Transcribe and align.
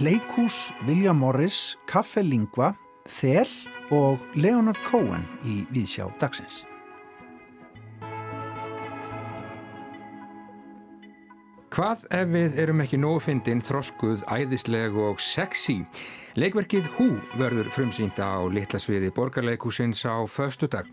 Leikús 0.00 0.72
William 0.86 1.18
Morris, 1.18 1.76
Kaffe 1.86 2.22
Lingva, 2.22 2.74
Þel 3.10 3.48
og 3.90 4.22
Leonard 4.38 4.78
Cohen 4.86 5.26
í 5.44 5.64
Víðsjá 5.74 6.06
dagsins. 6.22 6.62
Hvað 11.80 12.02
ef 12.12 12.26
við 12.28 12.56
erum 12.60 12.82
ekki 12.84 12.98
nógfindin, 13.00 13.62
þroskuð, 13.64 14.26
æðisleg 14.28 14.98
og 15.00 15.22
sexy? 15.24 15.78
Leikverkið 16.36 16.90
Hú 16.98 17.06
verður 17.40 17.70
frumsýnd 17.72 18.20
á 18.20 18.44
litlasviði 18.52 19.08
borgarleikúsins 19.16 20.02
á 20.04 20.20
föstu 20.28 20.68
dag. 20.68 20.84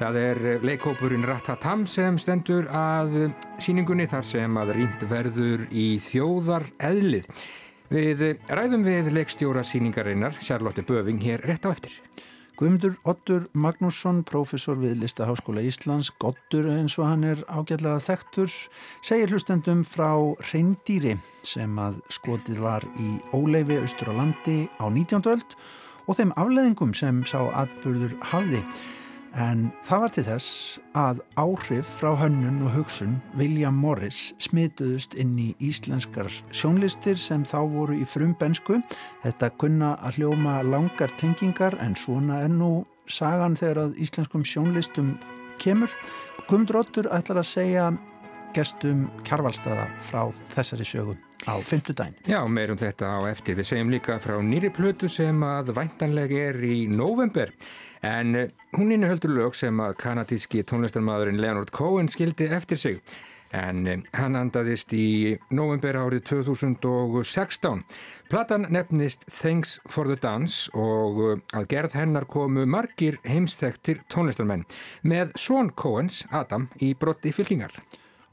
Það 0.00 0.16
er 0.22 0.40
leikópurinn 0.64 1.28
Ratatam 1.28 1.84
sem 1.84 2.16
stendur 2.16 2.70
að 2.72 3.34
síningunni 3.60 4.08
þar 4.08 4.24
sem 4.30 4.56
að 4.62 4.72
rýnd 4.78 5.04
verður 5.12 5.66
í 5.76 5.86
þjóðar 6.08 6.70
eðlið. 6.88 7.28
Við 7.92 8.24
ræðum 8.48 8.88
við 8.88 9.12
leikstjóra 9.18 9.60
síningarinnar, 9.60 10.40
Charlotte 10.40 10.88
Böving, 10.88 11.20
hér 11.20 11.44
rétt 11.44 11.68
á 11.68 11.76
eftir. 11.76 12.00
Guðmundur 12.60 12.98
Ottur 13.08 13.46
Magnússon, 13.56 14.18
profesor 14.28 14.76
við 14.76 14.98
Listaháskóla 15.00 15.62
Íslands, 15.64 16.10
Gottur 16.20 16.66
eins 16.68 16.98
og 17.00 17.06
hann 17.08 17.22
er 17.24 17.40
ágætlega 17.48 18.02
þektur, 18.04 18.52
segir 19.00 19.32
hlustendum 19.32 19.80
frá 19.88 20.10
reyndýri 20.50 21.14
sem 21.40 21.80
að 21.80 22.02
skotið 22.12 22.60
var 22.60 22.84
í 23.00 23.14
Óleifi 23.32 23.78
austur 23.80 24.12
á 24.12 24.20
landi 24.20 24.58
á 24.76 24.92
19. 24.92 25.24
öld 25.32 25.56
og 26.04 26.18
þeim 26.20 26.36
afleðingum 26.36 26.92
sem 26.92 27.24
sá 27.24 27.38
atbyrður 27.48 28.18
hafði. 28.28 28.60
En 29.38 29.68
það 29.86 30.00
var 30.02 30.12
til 30.14 30.24
þess 30.26 30.78
að 30.98 31.20
áhrif 31.38 31.90
frá 32.00 32.14
hönnun 32.18 32.64
og 32.66 32.72
hugsun 32.74 33.18
William 33.38 33.76
Morris 33.78 34.32
smituðust 34.42 35.14
inn 35.14 35.36
í 35.38 35.52
íslenskar 35.62 36.30
sjónlistir 36.50 37.18
sem 37.20 37.44
þá 37.46 37.60
voru 37.70 38.00
í 38.00 38.08
frumbensku. 38.08 38.80
Þetta 39.22 39.52
kunna 39.62 39.94
að 40.02 40.18
hljóma 40.18 40.58
langar 40.66 41.14
tengingar 41.20 41.78
en 41.78 41.94
svona 41.94 42.42
er 42.44 42.50
nú 42.50 42.72
sagan 43.06 43.54
þegar 43.58 43.84
að 43.86 43.98
íslenskum 44.02 44.44
sjónlistum 44.46 45.14
kemur. 45.62 45.94
Kumdróttur 46.50 47.10
ætlar 47.14 47.44
að 47.44 47.50
segja 47.54 47.90
gestum 48.56 49.06
kjarvalstaða 49.22 49.86
frá 50.10 50.24
þessari 50.56 50.86
sögum 50.86 51.29
á 51.46 51.54
fymtudagin. 51.64 52.16
Já, 52.28 52.40
meirum 52.48 52.78
þetta 52.80 53.16
á 53.16 53.18
eftir. 53.30 53.56
Við 53.58 53.70
segjum 53.70 53.92
líka 53.92 54.18
frá 54.20 54.36
nýri 54.44 54.70
plötu 54.74 55.08
sem 55.08 55.40
að 55.44 55.72
væntanlega 55.76 56.46
er 56.50 56.60
í 56.64 56.84
november. 56.90 57.52
En 58.02 58.36
eh, 58.36 58.48
hún 58.76 58.92
innihöldur 58.92 59.32
lög 59.36 59.56
sem 59.58 59.80
að 59.80 59.98
kanadíski 60.00 60.64
tónlistarmadurinn 60.64 61.40
Leonard 61.40 61.72
Cohen 61.72 62.08
skildi 62.08 62.48
eftir 62.48 62.80
sig. 62.80 63.02
En 63.56 63.86
eh, 63.88 64.02
hann 64.16 64.38
andaðist 64.38 64.92
í 64.96 65.36
november 65.50 65.98
árið 65.98 66.24
2016. 66.30 67.84
Platan 68.30 68.68
nefnist 68.70 69.26
Thanks 69.28 69.78
for 69.88 70.08
the 70.08 70.16
Dance 70.20 70.70
og 70.76 71.24
eh, 71.24 71.40
að 71.56 71.70
gerð 71.72 71.96
hennar 71.98 72.28
komu 72.30 72.66
margir 72.68 73.20
heimsþektir 73.28 74.04
tónlistarmenn 74.12 74.68
með 75.02 75.34
Són 75.40 75.72
Cohens, 75.72 76.24
Adam, 76.30 76.70
í 76.80 76.94
brotti 76.94 77.34
fylkingar 77.36 77.74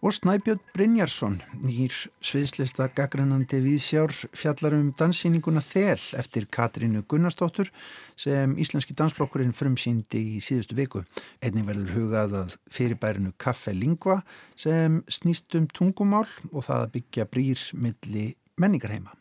og 0.02 0.14
Snæbjörn 0.14 0.62
Brynjarsson, 0.76 1.40
nýr 1.66 1.94
sviðslista 2.22 2.86
gaggrænandi 2.94 3.58
viðsjár 3.66 4.14
fjallarum 4.38 4.92
danssýninguna 5.00 5.64
Þel 5.66 6.04
eftir 6.20 6.46
Katrínu 6.54 7.02
Gunnarsdóttur 7.10 7.72
sem 8.20 8.54
Íslenski 8.62 8.94
dansflokkurinn 8.98 9.56
frumsýndi 9.58 10.22
í 10.38 10.42
síðustu 10.44 10.78
viku. 10.78 11.02
Einnig 11.42 11.66
verður 11.66 11.94
hugað 11.96 12.38
að 12.44 12.58
fyrirbærinu 12.78 13.34
Kaffe 13.42 13.74
Lingva 13.74 14.20
sem 14.56 15.02
snýst 15.10 15.58
um 15.58 15.66
tungumál 15.74 16.28
og 16.52 16.68
það 16.70 16.84
að 16.84 16.92
byggja 16.98 17.30
brýr 17.34 17.66
milli 17.74 18.28
menningarheima. 18.62 19.18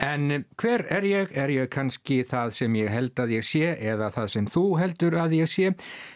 En 0.00 0.44
hver 0.56 0.86
er 0.88 1.04
ég? 1.04 1.32
Er 1.36 1.50
ég 1.52 1.68
kannski 1.68 2.22
það 2.24 2.54
sem 2.56 2.76
ég 2.78 2.88
held 2.88 3.20
að 3.20 3.34
ég 3.34 3.44
sé 3.44 3.74
eða 3.76 4.06
það 4.14 4.28
sem 4.32 4.46
þú 4.48 4.62
heldur 4.80 5.16
að 5.20 5.34
ég 5.36 5.50
sé? 5.52 5.72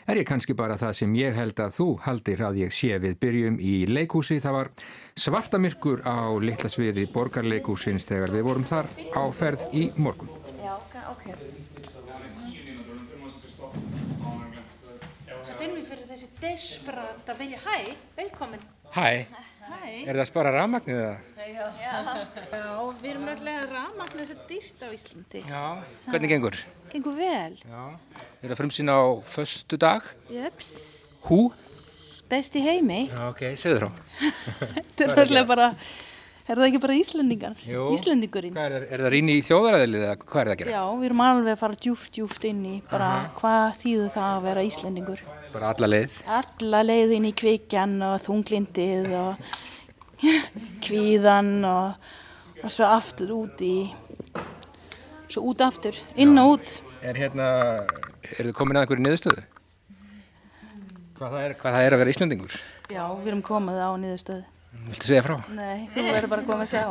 Er 0.09 0.21
ég 0.23 0.29
kannski 0.29 0.57
bara 0.57 0.79
það 0.81 0.95
sem 1.03 1.17
ég 1.19 1.37
held 1.37 1.61
að 1.61 1.75
þú 1.77 1.89
haldir 2.07 2.45
að 2.49 2.63
ég 2.63 2.73
sé? 2.73 2.97
Við 3.03 3.19
byrjum 3.21 3.59
í 3.61 3.75
leikhúsi. 3.91 4.39
Það 4.41 4.57
var 4.57 4.71
svartamirkur 5.27 6.01
á 6.09 6.33
litla 6.41 6.73
sviði 6.73 7.05
borgarleikhúsins 7.13 8.09
þegar 8.09 8.33
við 8.33 8.49
vorum 8.49 8.65
þar 8.73 8.89
á 9.13 9.23
ferð 9.37 9.69
í 9.77 9.85
morgun. 10.01 10.33
Já, 10.65 10.79
ok. 11.13 11.29
Svo 15.45 15.59
finnum 15.59 15.77
við 15.77 15.91
fyrir 15.93 16.09
þessi 16.09 16.31
desperat 16.41 17.29
að 17.29 17.45
vilja 17.45 17.61
hæ, 17.67 17.93
velkomin. 18.17 18.65
Hæ. 18.97 19.27
Hæ. 19.65 19.83
Er 20.05 20.13
það 20.13 20.23
að 20.23 20.29
spara 20.29 20.53
rafmagnið 20.55 21.01
eða? 21.01 21.17
Já. 21.55 21.67
Já, 21.81 22.71
við 23.01 23.11
erum 23.11 23.27
náttúrulega 23.29 23.67
rafmagnið 23.71 24.23
þessi 24.23 24.37
dýrt 24.51 24.85
á 24.85 24.89
Íslandi. 24.97 25.43
Já. 25.49 25.65
Hvernig 26.11 26.33
gengur? 26.35 26.59
Gengur 26.93 27.17
vel. 27.19 27.59
Já. 27.65 27.85
Er 28.43 28.53
það 28.53 28.61
frumsýna 28.61 28.97
á 29.01 29.05
förstu 29.37 29.79
dag? 29.81 30.09
Jöps. 30.33 30.73
Hú? 31.29 31.41
Best 32.29 32.57
í 32.57 32.65
heimi. 32.65 33.05
Já, 33.13 33.23
ok, 33.31 33.43
segðu 33.61 33.81
þrá. 33.83 33.89
Þetta 34.75 35.07
er 35.07 35.15
náttúrulega 35.15 35.49
bara, 35.49 35.71
er 36.53 36.61
það 36.61 36.67
ekki 36.69 36.81
bara 36.83 36.97
Íslandingar? 36.99 37.55
Jú. 37.65 37.85
Íslandingurinn. 37.95 38.55
Hvað 38.57 38.75
er, 38.79 38.87
er 38.93 39.03
það 39.05 39.13
rýni 39.15 39.37
í 39.39 39.45
þjóðaræðilið 39.47 40.03
eða 40.05 40.17
hvað 40.21 40.41
er 40.41 40.49
það 40.51 40.55
að 40.55 40.61
gera? 40.63 40.75
Já, 40.75 40.83
við 41.01 41.09
erum 41.09 41.23
alveg 41.25 41.55
að 41.55 41.61
fara 41.63 41.79
djúft, 41.87 42.11
djúft 42.19 42.47
inn 42.51 42.63
í 42.69 42.75
bara 42.91 43.11
hvað 43.39 43.79
þýðu 43.81 44.09
það 44.17 44.31
að 44.35 44.49
vera 44.49 44.65
Íslandingur. 44.69 45.25
Bara 45.55 45.71
alla 45.73 45.91
leið. 45.91 46.19
Alla 46.41 46.83
leiðin 46.85 47.29
í 47.31 47.33
kvikjan 47.41 47.97
og 48.05 48.17
þunglindið 48.27 49.09
og 49.21 49.49
kvíðan 50.85 51.53
og, 51.69 52.13
og 52.63 52.77
svo 52.77 52.91
aftur 52.93 53.35
út 53.39 53.65
í, 53.65 53.75
svo 55.33 55.47
út 55.51 55.65
aftur, 55.65 55.99
inn 56.21 56.37
og 56.41 56.57
út. 56.59 56.79
Er 57.05 57.19
hérna, 57.21 57.49
er 58.35 58.49
þið 58.49 58.55
komin 58.57 58.79
að 58.79 58.87
einhverju 58.87 59.05
niðurstöðu? 59.09 59.45
Hvað 61.15 61.37
það 61.37 61.45
er, 61.47 61.53
hvað 61.61 61.77
það 61.77 61.87
er 61.87 61.95
að 61.95 62.01
vera 62.03 62.13
Íslandingur? 62.13 62.55
Já, 62.91 63.05
við 63.17 63.31
erum 63.31 63.45
komið 63.47 63.81
á 63.81 63.91
niðurstöðu. 64.03 64.45
Viltu 64.85 65.09
segja 65.09 65.25
frá? 65.25 65.39
Nei, 65.55 65.89
þú 65.95 66.05
verður 66.11 66.31
bara 66.35 66.47
koma 66.47 66.67
að 66.67 66.73
sjá. 66.75 66.85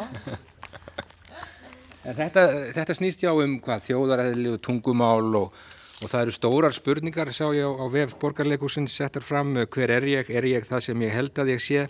En 2.03 2.17
þetta, 2.17 2.41
þetta 2.75 2.95
snýst 2.97 3.21
já 3.23 3.31
um 3.31 3.55
hvað 3.63 3.85
þjóðaræðili 3.85 4.49
og 4.51 4.59
tungumál 4.65 5.37
og, 5.39 5.61
og 6.03 6.11
það 6.11 6.25
eru 6.25 6.35
stórar 6.35 6.75
spurningar 6.75 7.31
sá 7.31 7.45
ég 7.55 7.63
á, 7.63 7.71
á 7.71 7.85
vef 7.93 8.17
borgarleikusins 8.19 8.97
settar 8.99 9.23
fram 9.23 9.53
hver 9.55 9.93
er 9.95 10.07
ég, 10.11 10.27
er 10.27 10.47
ég 10.49 10.67
það 10.67 10.83
sem 10.89 11.05
ég 11.05 11.15
held 11.15 11.39
að 11.39 11.53
ég 11.53 11.63
sé? 11.63 11.85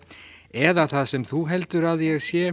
Eða 0.54 0.86
það 0.92 1.08
sem 1.16 1.26
þú 1.26 1.42
heldur 1.50 1.88
að 1.90 2.06
ég 2.06 2.22
sé? 2.22 2.44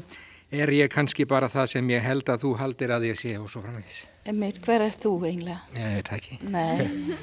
Er 0.51 0.73
ég 0.73 0.89
kannski 0.91 1.27
bara 1.31 1.51
það 1.53 1.69
sem 1.77 1.91
ég 1.93 2.03
held 2.03 2.33
að 2.33 2.47
þú 2.47 2.55
haldir 2.59 2.95
að 2.97 3.05
ég 3.11 3.19
sé? 3.21 3.37
Og 3.39 3.51
svo 3.53 3.61
framvegis. 3.63 4.01
Emir, 4.31 4.57
hver 4.65 4.87
er 4.87 4.97
þú 4.97 5.13
eiginlega? 5.29 5.61
Veit 5.77 6.09
það 6.09 6.17
ekki. 6.17 6.39
Nei, 6.51 7.19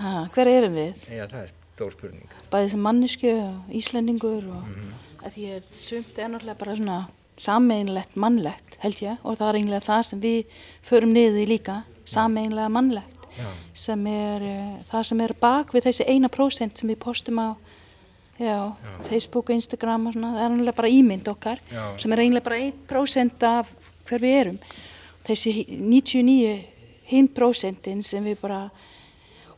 ha, 0.00 0.14
hver 0.34 0.50
erum 0.50 0.80
við? 0.80 1.04
Já, 1.12 1.26
það 1.30 1.42
er 1.44 1.52
stór 1.76 1.92
spurning. 1.94 2.32
Bæðið 2.50 2.72
sem 2.72 2.82
mannesku 2.88 3.34
og 3.36 3.76
Íslendingur 3.76 4.48
og 4.56 4.64
að 4.64 5.05
því 5.34 5.46
að 5.56 5.76
sumt 5.80 6.18
er 6.18 6.30
náttúrulega 6.32 6.60
bara 6.62 6.76
svona 6.78 6.98
sameinlegt 7.36 8.16
mannlegt 8.16 8.78
held 8.82 9.02
ég. 9.02 9.20
Og 9.24 9.36
það 9.38 9.48
er 9.48 9.58
eiginlega 9.60 9.86
það 9.86 10.02
sem 10.10 10.22
við 10.22 10.58
förum 10.86 11.12
niður 11.14 11.42
í 11.42 11.46
líka, 11.50 11.76
sameinlega 12.08 12.72
mannlegt 12.72 13.26
Já. 13.36 13.48
sem 13.76 14.06
er 14.08 14.44
uh, 14.48 14.76
það 14.88 15.08
sem 15.10 15.22
er 15.26 15.34
bak 15.40 15.74
við 15.74 15.88
þessi 15.90 16.06
eina 16.08 16.30
prósent 16.32 16.78
sem 16.78 16.88
við 16.88 17.00
postum 17.02 17.40
á 17.42 17.48
já, 18.40 18.72
Facebook 19.08 19.50
og 19.50 19.56
Instagram 19.56 20.08
og 20.08 20.16
svona, 20.16 20.32
það 20.36 20.44
er 20.44 20.54
náttúrulega 20.54 20.80
bara 20.80 20.92
ímynd 20.92 21.28
okkar 21.32 21.60
Já. 21.72 21.84
sem 22.00 22.12
er 22.12 22.24
eiginlega 22.24 22.48
bara 22.48 22.62
1% 22.64 23.46
af 23.50 23.74
hver 24.08 24.22
við 24.22 24.40
erum. 24.40 24.58
Þessi 25.26 25.52
99 25.68 26.56
hinn 27.10 27.28
prósentin 27.34 28.02
sem 28.06 28.24
við 28.24 28.38
bara 28.40 28.60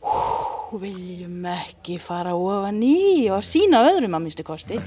hú, 0.01 0.79
viljum 0.81 1.45
ekki 1.49 1.97
fara 2.01 2.35
ofan 2.37 2.81
í 2.85 3.29
og 3.33 3.45
sína 3.47 3.81
öðrum 3.89 4.17
að 4.17 4.25
minnstu 4.25 4.45
kosti 4.45 4.77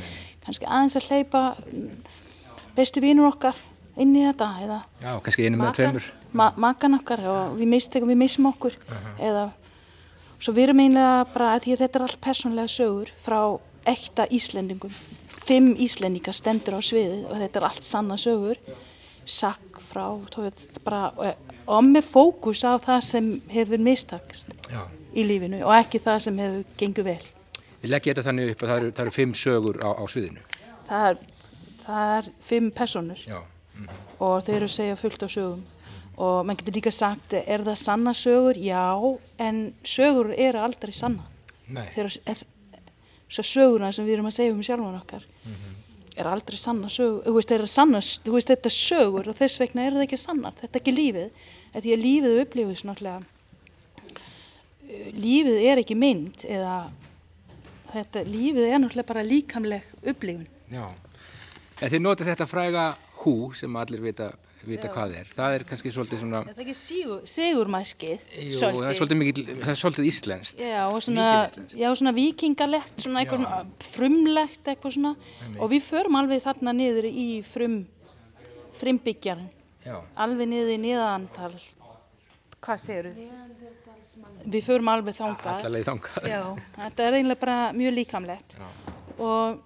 kannski 0.44 0.68
aðeins 0.68 0.98
að 0.98 1.08
hleypa 1.10 1.42
bestu 2.76 3.02
vínur 3.04 3.30
okkar 3.30 3.58
inn 4.00 4.14
í 4.16 4.24
þetta 4.24 4.48
eða 4.64 4.78
Já, 5.02 5.10
kannski 5.24 5.46
einu 5.46 5.60
með 5.60 5.74
tveimur. 5.78 6.06
ma 6.32 6.52
makan 6.56 6.98
okkar 7.00 7.24
og 7.28 7.58
við, 7.58 7.68
mist, 7.74 7.98
við 7.98 8.18
missum 8.18 8.48
okkur 8.52 8.76
eða 9.18 9.50
svo 10.42 10.54
við 10.56 10.68
erum 10.68 10.80
einlega 10.86 11.26
bara 11.34 11.52
að 11.56 11.68
þetta 11.72 11.98
er 12.00 12.06
allt 12.06 12.20
persónlega 12.24 12.72
sögur 12.72 13.12
frá 13.22 13.42
ekta 13.88 14.26
Íslendingum. 14.30 14.94
Fimm 15.42 15.74
Íslendingar 15.82 16.36
stendur 16.38 16.78
á 16.78 16.80
sviðið 16.82 17.28
og 17.28 17.38
þetta 17.40 17.60
er 17.60 17.66
allt 17.68 17.86
sanna 17.86 18.18
sögur. 18.20 18.58
Sakk 19.26 19.78
frá 19.82 20.06
bara, 20.82 21.12
og, 21.14 21.52
og 21.66 21.84
með 21.86 22.08
fókus 22.10 22.64
á 22.66 22.74
það 22.82 23.04
sem 23.06 23.28
hefur 23.52 23.82
mistakst 23.82 24.50
Já. 24.66 24.82
í 25.14 25.22
lífinu 25.26 25.60
og 25.62 25.74
ekki 25.76 26.00
það 26.02 26.18
sem 26.26 26.40
hefur 26.42 26.64
gengur 26.80 27.06
vel 27.06 27.22
Ég 27.82 27.90
leggja 27.90 28.14
þetta 28.14 28.26
þannig 28.28 28.52
upp 28.52 28.62
að 28.62 28.70
það 28.70 28.80
eru, 28.80 28.92
það 28.96 29.04
eru 29.04 29.14
fimm 29.16 29.34
sögur 29.38 29.78
á, 29.82 29.90
á 29.98 30.04
sviðinu. 30.10 30.44
Það 30.86 31.06
er, 31.08 31.20
það 31.82 32.14
er 32.16 32.30
fimm 32.48 32.70
personur 32.76 33.26
Já, 33.26 33.38
og 34.18 34.36
þeir 34.46 34.56
eru 34.60 34.70
að 34.70 34.76
segja 34.76 35.00
fullt 35.00 35.26
á 35.26 35.28
sögum. 35.34 35.66
Og 36.22 36.46
mann 36.46 36.58
getur 36.60 36.76
líka 36.76 36.92
sagt 36.94 37.34
er 37.40 37.64
það 37.66 37.78
sanna 37.80 38.14
sögur? 38.14 38.58
Já 38.60 38.84
en 39.42 39.62
sögur 39.82 40.30
eru 40.36 40.60
aldrei 40.62 40.92
sanna 40.94 41.26
nei. 41.72 41.88
Svo 43.32 43.42
sögurna 43.48 43.88
sem 43.96 44.04
við 44.04 44.18
erum 44.18 44.28
að 44.28 44.36
segja 44.36 44.52
um 44.52 44.62
sjálfan 44.62 44.98
okkar 45.00 45.24
er 46.18 46.28
aldrei 46.28 46.58
sanna 46.60 46.90
sögur, 46.92 47.22
þú 47.24 47.34
veist, 47.38 47.52
er 47.54 47.64
sanna, 47.70 48.00
þú 48.00 48.36
veist, 48.36 48.50
þetta 48.52 48.68
er 48.68 48.76
sögur 48.76 49.30
og 49.32 49.38
þess 49.38 49.60
vegna 49.62 49.86
er 49.86 49.96
það 49.96 50.06
ekki 50.06 50.18
sannar, 50.20 50.56
þetta 50.60 50.76
er 50.76 50.82
ekki 50.82 50.94
lífið, 50.96 51.46
því 51.76 51.94
að 51.94 52.02
lífið 52.06 52.40
upplifis 52.42 52.84
náttúrulega, 52.88 53.22
uh, 54.02 55.06
lífið 55.16 55.62
er 55.70 55.82
ekki 55.82 55.96
mynd 55.98 56.44
eða 56.44 56.76
þetta, 57.92 58.24
lífið 58.28 58.68
er 58.68 58.80
náttúrulega 58.82 59.10
bara 59.12 59.26
líkamleg 59.26 59.90
upplifun. 60.02 60.48
Já, 60.72 60.86
en 61.80 61.92
þið 61.92 62.04
notið 62.06 62.32
þetta 62.32 62.48
fræga 62.50 62.86
hú 63.22 63.36
sem 63.56 63.76
allir 63.78 64.02
vita 64.02 64.32
vita 64.66 64.90
hvað 64.92 65.14
er. 65.18 65.30
Það 65.34 65.56
er 65.56 65.64
kannski 65.66 65.92
svolítið 65.94 66.20
svona... 66.22 66.42
Er 66.46 66.56
það 66.56 66.62
ekki 66.64 66.74
sigur, 66.78 67.22
sigurmærkið? 67.30 68.26
Jú, 68.36 68.54
svolítið. 68.58 68.82
það 68.82 68.90
er 68.90 68.98
svolítið 68.98 69.20
mikið, 69.22 69.50
það 69.62 69.72
er 69.72 69.80
svolítið 69.80 70.08
íslenskt. 70.10 70.62
Já, 70.62 70.82
og 70.86 70.98
svona, 71.06 71.28
já, 71.74 71.88
svona 71.98 72.14
vikingalegt, 72.16 72.94
svona 73.04 73.22
eitthvað 73.22 73.42
svona 73.42 73.88
frumlegt 73.88 74.72
eitthvað 74.72 74.96
svona. 74.98 75.12
Emi. 75.48 75.58
Og 75.58 75.72
við 75.72 75.84
förum 75.88 76.18
alveg 76.22 76.44
þarna 76.46 76.76
niður 76.78 77.08
í 77.10 77.28
frum, 77.46 77.78
frumbyggjarinn. 78.80 79.50
Já. 79.82 79.96
Alveg 80.26 80.50
niður 80.52 80.74
í 80.76 80.80
niðantal, 80.86 81.52
hvað 82.62 82.84
segir 82.86 83.10
þú? 83.10 83.30
Við 84.44 84.64
förum 84.66 84.90
alveg 84.92 85.16
þangað. 85.18 85.66
Allaveg 85.66 85.86
þangað. 85.88 86.30
Já, 86.30 86.40
þetta 86.78 87.06
er 87.06 87.18
einlega 87.18 87.40
bara 87.42 87.58
mjög 87.76 87.94
líkamlegt. 87.98 88.56
Já. 88.58 88.66
Og 89.22 89.60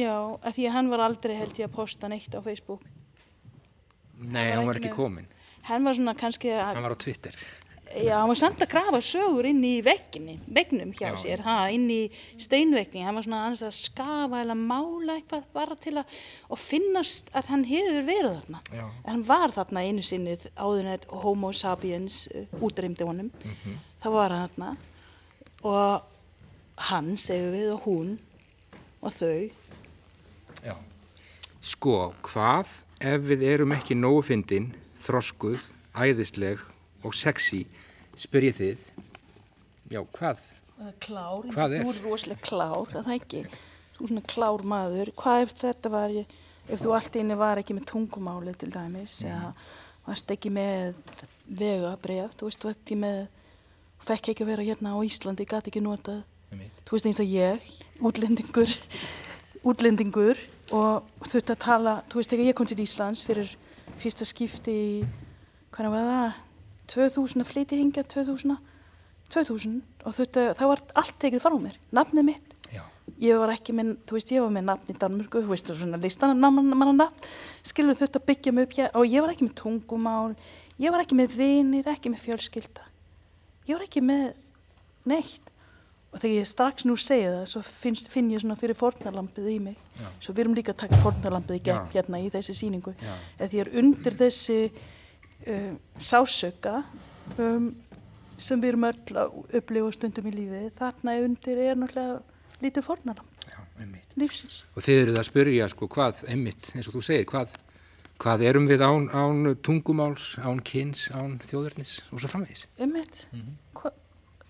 já, 0.00 0.14
að 0.14 0.56
því 0.56 0.66
að 0.68 0.76
hann 0.76 0.90
var 0.92 1.04
aldrei 1.06 1.36
held 1.38 1.60
ég 1.60 1.68
að 1.68 1.76
posta 1.76 2.10
neitt 2.10 2.34
á 2.34 2.40
Facebook. 2.44 2.84
Nei, 4.22 4.52
hann 4.52 4.66
var 4.68 4.78
ekki 4.78 4.90
með, 4.90 4.96
komin. 4.98 5.28
Hann 5.66 5.86
var 5.86 5.98
svona 5.98 6.14
kannski 6.18 6.50
að... 6.54 6.74
Hann 6.76 6.86
var 6.86 6.94
á 6.94 7.02
Twitter. 7.04 7.38
Já, 7.92 8.14
hann 8.16 8.30
var 8.30 8.38
samt 8.40 8.62
að 8.64 8.70
grafa 8.72 9.00
sögur 9.04 9.46
inn 9.48 9.60
í 9.66 9.72
vegginni, 9.84 10.38
vegnum 10.48 10.92
hjá 10.96 11.10
Já. 11.10 11.16
sér, 11.20 11.42
ha, 11.44 11.56
inn 11.72 11.84
í 11.92 12.00
steinvegni. 12.40 13.02
Hann 13.04 13.18
var 13.18 13.26
svona 13.26 13.42
að 13.52 13.74
skafa 13.76 14.40
eða 14.40 14.56
mála 14.56 15.18
eitthvað 15.18 15.44
bara 15.52 15.76
til 15.76 15.98
að, 16.00 16.14
og 16.48 16.60
finnast 16.60 17.28
að 17.36 17.50
hann 17.52 17.66
hefur 17.68 18.06
verið 18.08 18.38
þarna. 18.38 18.62
Já. 18.72 18.84
En 19.04 19.10
hann 19.10 19.26
var 19.28 19.52
þarna 19.52 19.84
einu 19.84 20.04
sinnið 20.06 20.48
áður 20.56 20.88
en 20.94 21.06
homo 21.24 21.52
sapiens 21.52 22.22
uh, 22.32 22.46
útreymdi 22.64 23.04
honum. 23.04 23.28
Mm 23.44 23.60
-hmm. 23.60 23.76
Það 24.00 24.16
var 24.16 24.36
hann 24.36 24.48
þarna 24.48 24.76
og 25.62 26.02
hann, 26.88 27.16
segjum 27.16 27.52
við, 27.52 27.72
og 27.72 27.80
hún 27.84 28.18
og 29.02 29.12
þau. 29.12 29.50
Já. 30.64 30.76
Sko, 31.60 32.14
hvað 32.22 32.68
ef 33.00 33.20
við 33.20 33.42
erum 33.42 33.72
ekki 33.72 33.94
nógu 33.94 34.22
fyndin, 34.22 34.72
þroskuð, 34.96 35.60
æðisleg 35.94 36.71
og 37.02 37.14
sexy, 37.16 37.64
spyr 38.18 38.48
ég 38.48 38.58
þið, 38.58 38.88
já, 39.92 40.00
hvað? 40.16 40.42
Klár, 41.02 41.46
hvað 41.52 41.76
er? 41.76 41.84
Þú 41.84 41.92
er 41.92 42.00
rosalega 42.06 42.42
klár, 42.42 42.88
það 42.90 43.12
ekki. 43.16 43.42
Þú 43.94 44.06
er 44.06 44.10
svona 44.10 44.24
klár 44.32 44.64
maður. 44.66 45.12
Hvað 45.18 45.44
ef 45.44 45.54
þetta 45.60 45.92
var, 45.92 46.16
ef 46.66 46.82
þú 46.82 46.94
allt 46.96 47.18
inni 47.20 47.36
var 47.38 47.60
ekki 47.60 47.76
með 47.76 47.86
tungumáli 47.92 48.54
til 48.58 48.70
dæmis, 48.74 49.20
eða 49.28 49.52
varst 50.08 50.34
ekki 50.34 50.50
með 50.50 50.98
vegabref, 51.46 52.34
þú 52.38 52.48
veist, 52.48 52.62
þú 52.62 52.72
ert 52.72 52.82
ekki 52.82 52.98
með, 53.04 53.20
fekk 54.02 54.32
ekki 54.32 54.46
að 54.46 54.52
vera 54.54 54.66
hérna 54.66 54.94
á 54.96 54.98
Íslandi, 55.06 55.46
gæti 55.46 55.70
ekki 55.70 55.84
notað. 55.84 56.22
Þú 56.82 56.96
veist 56.96 57.08
eins 57.08 57.22
og 57.22 57.30
ég, 57.30 57.68
útlendingur, 58.02 58.72
útlendingur, 59.70 60.40
og 60.74 61.12
þurfti 61.22 61.54
að 61.54 61.62
tala, 61.62 61.98
þú 62.10 62.18
veist 62.18 62.34
ekki 62.34 62.48
ég 62.48 62.58
kom 62.58 62.68
til 62.68 62.82
Íslands 62.82 63.22
fyrir 63.26 63.54
fyrsta 64.00 64.26
skipti 64.26 64.74
í, 64.74 64.88
hvernig 65.70 65.94
var 65.94 66.10
það 66.10 66.40
2000 66.92 67.42
að 67.42 67.50
flytja 67.50 67.78
hingja 67.78 68.04
2000, 68.06 68.56
2000 69.32 69.78
og 70.04 70.16
þurfti, 70.16 70.48
þá 70.58 70.64
var 70.70 70.82
allt 71.02 71.18
tekið 71.22 71.44
frá 71.44 71.56
mér, 71.60 71.78
nafnið 71.94 72.28
mitt. 72.28 72.56
Já. 72.72 72.82
ég 73.20 73.40
var 73.40 73.52
ekki 73.52 73.74
með, 73.76 73.94
þú 74.08 74.16
veist 74.16 74.32
ég 74.32 74.44
var 74.44 74.52
með 74.54 74.66
nafn 74.70 74.92
í 74.92 74.98
Danmurku, 75.00 75.42
þú 75.44 75.52
veist 75.52 75.72
svona 75.72 76.00
listan 76.00 76.40
manna 76.40 77.08
skilur 77.64 77.96
að 77.96 78.20
byggja 78.28 78.52
mig 78.52 78.68
upp 78.68 78.76
hér. 78.78 78.90
Og 78.98 79.06
ég 79.08 79.24
var 79.24 79.32
ekki 79.34 79.48
með 79.48 79.56
tungumál. 79.60 80.34
Ég 80.80 80.92
var 80.92 81.04
ekki 81.04 81.18
með 81.18 81.36
vinir, 81.36 81.88
ekki 81.88 82.12
með 82.12 82.24
fjölskylda. 82.26 82.86
Ég 83.68 83.76
var 83.76 83.84
ekki 83.86 84.02
með 84.04 84.32
neitt. 85.08 85.52
Og 86.12 86.20
þegar 86.20 86.42
ég 86.42 86.48
strax 86.48 86.84
nú 86.84 86.96
segja 87.00 87.30
það 87.38 87.44
svo 87.52 87.62
finnst, 87.64 88.10
finn 88.12 88.32
ég 88.32 88.42
svona 88.42 88.58
fyrir 88.60 88.76
fornalampið 88.76 89.46
í 89.48 89.58
mig. 89.68 89.78
Já. 90.00 90.08
svo 90.20 90.34
við 90.34 90.44
erum 90.44 90.56
líka 90.56 90.72
að 90.72 90.82
taka 90.86 90.98
fornalampið 91.02 91.58
í 91.58 91.62
gegn 91.68 91.86
Já. 91.86 91.92
hérna 91.96 92.20
í 92.22 92.28
þessi 92.32 92.54
síningu 92.56 92.94
eða 92.96 93.48
því 93.48 93.58
ég 93.58 93.66
er 93.66 93.80
undir 93.82 94.16
þessi 94.18 94.58
um, 95.46 95.78
sásöka 95.98 96.82
um, 97.38 97.72
sem 98.38 98.60
við 98.60 98.74
erum 98.74 98.88
öll 98.90 99.18
að 99.22 99.58
upplifa 99.58 99.92
stundum 99.94 100.30
í 100.30 100.36
lífi. 100.36 100.64
Þarna 100.78 101.18
undir 101.24 101.58
er 101.58 101.78
náttúrulega 101.78 102.22
lítið 102.62 102.86
fornalamp 102.86 103.32
lífsins. 104.18 104.62
Og 104.76 104.84
þið 104.84 105.02
eruð 105.02 105.20
að 105.20 105.28
spyrja 105.28 105.68
sko 105.72 105.88
hvað 105.92 106.24
emmitt 106.32 106.70
eins 106.76 106.88
og 106.88 106.96
þú 106.96 107.04
segir 107.06 107.28
hvað, 107.30 107.54
hvað 108.22 108.44
erum 108.48 108.68
við 108.70 108.84
án, 108.84 109.08
án 109.14 109.52
tungumáls, 109.64 110.32
án 110.42 110.62
kynns, 110.66 111.08
án 111.14 111.38
þjóðverðnis 111.44 111.98
og 112.10 112.22
svo 112.22 112.32
framvegis? 112.32 112.66
Emmitt, 112.76 113.26
mm 113.32 113.42
-hmm. 113.74 113.92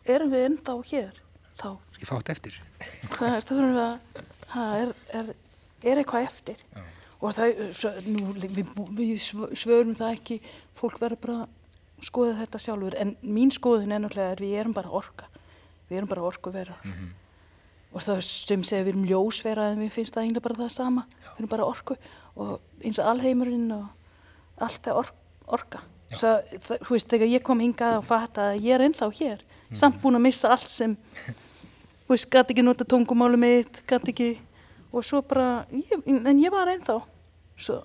erum 0.05 0.33
við 0.33 0.47
enda 0.49 0.75
á 0.75 0.79
hér 0.91 1.13
þá? 1.57 1.79
Ég 2.01 2.09
fátt 2.09 2.29
eftir. 2.29 2.63
Hvað 3.11 3.37
er 3.37 3.43
það 3.43 3.79
að 3.83 3.99
það 4.53 4.81
er, 4.81 4.95
er, 5.13 5.35
er 5.83 5.97
eitthvað 5.99 6.27
eftir? 6.27 6.57
Já. 6.75 6.83
og 7.23 7.35
það, 7.35 7.73
svo, 7.73 7.91
nú, 8.07 8.33
við, 8.35 8.67
við 8.91 9.19
svörum 9.55 9.95
það 9.95 10.13
ekki 10.13 10.41
fólk 10.79 11.01
verður 11.01 11.21
bara 11.25 11.39
að 11.43 12.07
skoða 12.07 12.39
þetta 12.41 12.61
sjálfur 12.65 12.99
en 12.99 13.17
mín 13.23 13.53
skoðin 13.55 13.93
er 13.95 14.03
náttúrulega 14.03 14.37
að 14.37 14.45
við 14.45 14.55
erum 14.61 14.77
bara 14.77 14.91
orka 14.91 15.29
við 15.89 15.99
erum 15.99 16.11
bara 16.11 16.27
orku 16.27 16.51
vera 16.51 16.77
mm 16.83 16.93
-hmm. 16.93 17.11
og 17.93 18.03
það 18.03 18.21
sem 18.21 18.65
segir 18.65 18.85
við 18.85 18.93
erum 18.95 19.09
ljósvera 19.11 19.71
en 19.73 19.81
við 19.81 19.91
finnst 19.91 20.15
það 20.15 20.23
eiginlega 20.23 20.49
bara 20.49 20.61
það 20.63 20.69
sama 20.69 21.07
Já. 21.11 21.31
við 21.31 21.39
erum 21.39 21.49
bara 21.55 21.65
orku 21.65 21.97
og 22.37 22.61
eins 22.85 22.99
og 22.99 23.07
alheimurinn 23.07 23.73
og 23.73 23.87
allt 24.59 24.87
er 24.87 24.95
ork, 24.95 25.15
orka 25.47 25.81
Svo, 26.13 26.29
það, 26.61 26.79
þú 26.85 26.93
veist, 26.93 27.09
þegar 27.09 27.27
ég 27.27 27.43
kom 27.43 27.61
hingað 27.61 27.95
og 27.97 28.05
fatta 28.05 28.51
að 28.53 28.67
ég 28.67 28.75
er 28.75 28.83
ennþá 28.85 29.07
hér, 29.17 29.39
mm. 29.41 29.77
samt 29.81 30.01
búin 30.03 30.19
að 30.19 30.27
missa 30.27 30.51
allt 30.53 30.69
sem 30.69 30.97
þú 32.05 32.13
veist, 32.13 32.29
gæti 32.29 32.53
ekki 32.53 32.63
nota 32.63 32.85
tungumálu 32.85 33.39
mitt, 33.41 33.81
gæti 33.89 34.13
ekki 34.13 34.29
og 34.93 35.05
svo 35.05 35.23
bara, 35.23 35.65
ég, 35.73 36.05
en 36.05 36.43
ég 36.43 36.53
var 36.53 36.69
ennþá 36.69 36.99
svo 37.57 37.79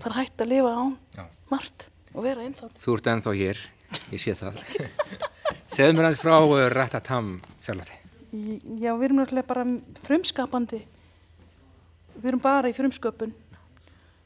þarf 0.00 0.16
hægt 0.16 0.40
að 0.40 0.54
lifa 0.54 0.72
án 0.72 0.96
Já. 1.18 1.26
margt 1.50 1.86
og 2.14 2.24
vera 2.24 2.44
ennþá. 2.46 2.70
Þú 2.78 2.96
ert 2.96 3.10
ennþá 3.12 3.34
hér, 3.38 3.60
ég 4.14 4.22
sé 4.22 4.34
það. 4.38 4.60
Segð 5.74 5.96
mér 5.96 6.08
hans 6.08 6.20
frá 6.22 6.36
uh, 6.38 6.56
Ratatam 6.72 7.36
sjálfvæti 7.64 8.00
Já, 8.34 8.90
við 8.98 9.04
erum 9.06 9.20
náttúrulega 9.20 9.46
bara 9.46 9.64
frumskapandi. 10.02 10.80
Við 12.16 12.28
erum 12.32 12.42
bara 12.42 12.70
í 12.70 12.74
frumsköpun 12.74 13.34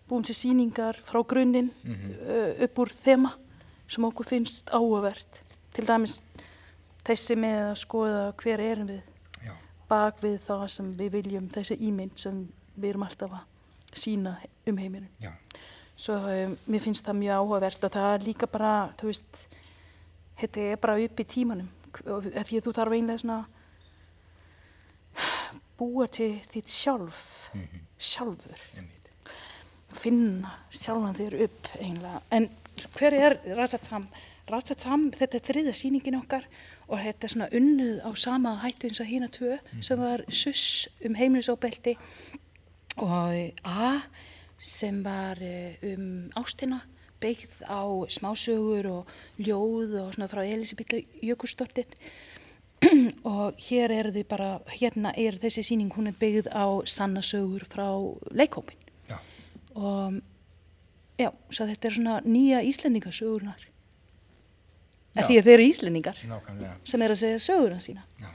búin 0.08 0.24
til 0.24 0.36
síningar 0.36 0.96
frá 1.04 1.20
grunninn 1.20 1.68
mm 1.82 1.94
-hmm. 1.94 2.62
upp 2.64 2.78
úr 2.78 2.88
þema 2.88 3.32
sem 3.88 4.04
okkur 4.04 4.26
finnst 4.26 4.70
áhugavert. 4.70 5.42
Til 5.72 5.84
dæmis 5.86 6.20
þessi 7.04 7.36
með 7.36 7.60
að 7.70 7.74
skoða 7.74 8.32
hver 8.36 8.60
erum 8.60 8.86
við. 8.86 9.02
Já. 9.44 9.52
bak 9.88 10.22
við 10.22 10.38
það 10.38 10.68
sem 10.68 10.96
við 10.96 11.12
viljum 11.12 11.48
þessi 11.48 11.76
ímynd 11.80 12.18
sem 12.18 12.48
við 12.76 12.88
erum 12.88 13.02
alltaf 13.02 13.32
að 13.32 13.44
sína 13.92 14.36
um 14.66 14.76
heiminu 14.76 15.06
Já. 15.22 15.32
Svo 15.98 16.14
um, 16.14 16.56
mér 16.70 16.84
finnst 16.84 17.06
það 17.06 17.20
mjög 17.22 17.42
áhugavert 17.42 17.84
og 17.88 17.94
það 17.96 18.12
er 18.14 18.26
líka 18.28 18.46
bara 18.50 18.72
þú 19.00 19.10
veist, 19.10 19.44
þetta 20.38 20.66
er 20.72 20.82
bara 20.82 20.98
upp 21.02 21.20
í 21.20 21.26
tímanum. 21.26 21.70
Því 21.98 22.60
að 22.60 22.66
þú 22.66 22.74
þarf 22.76 22.94
einlega 22.94 23.22
svona 23.22 23.40
búa 25.78 26.06
til 26.10 26.32
þitt 26.52 26.70
sjálf 26.70 27.50
mm 27.54 27.60
-hmm. 27.62 27.84
sjálfur 27.98 28.60
finna 29.98 30.50
sjálfan 30.70 31.16
þér 31.16 31.36
upp 31.46 31.68
einlega 31.80 32.22
en 32.30 32.48
hver 32.94 33.14
er 33.14 33.38
Ratatam 33.56 34.08
Ratatam, 34.48 35.10
þetta 35.12 35.36
er 35.36 35.44
þriða 35.44 35.72
síningin 35.76 36.18
okkar 36.22 36.44
og 36.88 36.98
þetta 36.98 37.24
er 37.24 37.32
svona 37.32 37.48
unnuð 37.52 38.00
á 38.04 38.10
sama 38.16 38.54
hættu 38.62 38.88
eins 38.88 39.00
og 39.00 39.06
hína 39.06 39.28
tvö 39.28 39.58
mm. 39.58 39.82
sem 39.82 39.98
var 40.00 40.24
SUS 40.28 40.88
um 41.04 41.14
heimilisóbeldi 41.14 41.96
og 42.96 43.52
A 43.64 44.00
sem 44.58 45.02
var 45.04 45.40
eh, 45.42 45.78
um 45.94 46.30
ástina 46.36 46.82
beigð 47.20 47.62
á 47.66 47.82
smásögur 48.10 48.86
og 48.90 49.12
ljóð 49.38 49.94
og 50.02 50.14
svona 50.14 50.28
frá 50.30 50.44
Elisabeth 50.46 51.02
Jökulsdóttir 51.22 51.86
og 53.26 53.58
hér 53.58 53.90
er 53.90 54.10
þið 54.14 54.26
bara, 54.30 54.50
hérna 54.70 55.12
er 55.18 55.38
þessi 55.38 55.64
síning 55.66 55.90
hún 55.94 56.10
er 56.10 56.18
beigð 56.18 56.50
á 56.54 56.66
sannasögur 56.86 57.66
frá 57.66 57.88
leikópin 58.30 58.78
já. 59.10 59.18
og 59.74 60.20
já, 61.18 61.32
svo 61.50 61.66
þetta 61.66 61.88
er 61.88 61.96
svona 61.98 62.20
nýja 62.22 62.62
íslendingasögurnar 62.62 63.66
því 65.18 65.38
að 65.40 65.48
þeir 65.48 65.54
eru 65.56 65.66
íslendingar 65.66 66.20
Nákvæmlega. 66.22 66.74
sem 66.86 67.02
er 67.02 67.14
að 67.14 67.22
segja 67.24 67.40
sögur 67.42 67.74
hans 67.74 67.88
sína 67.90 68.04
Já. 68.20 68.30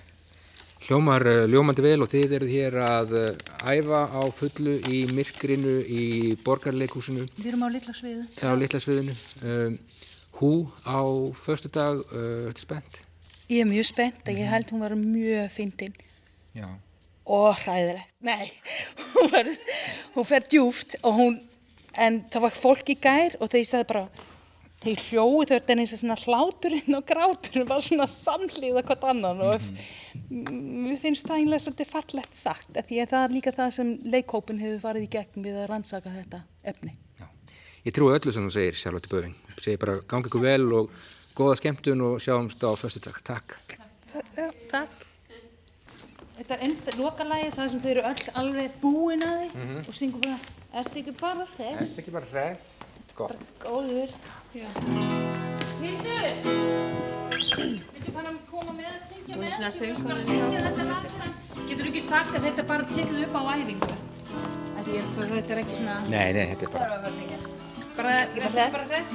Hljómar 0.83 1.23
uh, 1.23 1.45
ljómandi 1.47 1.83
vel 1.85 2.01
og 2.03 2.09
þið 2.11 2.33
eruð 2.37 2.49
hér 2.51 2.75
að 2.83 3.11
uh, 3.15 3.27
æfa 3.71 4.01
á 4.11 4.21
fullu 4.35 4.73
í 4.91 4.97
myrkrinu 5.15 5.77
í 5.87 6.05
borgarleikúsinu 6.43 7.23
Við 7.37 7.53
erum 7.53 7.63
á 7.63 7.69
litla 7.71 7.95
sviðu 7.95 8.25
Já, 8.35 8.51
á 8.51 8.55
litla 8.59 8.81
sviðinu. 8.83 9.15
Um, 9.47 9.77
Hú 10.41 10.49
á 10.83 10.99
förstu 11.39 11.71
dag, 11.71 12.01
uh, 12.11 12.49
ertu 12.49 12.65
spennt? 12.65 12.99
Ég 13.47 13.61
er 13.63 13.69
mjög 13.69 13.85
spennt, 13.85 14.19
-hmm. 14.25 14.39
ég 14.43 14.49
held 14.49 14.71
hún 14.71 14.79
var 14.79 14.95
mjög 14.95 15.51
fyndin. 15.51 15.93
Já. 16.55 16.67
Og 17.25 17.55
hræðilegt, 17.55 18.09
nei, 18.19 18.51
hún, 19.13 19.31
var, 19.31 19.47
hún 20.15 20.25
fer 20.25 20.43
djúft 20.49 20.95
og 21.01 21.13
hún, 21.13 21.39
en 21.95 22.25
það 22.31 22.41
var 22.41 22.51
fólk 22.51 22.89
í 22.89 22.99
gær 22.99 23.37
og 23.39 23.49
þeir 23.49 23.65
sagði 23.65 23.87
bara, 23.87 24.07
þeir 24.83 25.03
hljóðu 25.07 25.45
þau 25.49 25.55
er 25.57 25.81
eins 25.81 25.93
og 25.95 26.01
svona 26.01 26.17
hláturinn 26.19 26.97
og 26.97 27.05
gráturinn 27.07 27.69
var 27.69 27.83
svona 27.83 28.07
samlíða 28.09 28.83
hvort 28.87 29.05
annan 29.09 29.41
og 29.41 29.61
mm 29.61 29.75
-hmm. 30.29 30.89
við 30.89 30.97
finnst 31.01 31.27
það 31.27 31.39
einlega 31.39 31.63
svolítið 31.65 31.91
fallett 31.91 32.35
sagt, 32.35 32.71
því 32.73 32.99
að 33.01 33.11
það 33.13 33.23
er 33.23 33.35
líka 33.35 33.51
það 33.51 33.69
sem 33.77 33.93
leikópin 34.03 34.59
hefur 34.59 34.81
farið 34.87 35.03
í 35.03 35.11
gegn 35.17 35.45
við 35.47 35.55
að 35.61 35.69
rannsaka 35.69 36.09
þetta 36.09 36.41
efni. 36.63 36.95
Já. 37.19 37.25
Ég 37.85 37.93
trúi 37.93 38.15
öllu 38.15 38.31
sem 38.31 38.47
þú 38.47 38.51
segir, 38.51 38.75
Charlotte 38.75 39.09
Böfing, 39.09 39.35
segir 39.59 39.79
bara 39.79 39.99
gangi 40.07 40.27
ykkur 40.27 40.41
vel 40.41 40.73
og 40.73 40.89
goða 41.35 41.55
skemmtun 41.55 42.01
og 42.01 42.21
sjáumst 42.21 42.63
á 42.63 42.69
fyrstu 42.75 42.99
takk. 42.99 43.23
Takk. 43.23 43.57
Já, 44.37 44.51
takk. 44.69 44.89
Þetta 46.37 46.53
er 46.55 46.61
enda 46.65 46.91
lokalægi 46.97 47.51
það 47.55 47.69
sem 47.69 47.81
þau 47.81 47.89
eru 47.89 48.03
öll 48.09 48.25
alveg 48.33 48.71
búin 48.81 49.21
að 49.21 49.39
því 49.39 49.47
mm 49.53 49.63
-hmm. 49.69 49.87
og 49.87 49.93
syngur 49.95 50.21
bara 50.21 50.39
Er 50.73 50.87
þetta 50.87 51.01
ekki 51.03 51.13
bara 51.21 52.25
hress? 52.31 52.79
Er 53.13 53.19
þetta? 53.19 53.35
Gott. 53.37 53.41
Góður. 53.61 54.09
Hildur! 55.81 56.25
Viltu 57.93 58.11
bara 58.15 58.31
koma 58.49 58.73
með 58.73 58.87
að 58.89 59.01
syngja 59.05 59.35
með? 59.37 59.37
Hún 59.37 59.45
er 59.45 59.53
svona 59.53 59.71
söngskóla. 59.77 60.21
Getur 61.67 61.83
þú 61.83 61.89
ekki 61.91 62.01
sagt 62.01 62.33
að 62.33 62.47
þetta 62.47 62.65
bara 62.71 62.83
tekið 62.89 63.19
upp 63.27 63.35
á 63.37 63.41
æfingu? 63.53 63.91
Þetta 64.83 65.53
er 65.53 65.61
ekki 65.61 65.77
svona... 65.77 65.95
Nei, 66.09 66.33
nei, 66.33 66.45
þetta 66.53 66.65
er 66.65 66.73
bara... 66.73 66.89
Bara 66.89 66.97
að 67.05 67.13
syngja. 67.19 67.39
Bara, 67.93 68.13
bara 68.33 68.49
hress? 68.57 69.13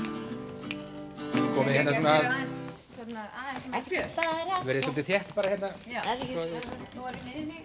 Komið 1.59 1.73
hérna 1.75 1.93
svona 1.99 2.17
svona 2.99 3.25
verið 4.67 4.83
svolítið 4.87 5.07
þétt 5.11 5.29
bara 5.37 5.53
hérna 5.55 5.69
já, 5.87 6.01
það 6.03 6.13
er 6.13 6.19
ekki 6.25 6.35
nú 6.99 7.07
er 7.07 7.19
ég 7.19 7.25
miðinni 7.29 7.61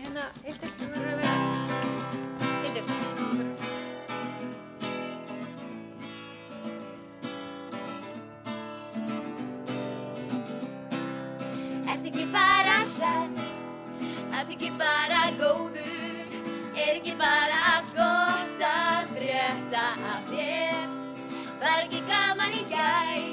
hérna, 0.00 0.24
þú 0.46 0.86
að 0.86 1.06
vera 1.10 1.30
Hildur 2.62 3.15
ekki 12.16 12.32
bara 12.32 12.76
hress 12.96 13.36
Ert 14.36 14.50
ekki 14.52 14.70
bara 14.78 15.22
góður? 15.40 16.16
Er 16.72 16.94
ekki 16.96 17.12
bara 17.20 17.58
allt 17.72 17.90
gott 17.98 18.62
að 18.68 19.10
frétta 19.16 19.82
af 20.12 20.30
þér? 20.30 20.94
Var 21.60 21.82
ekki 21.84 22.00
gaman 22.08 22.56
í 22.56 22.62
gæð 22.72 23.28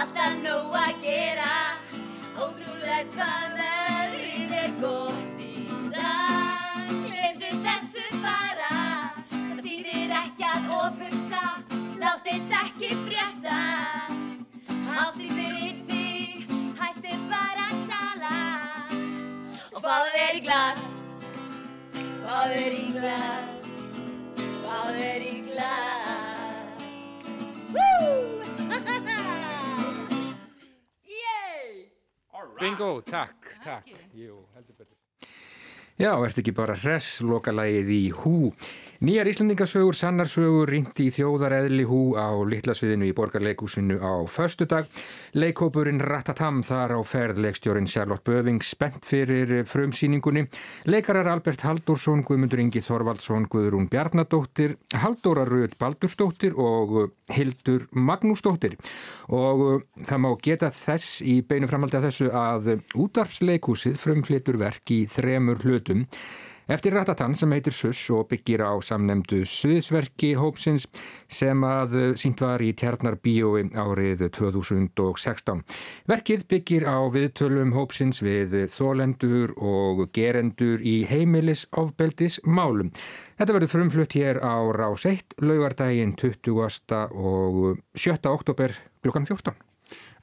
alltaf 0.00 0.36
nóg 0.44 0.76
að 0.82 1.00
gera 1.06 1.54
Ótrúlega 2.44 3.00
hvað 3.16 3.56
veðrið 3.62 4.54
er 4.60 4.76
gott 4.84 5.33
glas 20.44 20.82
Fáðu 22.24 22.54
þér 22.54 22.72
í 22.76 22.84
glas 22.94 23.50
Fáðu 24.64 24.94
þér 25.00 25.22
í 25.28 25.36
glas 25.48 26.72
Woo! 27.74 28.12
Bingo, 32.60 33.00
takk, 33.02 33.48
takk. 33.64 33.88
Jú, 34.14 34.38
heldur 34.54 34.76
betur. 34.78 34.96
Já, 35.98 36.12
ert 36.24 36.38
ekki 36.40 36.54
bara 36.54 36.76
hress, 36.78 37.18
lokalægið 37.22 37.90
í 37.92 37.98
hú. 38.14 38.52
Nýjar 39.04 39.28
Íslandingasögur, 39.28 39.92
sannarsögur, 39.92 40.70
ringti 40.72 41.10
í 41.10 41.12
þjóðareðli 41.12 41.84
hú 41.84 42.14
á 42.16 42.32
Littlasviðinu 42.48 43.10
í 43.10 43.12
borgarleikúsinu 43.12 43.98
á 44.00 44.24
förstu 44.32 44.64
dag. 44.64 44.86
Leikópurinn 45.36 46.00
Ratatam 46.00 46.62
þar 46.64 46.94
á 46.96 47.00
ferðleikstjórin 47.04 47.84
Charlotte 47.90 48.24
Böving 48.24 48.64
spennt 48.64 49.04
fyrir 49.04 49.66
frumsýningunni. 49.68 50.46
Leikarar 50.88 51.28
Albert 51.34 51.66
Haldursson, 51.66 52.22
Guðmundur 52.24 52.62
Ingi 52.64 52.80
Þorvaldsson, 52.80 53.44
Guðrún 53.52 53.90
Bjarnadóttir, 53.92 54.78
Haldóra 54.96 55.44
Röð 55.50 55.76
Baldurstóttir 55.76 56.56
og 56.56 57.12
Hildur 57.36 57.84
Magnúsdóttir. 57.92 58.78
Og 59.28 59.84
það 60.00 60.24
má 60.24 60.30
geta 60.48 60.72
þess 60.72 61.20
í 61.20 61.42
beinu 61.44 61.68
framhaldi 61.68 62.00
af 62.00 62.08
þessu 62.08 62.32
að 62.32 62.72
útvarpsleikúsið 62.96 64.00
frumflitur 64.00 64.62
verk 64.64 64.96
í 64.96 65.02
þremur 65.12 65.60
hlutum. 65.60 66.08
Eftir 66.64 66.94
Ratatan 66.96 67.34
sem 67.36 67.52
heitir 67.52 67.74
Suss 67.76 68.06
og 68.14 68.30
byggir 68.30 68.62
á 68.64 68.72
samnemdu 68.80 69.42
Suðsverki 69.44 70.30
hópsins 70.40 70.86
sem 71.28 71.60
að 71.60 72.16
sínt 72.16 72.40
var 72.40 72.62
í 72.64 72.70
Tjarnar 72.72 73.18
bíói 73.20 73.66
árið 73.76 74.22
2016. 74.32 75.60
Verkið 76.08 76.46
byggir 76.48 76.86
á 76.88 77.04
viðtölum 77.12 77.74
hópsins 77.76 78.22
við 78.24 78.56
þólendur 78.72 79.52
og 79.60 80.06
gerendur 80.16 80.80
í 80.80 81.02
heimilis 81.10 81.66
ofbeldis 81.76 82.38
málum. 82.48 82.94
Þetta 83.36 83.58
verður 83.58 83.74
frumflutt 83.74 84.16
hér 84.16 84.40
á 84.40 84.56
Rás 84.72 85.04
1, 85.04 85.36
laugardaginn 85.44 86.16
20. 86.16 86.56
og 87.12 87.76
7. 87.92 88.16
oktober 88.32 88.72
klukkan 89.04 89.28
14. 89.28 89.52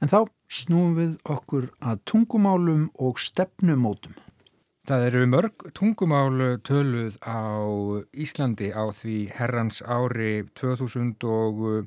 En 0.02 0.10
þá 0.10 0.26
snúum 0.50 0.98
við 0.98 1.16
okkur 1.30 1.70
að 1.78 2.02
tungumálum 2.10 2.88
og 2.98 3.22
stefnumótum. 3.22 4.18
Það 4.82 5.04
eru 5.06 5.26
mörg 5.30 5.62
tungumál 5.78 6.58
töluð 6.66 7.14
á 7.22 7.38
Íslandi 8.18 8.74
á 8.74 8.90
því 8.90 9.30
herrans 9.30 9.78
ári 9.86 10.42
2019 10.58 11.86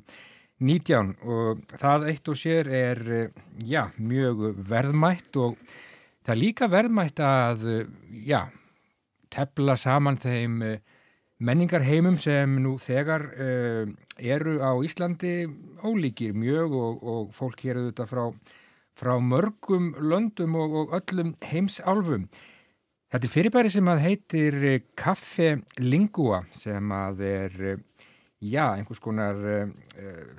og 1.20 1.60
það 1.76 2.08
eitt 2.08 2.24
og 2.32 2.40
sér 2.40 2.64
er 2.72 3.28
já, 3.60 3.92
mjög 4.00 4.56
verðmætt 4.56 5.36
og 5.36 5.60
það 6.24 6.32
er 6.36 6.40
líka 6.40 6.72
verðmætt 6.72 7.20
að 7.20 7.84
já, 8.24 8.48
tefla 9.28 9.76
saman 9.76 10.16
þeim 10.16 10.80
menningarheimum 11.36 12.16
sem 12.16 12.48
nú 12.64 12.80
þegar 12.80 13.28
uh, 13.36 13.84
eru 14.16 14.56
á 14.64 14.72
Íslandi 14.80 15.44
ólíkir 15.84 16.32
mjög 16.32 16.72
og, 16.80 17.04
og 17.04 17.28
fólk 17.36 17.60
hér 17.60 17.76
auðvitað 17.82 18.08
frá, 18.08 18.32
frá 18.96 19.20
mörgum 19.20 19.92
löndum 20.00 20.56
og, 20.56 20.80
og 20.80 20.96
öllum 20.96 21.36
heimsálfum. 21.44 22.24
Þetta 23.06 23.28
er 23.28 23.30
fyrirbæri 23.30 23.70
sem 23.70 23.86
að 23.86 24.00
heitir 24.02 24.54
Kaffe 24.98 25.50
eh, 25.52 25.60
Lingua 25.78 26.40
sem 26.50 26.90
að 26.90 27.20
er, 27.22 27.52
eh, 27.62 28.08
já, 28.42 28.64
einhvers 28.74 28.98
konar 29.00 29.38
uh, 29.38 29.70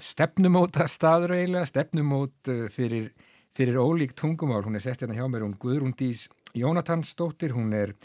stefnumóta 0.04 0.84
staður 0.92 1.34
eiginlega, 1.38 1.70
stefnumót 1.70 2.52
fyrir, 2.72 3.08
fyrir 3.56 3.80
ólík 3.80 4.14
tungumál. 4.20 4.66
Hún 4.68 4.76
er 4.78 4.84
sest 4.84 5.02
hérna 5.02 5.16
hjá 5.16 5.26
mér, 5.32 5.48
hún 5.48 5.56
Guðrún 5.60 5.96
Dís 5.98 6.28
Jónatansdóttir, 6.60 7.56
hún 7.56 7.72
er 7.74 7.96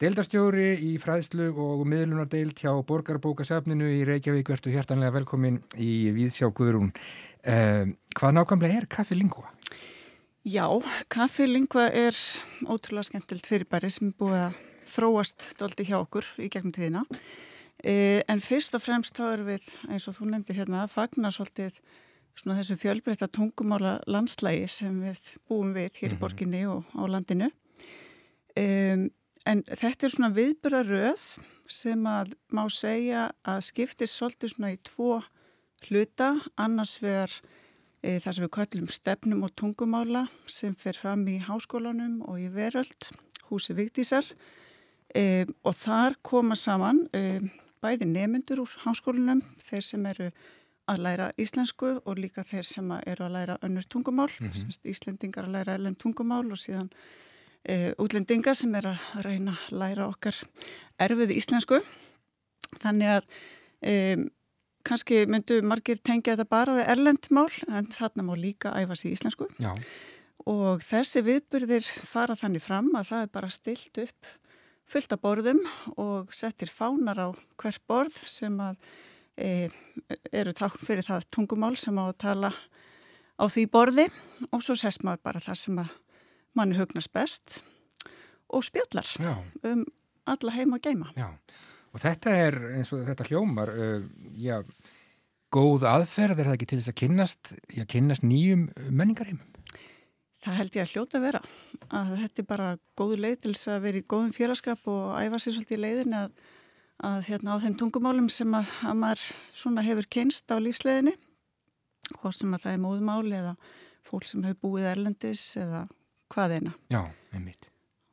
deildarstjóri 0.00 0.70
í 0.86 0.94
fræðslu 1.02 1.50
og 1.50 1.84
miðlunardeild 1.90 2.62
hjá 2.62 2.70
Borgarbókasafninu 2.86 3.90
í 3.98 4.00
Reykjavík. 4.08 4.54
Vertu 4.54 4.72
hjertanlega 4.74 5.18
velkomin 5.18 5.58
í 5.74 5.92
Víðsjá 6.14 6.48
Guðrún. 6.54 6.94
Hvað 7.44 8.38
nákvæmlega 8.38 8.80
er 8.80 8.90
Kaffe 8.90 9.18
Lingua? 9.18 9.53
Já, 10.44 10.68
kaffilingva 11.08 11.86
er 11.88 12.16
ótrúlega 12.68 13.08
skemmtilt 13.08 13.46
fyrirbæri 13.48 13.88
sem 13.88 14.10
er 14.10 14.16
búið 14.20 14.34
að 14.42 14.58
þróast 14.92 15.46
stolti 15.54 15.86
hjá 15.88 15.96
okkur 16.02 16.26
í 16.36 16.50
gegnum 16.52 16.74
tíðina. 16.76 17.04
E, 17.80 18.20
en 18.28 18.42
fyrst 18.44 18.76
og 18.76 18.82
fremst 18.84 19.16
þá 19.16 19.22
erum 19.30 19.48
við, 19.48 19.70
eins 19.88 20.04
og 20.04 20.18
þú 20.18 20.28
nefndir 20.28 20.58
hérna, 20.60 20.82
að 20.84 20.92
fagna 20.98 21.30
svolítið 21.32 21.78
svona 22.36 22.58
þessu 22.58 22.76
fjölbreytta 22.82 23.30
tungumála 23.32 23.94
landslægi 24.04 24.68
sem 24.68 25.00
við 25.06 25.32
búum 25.48 25.72
við 25.72 25.96
hér 26.02 26.10
í 26.10 26.12
mhm. 26.12 26.20
borginni 26.20 26.62
og 26.68 26.92
á 26.92 27.02
landinu. 27.08 27.48
E, 28.52 28.66
en 29.48 29.66
þetta 29.72 30.10
er 30.10 30.16
svona 30.18 30.32
viðbyrðaröð 30.36 31.28
sem 31.72 32.04
að 32.04 32.36
má 32.52 32.66
segja 32.68 33.30
að 33.48 33.64
skiptir 33.70 34.12
svolítið 34.12 34.58
svona 34.58 34.76
í 34.76 34.80
tvo 34.84 35.22
hluta, 35.88 36.34
annars 36.60 36.98
vegar 37.00 37.32
þar 38.04 38.36
sem 38.36 38.44
við 38.44 38.52
kallum 38.58 38.88
stefnum 38.92 39.44
og 39.46 39.54
tungumála 39.56 40.26
sem 40.50 40.74
fer 40.76 40.98
fram 40.98 41.24
í 41.30 41.38
háskólanum 41.40 42.20
og 42.28 42.40
í 42.42 42.50
veröld, 42.52 43.08
húsi 43.48 43.76
Vigdísar 43.76 44.26
e, 45.14 45.46
og 45.64 45.76
þar 45.78 46.18
koma 46.26 46.56
saman 46.58 47.06
e, 47.16 47.40
bæði 47.84 48.08
nemyndur 48.10 48.64
úr 48.64 48.76
háskólanum, 48.84 49.42
þeir 49.62 49.86
sem 49.86 50.06
eru 50.10 50.30
að 50.90 51.00
læra 51.00 51.30
íslensku 51.40 51.94
og 52.04 52.20
líka 52.20 52.44
þeir 52.44 52.68
sem 52.68 52.90
eru 52.98 53.24
að 53.24 53.36
læra 53.38 53.58
önnur 53.64 53.86
tungumál, 53.88 54.28
mm 54.40 54.50
-hmm. 54.50 54.88
Íslendingar 54.90 55.44
að 55.44 55.54
læra 55.56 55.74
ellen 55.74 55.96
tungumál 55.96 56.52
og 56.52 56.58
síðan 56.60 56.90
e, 57.64 57.94
útlendingar 57.98 58.54
sem 58.54 58.74
er 58.74 58.86
að 58.86 59.00
reyna 59.24 59.52
að 59.52 59.78
læra 59.78 60.08
okkar 60.08 60.36
erfiði 60.98 61.38
íslensku. 61.40 61.80
Þannig 62.80 63.08
að 63.08 63.24
e, 63.80 64.16
kannski 64.86 65.24
myndu 65.30 65.60
margir 65.66 66.00
tengja 66.04 66.34
þetta 66.34 66.48
bara 66.50 66.76
við 66.78 66.90
erlendmál 66.94 67.48
en 67.68 67.88
þarna 67.94 68.26
má 68.26 68.34
líka 68.38 68.74
æfa 68.76 68.96
sér 68.98 69.14
íslensku 69.14 69.48
Já. 69.62 69.72
og 70.50 70.84
þessi 70.84 71.24
viðburðir 71.26 71.88
fara 72.06 72.36
þannig 72.38 72.64
fram 72.64 72.92
að 72.94 73.10
það 73.12 73.26
er 73.26 73.32
bara 73.38 73.52
stilt 73.52 74.02
upp 74.04 74.30
fullt 74.90 75.16
af 75.16 75.22
borðum 75.24 75.62
og 75.96 76.32
settir 76.34 76.70
fánar 76.72 77.20
á 77.20 77.28
hver 77.60 77.80
borð 77.88 78.18
sem 78.28 78.56
að 78.60 78.76
e, 79.40 79.68
eru 80.32 80.52
takk 80.56 80.76
fyrir 80.80 81.06
það 81.06 81.28
tungumál 81.32 81.74
sem 81.80 81.96
á 81.96 82.04
að 82.04 82.18
tala 82.26 82.52
á 83.40 83.44
því 83.48 83.66
borði 83.72 84.08
og 84.52 84.62
svo 84.62 84.76
sest 84.78 85.04
maður 85.06 85.24
bara 85.24 85.42
það 85.42 85.60
sem 85.62 85.80
að 85.82 85.94
manni 86.54 86.78
hugnast 86.78 87.12
best 87.14 87.62
og 88.52 88.66
spjallar 88.66 89.08
Já. 89.18 89.34
um 89.64 89.84
alla 90.24 90.54
heima 90.54 90.78
og 90.78 90.84
geima. 90.84 91.10
Já, 91.16 91.28
og 91.94 92.02
þetta 92.02 92.36
er 92.44 92.58
eins 92.74 92.92
og 92.94 93.04
þetta 93.06 93.26
hljómar, 93.30 93.70
uh, 93.70 94.06
já, 94.38 94.58
góð 95.54 95.86
aðferð 95.88 96.40
er 96.40 96.48
það 96.50 96.56
ekki 96.58 96.70
til 96.70 96.78
þess 96.80 96.92
að 96.92 97.00
kynnast, 97.02 97.52
já, 97.70 97.84
kynnast 97.90 98.26
nýjum 98.26 98.66
menningarheimum? 98.90 99.50
Það 100.44 100.58
held 100.60 100.74
ég 100.76 100.84
að 100.84 100.90
hljóta 100.92 101.20
vera 101.22 101.40
að 101.88 102.10
þetta 102.20 102.42
er 102.42 102.48
bara 102.48 102.66
góð 103.00 103.14
leið 103.22 103.36
til 103.40 103.52
þess 103.54 103.70
að 103.72 103.84
vera 103.86 104.00
í 104.00 104.08
góðum 104.12 104.34
félagskap 104.36 104.82
og 104.92 105.14
æfa 105.16 105.40
sér 105.40 105.54
svolítið 105.56 105.78
í 105.78 105.84
leiðin 105.84 106.16
að, 106.18 106.34
að 107.08 107.30
hérna 107.30 107.56
á 107.56 107.62
þeim 107.62 107.76
tungumálum 107.80 108.28
sem 108.32 108.58
að, 108.58 108.74
að 108.84 108.98
maður 109.00 109.24
svona 109.56 109.86
hefur 109.86 110.10
kynst 110.18 110.52
á 110.52 110.60
lífsleiðinni 110.60 111.14
hvort 112.18 112.36
sem 112.36 112.52
að 112.52 112.66
það 112.66 112.76
er 112.76 112.82
móðumáli 112.84 113.38
eða 113.38 113.54
fólk 114.04 114.28
sem 114.28 114.44
hefur 114.44 114.60
búið 114.66 114.90
erlendis 114.90 115.46
eða 115.60 115.86
hvað 116.34 116.58
eina. 116.58 116.74
Já, 116.92 117.00
einmitt. 117.32 117.70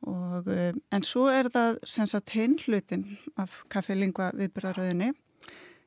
Og, 0.08 0.48
um, 0.50 0.80
en 0.90 1.04
svo 1.06 1.28
er 1.30 1.48
það 1.52 1.78
sem 1.86 2.08
sagt 2.10 2.32
hinn 2.34 2.56
hlutin 2.64 3.04
af 3.38 3.60
kaffelingva 3.70 4.32
viðbyrðaröðinni. 4.38 5.12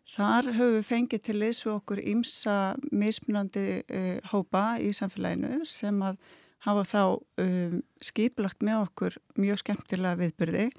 Þar 0.05 0.51
höfum 0.53 0.75
við 0.77 0.87
fengið 0.87 1.23
til 1.25 1.37
við 1.41 1.61
okkur 1.73 2.01
ímsa 2.13 2.55
mismunandi 2.93 3.65
uh, 3.81 4.17
hópa 4.31 4.75
í 4.79 4.93
samfélaginu 4.95 5.65
sem 5.67 5.99
að 6.05 6.19
hafa 6.65 6.85
þá 6.89 7.01
um, 7.43 7.81
skipilagt 8.01 8.63
með 8.65 8.85
okkur 8.85 9.17
mjög 9.41 9.61
skemmtilega 9.63 10.19
viðbyrði. 10.21 10.69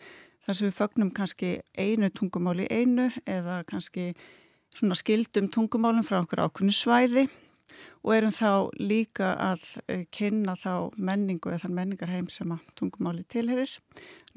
Þar 0.46 0.58
sem 0.58 0.68
við 0.68 0.78
fögnum 0.78 1.12
kannski 1.14 1.52
einu 1.76 2.10
tungumáli 2.14 2.68
einu 2.70 3.10
eða 3.26 3.60
kannski 3.68 4.12
svona 4.76 4.96
skildum 4.98 5.50
tungumálum 5.52 6.06
frá 6.06 6.20
okkur 6.22 6.46
ákunni 6.46 6.74
svæði 6.74 7.26
og 8.06 8.12
erum 8.14 8.34
þá 8.34 8.50
líka 8.78 9.32
að 9.42 9.64
uh, 9.90 10.04
kynna 10.14 10.54
þá 10.58 10.94
menningu 10.96 11.50
eða 11.50 11.64
þann 11.64 11.78
menningarheim 11.80 12.28
sem 12.30 12.52
að 12.54 12.62
tungumáli 12.78 13.26
tilherir. 13.28 13.72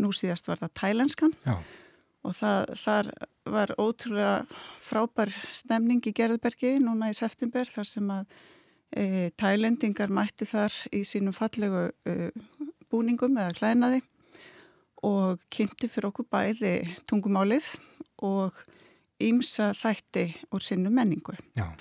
Nú 0.02 0.10
síðast 0.16 0.50
var 0.50 0.62
það 0.64 0.76
tælenskan 0.82 1.36
Já, 1.46 1.60
og 2.26 2.36
það, 2.36 2.72
þar 2.82 3.10
var 3.50 3.74
ótrúlega 3.80 4.62
frábær 4.84 5.34
stemning 5.56 6.04
í 6.06 6.14
Gerðbergi 6.16 6.78
núna 6.84 7.12
í 7.12 7.18
september 7.18 7.70
þar 7.70 7.88
sem 7.88 8.10
að 8.14 8.40
e, 8.92 9.06
tælendingar 9.40 10.12
mættu 10.14 10.48
þar 10.50 10.76
í 10.96 11.04
sínum 11.08 11.36
fallegu 11.36 11.90
e, 12.10 12.32
búningum 12.92 13.38
eða 13.40 13.56
klænaði 13.60 14.02
og 15.06 15.44
kynntu 15.54 15.88
fyrir 15.88 16.10
okkur 16.10 16.28
bæði 16.32 16.74
tungumálið 17.08 17.70
og 18.26 18.58
ímsa 19.24 19.72
þætti 19.76 20.26
úr 20.56 20.64
sinnu 20.64 20.92
menningu. 20.92 21.36
já, 21.56 21.72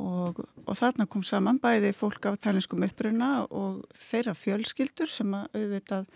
Og, 0.00 0.38
og 0.64 0.76
þarna 0.78 1.04
kom 1.10 1.22
saman 1.26 1.58
bæði 1.60 1.92
fólk 1.96 2.24
af 2.30 2.38
tælinskum 2.40 2.84
uppruna 2.86 3.30
og 3.52 3.82
þeirra 3.92 4.32
fjölskyldur 4.38 5.10
sem 5.10 5.34
að 5.36 5.58
auðvitað 5.58 6.06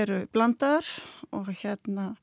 eru 0.00 0.20
blandaðar. 0.32 0.86
Og 1.36 1.50
hérna 1.60 2.14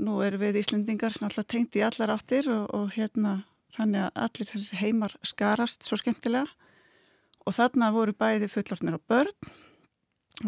nú 0.00 0.20
eru 0.24 0.40
við 0.40 0.62
Íslendingar 0.62 1.18
náttúrulega 1.20 1.50
tengt 1.52 1.76
í 1.76 1.82
allar 1.86 2.14
áttir 2.16 2.48
og, 2.50 2.64
og 2.74 2.94
hérna 2.96 3.42
þannig 3.76 4.06
að 4.06 4.22
allir 4.24 4.50
þessi 4.52 4.80
heimar 4.80 5.16
skarast 5.26 5.84
svo 5.86 5.98
skemmtilega. 6.00 6.48
Og 7.44 7.52
þarna 7.58 7.90
voru 7.92 8.14
bæði 8.16 8.48
fullortnir 8.48 8.96
og 8.96 9.04
börn. 9.10 9.52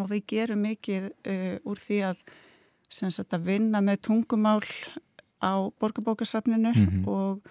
Og 0.00 0.08
við 0.10 0.24
gerum 0.32 0.64
mikið 0.64 1.10
uh, 1.12 1.58
úr 1.68 1.78
því 1.78 2.00
að, 2.08 2.22
sem 2.90 3.12
sagt, 3.14 3.36
að 3.36 3.44
vinna 3.52 3.82
með 3.84 4.00
tungumál 4.08 4.64
á 5.44 5.68
borgarbókasafninu 5.78 6.72
Mhm. 6.72 7.04
og 7.06 7.44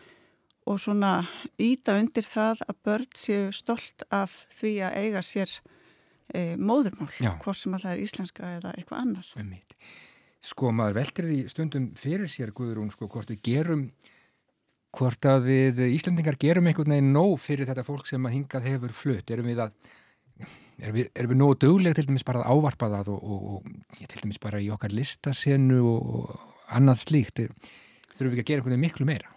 og 0.65 0.81
svona 0.81 1.13
íta 1.61 1.99
undir 2.01 2.25
það 2.25 2.65
að 2.65 2.81
börn 2.87 3.07
séu 3.17 3.53
stolt 3.53 4.05
af 4.13 4.43
því 4.55 4.73
að 4.87 4.97
eiga 5.03 5.21
sér 5.25 5.51
e, 6.33 6.55
móðurmál, 6.57 7.11
Já. 7.21 7.35
hvort 7.43 7.59
sem 7.61 7.75
að 7.77 7.85
það 7.85 7.93
er 7.93 8.03
íslenska 8.05 8.51
eða 8.57 8.73
eitthvað 8.73 9.03
annað. 9.03 9.31
einmitt. 9.37 9.77
Sko, 10.45 10.71
maður 10.73 10.99
veltir 10.99 11.29
því 11.29 11.39
stundum 11.49 11.87
fyrir 11.97 12.29
sér, 12.29 12.51
Guðrún, 12.53 12.91
sko, 12.93 13.07
hvort 13.09 13.31
við 13.33 13.41
gerum, 13.45 13.85
hvort 14.95 15.27
að 15.27 15.47
við 15.49 15.83
Íslendingar 15.89 16.37
gerum 16.39 16.69
einhvern 16.69 16.95
veginn 16.95 17.13
nóg 17.15 17.37
fyrir 17.43 17.67
þetta 17.67 17.85
fólk 17.85 18.09
sem 18.09 18.25
að 18.25 18.35
hingað 18.37 18.69
hefur 18.69 18.93
flutt. 18.95 19.31
Erum 19.33 19.49
við 19.49 19.63
að, 19.65 19.73
erum 20.79 20.99
við, 20.99 21.09
erum 21.13 21.33
við 21.33 21.41
nógu 21.41 21.57
dugleg 21.65 21.97
til 21.97 22.05
dæmis 22.07 22.25
bara 22.27 22.43
að 22.43 22.53
ávarpa 22.53 22.91
það 22.93 23.11
og, 23.15 23.25
og, 23.25 23.47
og 23.57 24.03
til 24.13 24.21
dæmis 24.21 24.41
bara 24.43 24.61
í 24.61 24.69
okkar 24.73 24.95
listasenu 24.95 25.81
og, 25.89 26.11
og 26.19 26.75
annað 26.77 27.01
slíkt. 27.03 27.45
Þurfum 28.13 28.35
við 28.35 28.37
ekki 28.37 28.45
að 28.45 28.51
gera 28.51 28.61
einhvern 28.61 28.77
veginn 28.77 28.85
miklu 28.87 29.09
meira? 29.09 29.34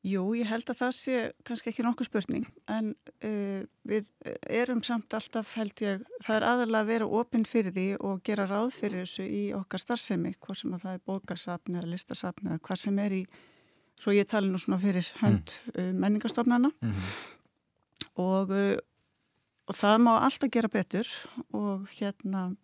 Jú, 0.00 0.22
ég 0.32 0.48
held 0.48 0.70
að 0.72 0.78
það 0.78 0.92
sé 0.96 1.16
kannski 1.44 1.68
ekki 1.68 1.84
nokkuð 1.84 2.06
spurning, 2.08 2.46
en 2.72 2.94
uh, 3.20 3.64
við 3.84 4.06
erum 4.48 4.80
samt 4.86 5.12
alltaf, 5.12 5.50
held 5.60 5.82
ég, 5.84 6.06
það 6.24 6.36
er 6.38 6.46
aðalega 6.48 6.80
að 6.80 6.92
vera 6.94 7.08
opinn 7.20 7.44
fyrir 7.44 7.74
því 7.76 7.84
og 8.08 8.22
gera 8.24 8.46
ráð 8.48 8.70
fyrir 8.78 9.02
þessu 9.04 9.26
í 9.28 9.42
okkar 9.58 9.82
starfsemi, 9.82 10.32
hvort 10.40 10.56
sem 10.62 10.72
að 10.72 10.86
það 10.86 10.94
er 10.96 11.02
bókarsafni 11.10 11.76
eða 11.76 11.90
listasafni 11.92 12.48
eða 12.48 12.62
hvað 12.64 12.80
sem 12.80 13.00
er 13.04 13.16
í, 13.18 13.18
svo 14.00 14.14
ég 14.16 14.30
tala 14.30 14.48
nú 14.48 14.60
svona 14.62 14.78
fyrir 14.80 15.10
hönd 15.20 15.52
mm. 15.74 15.90
menningarstofnana 16.00 16.70
Mm 16.80 16.92
-hmm. 16.92 17.10
og, 18.14 18.50
uh, 18.50 18.78
og 19.68 19.74
það 19.76 19.98
má 20.00 20.12
alltaf 20.16 20.50
gera 20.50 20.68
betur 20.68 21.08
og 21.52 21.88
hérna 22.00 22.56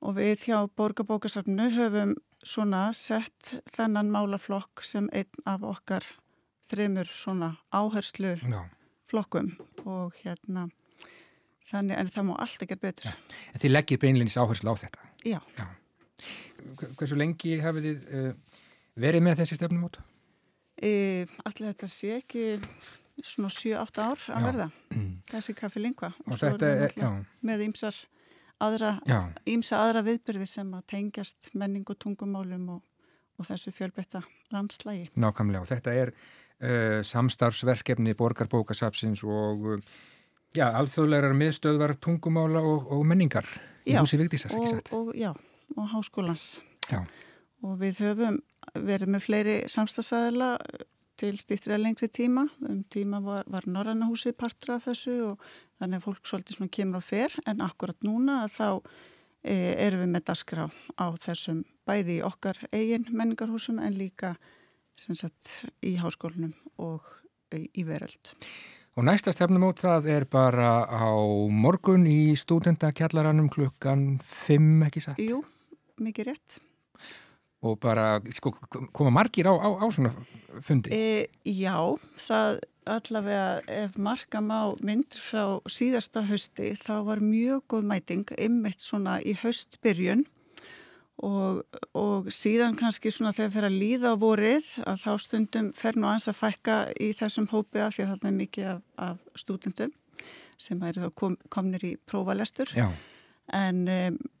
og 0.00 0.14
við 0.14 0.46
hjá 0.46 0.68
Borgarbókasafnu 0.76 1.70
höfum 1.74 2.14
svona 2.44 2.92
sett 2.92 3.54
þennan 3.74 4.10
málaflokk 4.10 4.84
sem 4.84 5.08
einn 5.12 5.42
af 5.44 5.62
okkar 5.62 6.04
þreymur 6.70 7.08
svona 7.10 7.52
áherslu 7.74 8.34
Já. 8.40 8.60
flokkum 9.10 9.52
og 9.84 10.14
hérna 10.24 10.66
þannig 11.66 11.98
en 11.98 12.10
það 12.14 12.26
má 12.28 12.34
alltaf 12.42 12.68
gera 12.70 12.82
betur. 12.82 13.14
En 13.54 13.60
þið 13.62 13.72
leggið 13.74 14.00
beinleins 14.04 14.36
áherslu 14.38 14.70
á 14.70 14.76
þetta. 14.84 15.08
Já. 15.26 15.38
Hver- 16.76 16.92
Hversu 16.98 17.16
lengi 17.18 17.56
hafið 17.62 17.88
þið 17.88 18.04
uh, 18.18 18.60
verið 19.02 19.24
með 19.26 19.40
þessi 19.42 19.58
stefnum 19.58 19.86
út? 19.88 19.98
E, 20.76 21.24
Allir 21.48 21.70
þetta 21.72 21.88
sé 21.88 22.14
ekki 22.18 22.44
svona 23.24 23.48
7-8 23.52 24.02
ár 24.04 24.24
að 24.28 24.42
Já. 24.42 24.46
verða 24.46 24.66
þessi 25.30 25.54
kaffi 25.56 25.80
lingva 25.80 26.10
Og 26.26 26.36
svo 26.36 26.50
þetta 26.52 26.68
er, 26.84 26.92
já, 27.00 27.10
með 27.48 27.62
ýmsar 27.70 28.00
aðra 28.66 28.90
já, 29.08 29.18
ímsa 29.52 29.78
aðra 29.84 30.02
viðbyrði 30.06 30.48
sem 30.48 30.74
að 30.76 30.84
tengjast 30.92 31.48
menningu 31.56 31.96
tungumálum 32.00 32.68
og, 32.76 32.82
og 33.40 33.48
þessu 33.48 33.72
fjölbreytta 33.72 34.20
landslægi. 34.52 35.10
nákvæmlega. 35.16 35.64
Og 35.64 35.70
þetta 35.72 35.94
er 35.96 36.12
uh, 36.62 37.00
samstarfsverkefni 37.06 38.16
borgarbókasapsins 38.18 39.22
og 39.26 39.70
uh, 39.76 39.94
já, 40.56 40.68
alþjóðlegar 40.70 41.36
miðstöðvar 41.36 41.96
tungumála 42.02 42.62
og, 42.64 42.90
og 42.92 43.06
menningar 43.08 43.48
í 43.86 43.94
Já, 43.94 44.02
húsi 44.02 44.18
Vigdísar, 44.20 44.54
ekki 44.54 44.66
Og, 44.66 44.74
satt? 44.74 44.92
og, 44.96 45.14
já, 45.16 45.30
og 45.76 45.88
háskólans. 45.92 46.48
Já. 46.90 47.02
Og 47.64 47.78
við 47.80 48.02
höfum 48.04 48.40
verið 48.74 49.12
með 49.14 49.24
fleiri 49.24 49.56
samstagsæðila 49.70 50.50
til 51.16 51.36
stýttri 51.40 51.76
að 51.76 51.84
lengri 51.86 52.08
tíma. 52.12 52.46
Um 52.66 52.82
tíma 52.92 53.22
var, 53.24 53.46
var 53.48 53.66
Norræna 53.70 54.08
húsið 54.10 54.36
partur 54.36 54.74
af 54.76 54.86
þessu 54.88 55.14
og 55.30 55.46
þannig 55.80 56.00
að 56.00 56.06
fólk 56.06 56.28
svolítið 56.28 56.58
svona 56.58 56.74
kemur 56.76 57.00
á 57.00 57.02
fer 57.04 57.36
en 57.46 57.62
akkurat 57.64 58.06
núna 58.06 58.42
að 58.44 58.56
þá 58.56 58.68
e, 59.46 59.54
erum 59.86 60.04
við 60.04 60.12
með 60.12 60.26
dasgrá 60.30 60.66
á 61.00 61.06
þessum 61.24 61.62
bæði 61.88 62.18
í 62.18 62.24
okkar 62.26 62.60
eigin 62.72 63.08
menningarhúsum 63.12 63.80
en 63.80 63.96
líka 63.96 64.34
sagt 64.96 65.52
í 65.84 65.96
háskólanum 66.00 66.54
og 66.82 67.04
í, 67.54 67.66
í 67.76 67.84
veröld. 67.86 68.34
Og 68.96 69.04
næsta 69.04 69.34
stefnumót 69.34 69.82
það 69.84 70.08
er 70.14 70.24
bara 70.30 70.70
á 70.88 71.12
morgun 71.52 72.06
í 72.08 72.32
stúdendakjallaranum 72.40 73.50
klukkan 73.52 74.16
5, 74.24 74.70
ekki 74.88 75.02
satt? 75.04 75.20
Jú, 75.20 75.42
mikið 76.00 76.30
rétt. 76.30 76.56
Og 77.66 77.76
bara, 77.82 78.16
sko, 78.36 78.54
koma 78.96 79.12
margir 79.12 79.48
á, 79.50 79.54
á, 79.56 79.68
á 79.80 79.86
svona 79.92 80.14
fundi? 80.64 80.92
E, 80.96 81.28
já, 81.44 81.76
það 82.20 82.60
allavega 82.86 83.46
ef 83.68 83.96
marka 83.98 84.40
má 84.40 84.72
myndir 84.80 85.20
frá 85.20 85.58
síðasta 85.68 86.22
hausti 86.28 86.72
þá 86.78 86.94
var 87.08 87.22
mjög 87.24 87.64
góð 87.72 87.88
mæting 87.90 88.32
ymmit 88.38 88.80
svona 88.82 89.18
í 89.20 89.34
haustbyrjun 89.40 90.24
og, 91.24 91.62
og 91.96 92.30
síðan 92.32 92.76
kannski 92.76 93.12
svona 93.14 93.32
þegar 93.36 93.54
fer 93.54 93.68
að 93.68 93.78
líða 93.80 94.12
á 94.12 94.20
vorið 94.20 94.70
að 94.84 95.02
þá 95.04 95.12
stundum 95.24 95.72
fer 95.76 95.96
nú 95.96 96.10
ans 96.10 96.28
að 96.28 96.40
fækka 96.42 96.78
í 97.00 97.10
þessum 97.16 97.48
hópi 97.52 97.80
af 97.80 97.96
því 97.96 98.04
að 98.04 98.10
þarna 98.12 98.32
er 98.32 98.38
mikið 98.40 98.70
af, 98.74 98.82
af 99.08 99.42
stúdendum 99.44 99.94
sem 100.56 100.80
eru 100.88 101.06
þá 101.06 101.18
kom, 101.20 101.36
komnir 101.52 101.84
í 101.84 101.96
prófalestur 102.08 102.72
Já, 102.76 102.90
en, 103.56 103.84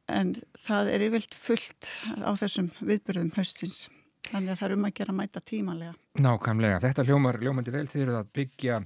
en 0.08 0.32
það 0.60 0.92
er 0.94 1.06
yfirlt 1.08 1.36
fullt 1.36 1.92
á 2.20 2.32
þessum 2.36 2.72
viðbyrðum 2.80 3.32
haustins 3.36 3.86
þannig 4.30 4.52
að 4.52 4.60
það 4.60 4.68
er 4.68 4.76
um 4.76 4.86
að 4.86 4.94
gera 5.00 5.16
mæta 5.16 5.42
tímanlega. 5.44 5.94
nákvæmlega. 6.18 6.80
Þetta 6.82 7.04
hljómar 7.06 7.38
ljómandi 7.42 7.74
vel 7.74 7.86
þegar 7.90 8.20
að 8.20 8.30
byggja 8.34 8.78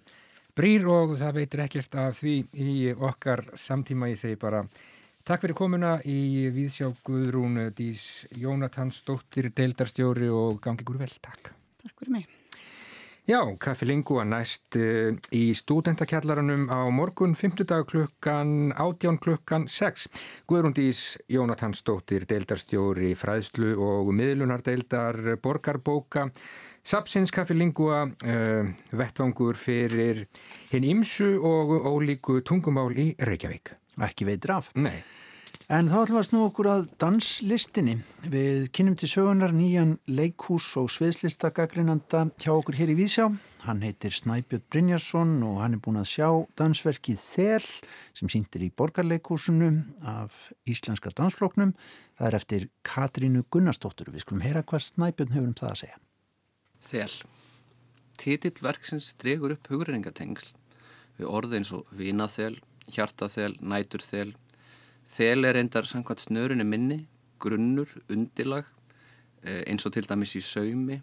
brýr 0.56 0.88
og 0.90 1.14
það 1.20 1.38
veitir 1.38 1.64
ekkert 1.64 1.98
af 2.02 2.18
því 2.20 2.34
í 2.52 2.72
okkar 2.92 3.44
samtíma. 3.58 4.10
Ég 4.12 4.20
segi 4.20 4.40
bara 4.40 4.64
takk 5.24 5.44
fyrir 5.44 5.56
komuna 5.58 5.94
í 6.08 6.48
Víðsjá 6.54 6.90
Guðrún 7.06 7.70
Dís 7.76 8.26
Jónatans, 8.36 9.02
dóttir, 9.06 9.52
deildarstjóri 9.54 10.28
og 10.32 10.60
gangi 10.64 10.84
ykkur 10.84 11.00
vel. 11.02 11.16
Takk. 11.22 11.54
Takk 11.82 11.96
fyrir 11.98 12.14
mig. 12.18 12.28
Já, 13.30 13.44
Kaffi 13.62 13.86
Lingua 13.86 14.24
næst 14.26 14.74
uh, 14.80 15.12
í 15.36 15.52
stúdentakjallarunum 15.54 16.64
á 16.66 16.88
morgun, 16.90 17.36
5. 17.38 17.62
dag 17.68 17.84
klukkan, 17.86 18.72
18 18.72 19.20
klukkan 19.22 19.68
6. 19.70 20.08
Guðrundís 20.50 21.14
Jónatansdóttir, 21.30 22.24
deildarstjóri, 22.26 23.12
fræðslu 23.14 23.76
og 23.78 24.10
miðlunardeildar 24.18 25.36
borgarbóka. 25.44 26.26
Sapsins 26.82 27.30
Kaffi 27.30 27.54
Lingua, 27.54 28.06
uh, 28.08 28.72
vettvangur 28.98 29.60
fyrir 29.60 30.24
hinn 30.72 30.88
imsu 30.96 31.36
og 31.38 31.76
ólíku 31.86 32.40
tungumál 32.42 32.96
í 32.98 33.12
Reykjavík. 33.20 33.76
Ekki 33.98 34.28
veitir 34.28 34.54
af. 34.54 34.70
Nei. 34.78 35.00
En 35.70 35.86
þá 35.86 36.00
ætlum 36.00 36.16
við 36.16 36.20
að 36.20 36.26
snú 36.26 36.38
okkur 36.48 36.66
að 36.66 36.80
danslistinni. 36.98 37.92
Við 38.26 38.64
kynum 38.74 38.96
til 38.98 39.06
sögunar 39.10 39.52
nýjan 39.54 39.92
leikhús 40.10 40.66
og 40.80 40.88
sviðslistagagrinanda 40.90 42.24
hjá 42.42 42.50
okkur 42.56 42.74
hér 42.74 42.90
í 42.90 42.96
Vísjá. 42.98 43.28
Hann 43.62 43.84
heitir 43.86 44.16
Snæbjörn 44.16 44.64
Brynjarsson 44.66 45.36
og 45.46 45.60
hann 45.62 45.76
er 45.76 45.82
búin 45.84 46.00
að 46.00 46.08
sjá 46.10 46.26
dansverkið 46.58 47.22
Þel 47.22 47.68
sem 48.18 48.32
síndir 48.34 48.66
í 48.66 48.72
borgarleikhúsinu 48.74 49.70
af 50.10 50.50
Íslenska 50.66 51.14
dansfloknum. 51.14 51.76
Það 52.18 52.30
er 52.30 52.38
eftir 52.40 52.66
Katrínu 52.82 53.44
Gunnarsdóttur. 53.46 54.10
Við 54.10 54.26
skulum 54.26 54.42
heyra 54.42 54.66
hvað 54.66 54.88
Snæbjörn 54.88 55.36
hefur 55.36 55.52
um 55.52 55.58
það 55.60 55.70
að 55.70 55.82
segja. 55.84 56.00
Þel. 56.90 57.12
Titill 58.18 58.58
verksins 58.66 59.12
dregur 59.22 59.54
upp 59.54 59.70
hugreiningatengsl 59.70 60.56
við 61.20 61.28
orði 61.28 61.60
eins 61.60 61.72
og 61.76 61.88
vinaþel, 61.96 62.56
hjartaþel, 62.94 63.56
næturþel, 63.60 64.34
Þel 65.10 65.42
er 65.48 65.56
reyndar 65.56 65.88
samkvæmt 65.90 66.22
snörunni 66.22 66.62
minni, 66.62 67.00
grunnur, 67.42 67.90
undirlag, 68.12 68.68
eh, 69.42 69.64
eins 69.66 69.86
og 69.86 69.92
til 69.92 70.06
dæmis 70.06 70.36
í 70.38 70.40
saumi 70.40 71.00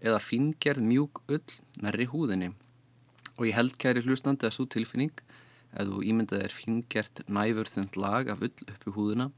eða 0.00 0.20
fingerð 0.22 0.84
mjúk 0.86 1.22
ull 1.26 1.56
nærri 1.82 2.06
húðinni. 2.06 2.52
Og 3.38 3.46
ég 3.48 3.54
held 3.58 3.74
kæri 3.78 4.04
hlustandi 4.04 4.46
að 4.46 4.54
svo 4.54 4.66
tilfinning, 4.70 5.10
ef 5.74 5.88
þú 5.88 6.04
ímyndað 6.06 6.44
er 6.44 6.54
fingerð 6.54 7.24
næfurþund 7.26 7.96
lag 7.96 8.28
af 8.28 8.42
ull 8.46 8.70
uppi 8.70 8.94
húðina, 8.94 9.32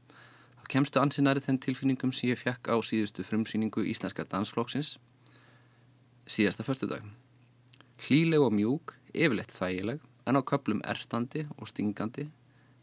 þá 0.61 0.67
kemstu 0.69 1.01
ansinari 1.01 1.41
þenn 1.41 1.59
tilfinningum 1.59 2.13
sem 2.13 2.29
ég 2.29 2.37
fekk 2.37 2.69
á 2.69 2.77
síðustu 2.85 3.25
frumsýningu 3.25 3.89
Íslenska 3.89 4.23
dansflóksins 4.23 4.99
síðasta 6.27 6.61
förstu 6.63 6.85
dag. 6.85 7.01
Hlíleg 8.05 8.39
og 8.39 8.53
mjúk, 8.53 8.93
yfirleitt 9.15 9.49
þægileg, 9.49 9.99
en 10.29 10.37
á 10.37 10.41
köplum 10.45 10.81
erstandi 10.85 11.47
og 11.57 11.67
stingandi 11.71 12.29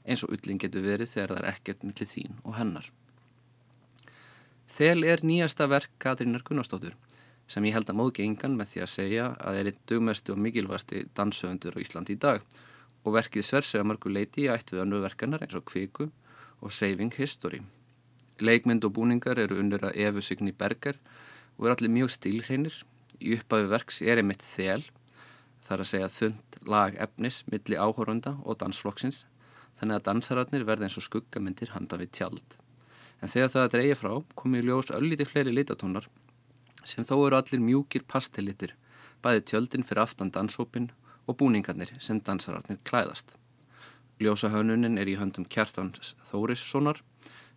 eins 0.06 0.22
og 0.26 0.34
ullin 0.36 0.60
getur 0.62 0.84
verið 0.84 1.12
þegar 1.14 1.34
það 1.34 1.42
er 1.42 1.50
ekkert 1.52 1.84
millir 1.86 2.10
þín 2.10 2.38
og 2.44 2.56
hennar. 2.58 2.90
Þel 4.66 5.06
er 5.06 5.22
nýjasta 5.22 5.68
verk 5.70 5.92
Katrínar 6.02 6.44
Gunnarsdóttur 6.46 6.96
sem 7.46 7.64
ég 7.68 7.76
held 7.76 7.90
að 7.90 7.98
móðgi 8.00 8.26
engan 8.26 8.56
með 8.58 8.72
því 8.72 8.82
að 8.82 8.92
segja 8.92 9.26
að 9.38 9.58
er 9.60 9.68
einn 9.70 9.82
dugmestu 9.86 10.34
og 10.34 10.40
mikilvægasti 10.42 11.04
dansöfundur 11.14 11.78
á 11.78 11.82
Íslandi 11.82 12.16
í 12.16 12.22
dag 12.22 12.42
og 13.06 13.14
verkið 13.14 13.46
sversega 13.46 13.86
mörgu 13.86 14.10
leiti 14.10 14.46
í 14.46 14.50
ætt 14.50 14.72
við 14.74 14.82
önru 14.82 15.00
verkanar 15.04 15.44
eins 15.46 15.54
og 15.54 15.66
Kviku 15.70 16.08
og 16.60 16.74
Saving 16.74 17.14
History. 17.14 17.62
Leikmynd 18.42 18.84
og 18.84 18.96
búningar 18.98 19.38
eru 19.38 19.60
unnur 19.62 19.86
að 19.86 19.96
Efu 20.02 20.24
Signi 20.24 20.52
Berger 20.52 20.98
og 21.56 21.68
er 21.68 21.76
allir 21.76 21.92
mjög 21.94 22.12
stílhreinir. 22.16 22.82
Í 23.22 23.38
upphafi 23.38 23.70
verks 23.70 24.02
er 24.02 24.20
einmitt 24.20 24.42
þel, 24.44 24.82
þar 25.66 25.82
að 25.82 25.90
segja 25.90 26.10
þund 26.12 26.58
lag 26.70 26.98
efnis 27.02 27.40
milli 27.50 27.78
áhórunda 27.78 28.36
og 28.44 28.58
dansflokksins 28.60 29.24
þannig 29.78 29.98
að 29.98 30.06
dansararnir 30.08 30.66
verði 30.68 30.86
eins 30.86 30.98
og 31.00 31.06
skuggamyndir 31.06 31.72
handa 31.74 31.98
við 32.00 32.12
tjald. 32.18 32.56
En 33.20 33.32
þegar 33.32 33.52
það 33.52 33.64
að 33.64 33.72
dreyja 33.74 33.98
frá 34.00 34.12
komi 34.38 34.60
í 34.60 34.66
ljós 34.66 34.92
öllítið 34.94 35.32
fleiri 35.32 35.54
litatónar 35.54 36.08
sem 36.86 37.04
þó 37.04 37.16
eru 37.26 37.38
allir 37.40 37.62
mjúkir 37.64 38.04
pastellitir, 38.06 38.76
bæði 39.22 39.42
tjöldin 39.50 39.86
fyrir 39.86 40.04
aftan 40.04 40.30
danshópin 40.30 40.92
og 41.26 41.38
búningarnir 41.40 41.90
sem 41.98 42.20
dansararnir 42.22 42.78
klæðast. 42.86 43.34
Ljósahönunin 44.22 45.00
er 45.00 45.10
í 45.10 45.16
höndum 45.20 45.48
Kjartans 45.50 46.14
Þórissonar 46.30 47.02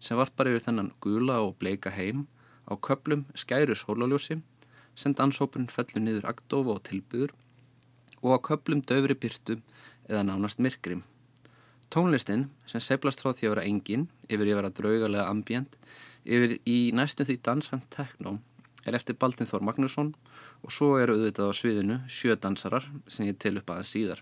sem 0.04 0.18
varpar 0.20 0.50
yfir 0.50 0.66
þennan 0.66 0.94
gula 1.04 1.38
og 1.46 1.60
bleika 1.62 1.94
heim 1.94 2.26
á 2.68 2.74
köplum 2.76 3.28
skæru 3.38 3.78
sólaljósi 3.78 4.42
sem 4.96 5.16
danshópin 5.16 5.70
fellur 5.72 6.04
niður 6.04 6.28
agdofa 6.34 6.76
og 6.76 6.84
tilbyður 6.90 7.36
og 8.22 8.36
á 8.36 8.38
köplum 8.50 8.84
döfri 8.86 9.16
byrtu 9.16 9.60
eða 10.10 10.26
nánast 10.28 10.60
myrkrim 10.64 11.06
Tónlistin 11.90 12.44
sem 12.70 12.82
seiflast 12.86 13.24
frá 13.24 13.32
því 13.34 13.48
að 13.48 13.54
vera 13.56 13.66
engin, 13.66 14.04
yfir 14.30 14.46
að 14.46 14.58
vera 14.60 14.70
draugalega 14.78 15.30
ambjent, 15.32 15.78
yfir 16.22 16.60
í 16.70 16.92
næstum 16.94 17.26
því 17.26 17.40
dansvenn 17.48 17.82
tekno 17.90 18.36
er 18.86 18.98
eftir 18.98 19.18
Baldin 19.18 19.50
Þór 19.50 19.66
Magnússon 19.66 20.12
og 20.62 20.74
svo 20.76 20.92
eru 21.02 21.16
auðvitað 21.18 21.50
á 21.50 21.54
sviðinu 21.58 21.98
sjö 22.06 22.38
dansarar 22.38 22.86
sem 23.10 23.26
ég 23.26 23.42
til 23.42 23.56
upp 23.58 23.74
aðeins 23.74 23.90
síðar. 23.96 24.22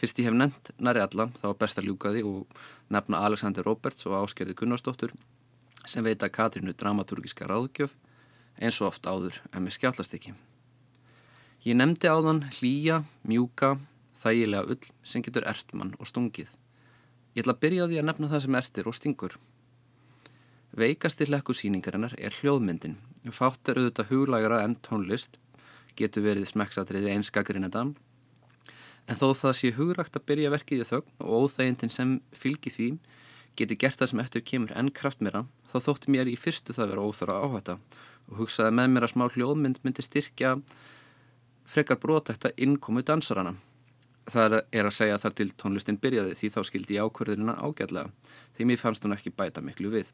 Fyrst 0.00 0.22
ég 0.22 0.30
hef 0.30 0.38
nefnt 0.38 0.72
næri 0.80 1.04
alla 1.04 1.28
þá 1.36 1.46
er 1.50 1.60
best 1.60 1.82
að 1.82 1.90
ljúka 1.90 2.14
því 2.14 2.24
og 2.30 2.58
nefna 2.94 3.20
Alexander 3.28 3.68
Roberts 3.68 4.08
og 4.08 4.16
Áskerði 4.22 4.56
Gunnarsdóttur 4.56 5.12
sem 5.84 6.04
veita 6.04 6.32
Katrínu 6.32 6.72
dramaturgiska 6.72 7.50
ráðgjöf 7.50 7.92
eins 8.56 8.80
og 8.80 8.94
oft 8.94 9.04
áður 9.04 9.42
en 9.52 9.66
með 9.66 9.76
skjáttlast 9.76 10.16
ekki. 10.16 10.32
Ég 11.66 11.74
nefndi 11.74 12.06
á 12.06 12.14
þann 12.22 12.44
hlýja, 12.54 13.00
mjúka, 13.26 13.72
þægilega 14.14 14.70
ull 14.70 14.90
sem 15.02 15.24
getur 15.26 15.46
ertmann 15.50 15.96
og 15.98 16.06
stungið. 16.06 16.52
Ég 17.34 17.42
ætla 17.42 17.56
að 17.56 17.62
byrja 17.64 17.86
á 17.86 17.88
því 17.90 17.98
að 17.98 18.06
nefna 18.06 18.28
það 18.30 18.44
sem 18.44 18.58
ertir 18.60 18.90
og 18.90 18.94
stingur. 18.94 19.34
Veikasti 20.78 21.26
hlekkusýningarinnar 21.26 22.14
er 22.14 22.36
hljóðmyndin. 22.38 22.94
Fátt 23.34 23.72
er 23.72 23.80
auðvitað 23.80 24.10
huglægra 24.12 24.60
en 24.62 24.76
tónlist, 24.86 25.40
getur 25.98 26.22
verið 26.28 26.46
smekksatriði 26.52 27.16
einskakurinn 27.16 27.66
að 27.66 27.74
dam. 27.74 27.94
En 29.10 29.18
þó 29.18 29.32
það 29.34 29.56
sé 29.58 29.72
hugrægt 29.74 30.14
að 30.14 30.28
byrja 30.30 30.52
verkið 30.54 30.84
í 30.84 30.88
þögn 30.92 31.14
og 31.24 31.48
óþægindin 31.48 31.90
sem 31.90 32.18
fylgi 32.36 32.70
því 32.70 32.88
geti 33.58 33.78
gert 33.80 33.98
það 33.98 34.12
sem 34.12 34.22
eftir 34.22 34.44
kemur 34.46 34.74
enn 34.78 34.92
kraft 34.94 35.24
mér 35.24 35.40
að, 35.40 35.48
þá 35.66 35.78
þótti 35.88 36.12
mér 36.14 36.30
í 36.30 36.36
fyrstu 36.38 36.76
það 36.76 36.92
vera 36.92 37.06
óþara 37.08 37.40
áhætta 37.42 37.78
og 38.28 38.42
hugsaði 38.42 38.76
með 38.78 38.92
mér 38.92 39.06
að 39.06 39.12
smá 39.14 39.24
hljóðmynd 39.32 39.80
myndi 39.82 40.04
styrkja 40.04 40.52
frekar 41.68 42.00
brotækta 42.00 42.54
innkomu 42.56 43.04
dansarana 43.04 43.54
það 44.28 44.58
er 44.72 44.88
að 44.88 44.94
segja 44.94 45.18
þar 45.20 45.36
til 45.36 45.48
tónlistin 45.60 45.98
byrjaði 46.00 46.36
því 46.36 46.50
þá 46.54 46.58
skildi 46.68 46.96
ég 46.96 47.06
ákverðinina 47.06 47.54
ágætlega 47.60 48.10
því 48.56 48.66
mér 48.68 48.80
fannst 48.80 49.04
hún 49.06 49.16
ekki 49.16 49.32
bæta 49.32 49.62
miklu 49.64 49.92
við. 49.92 50.10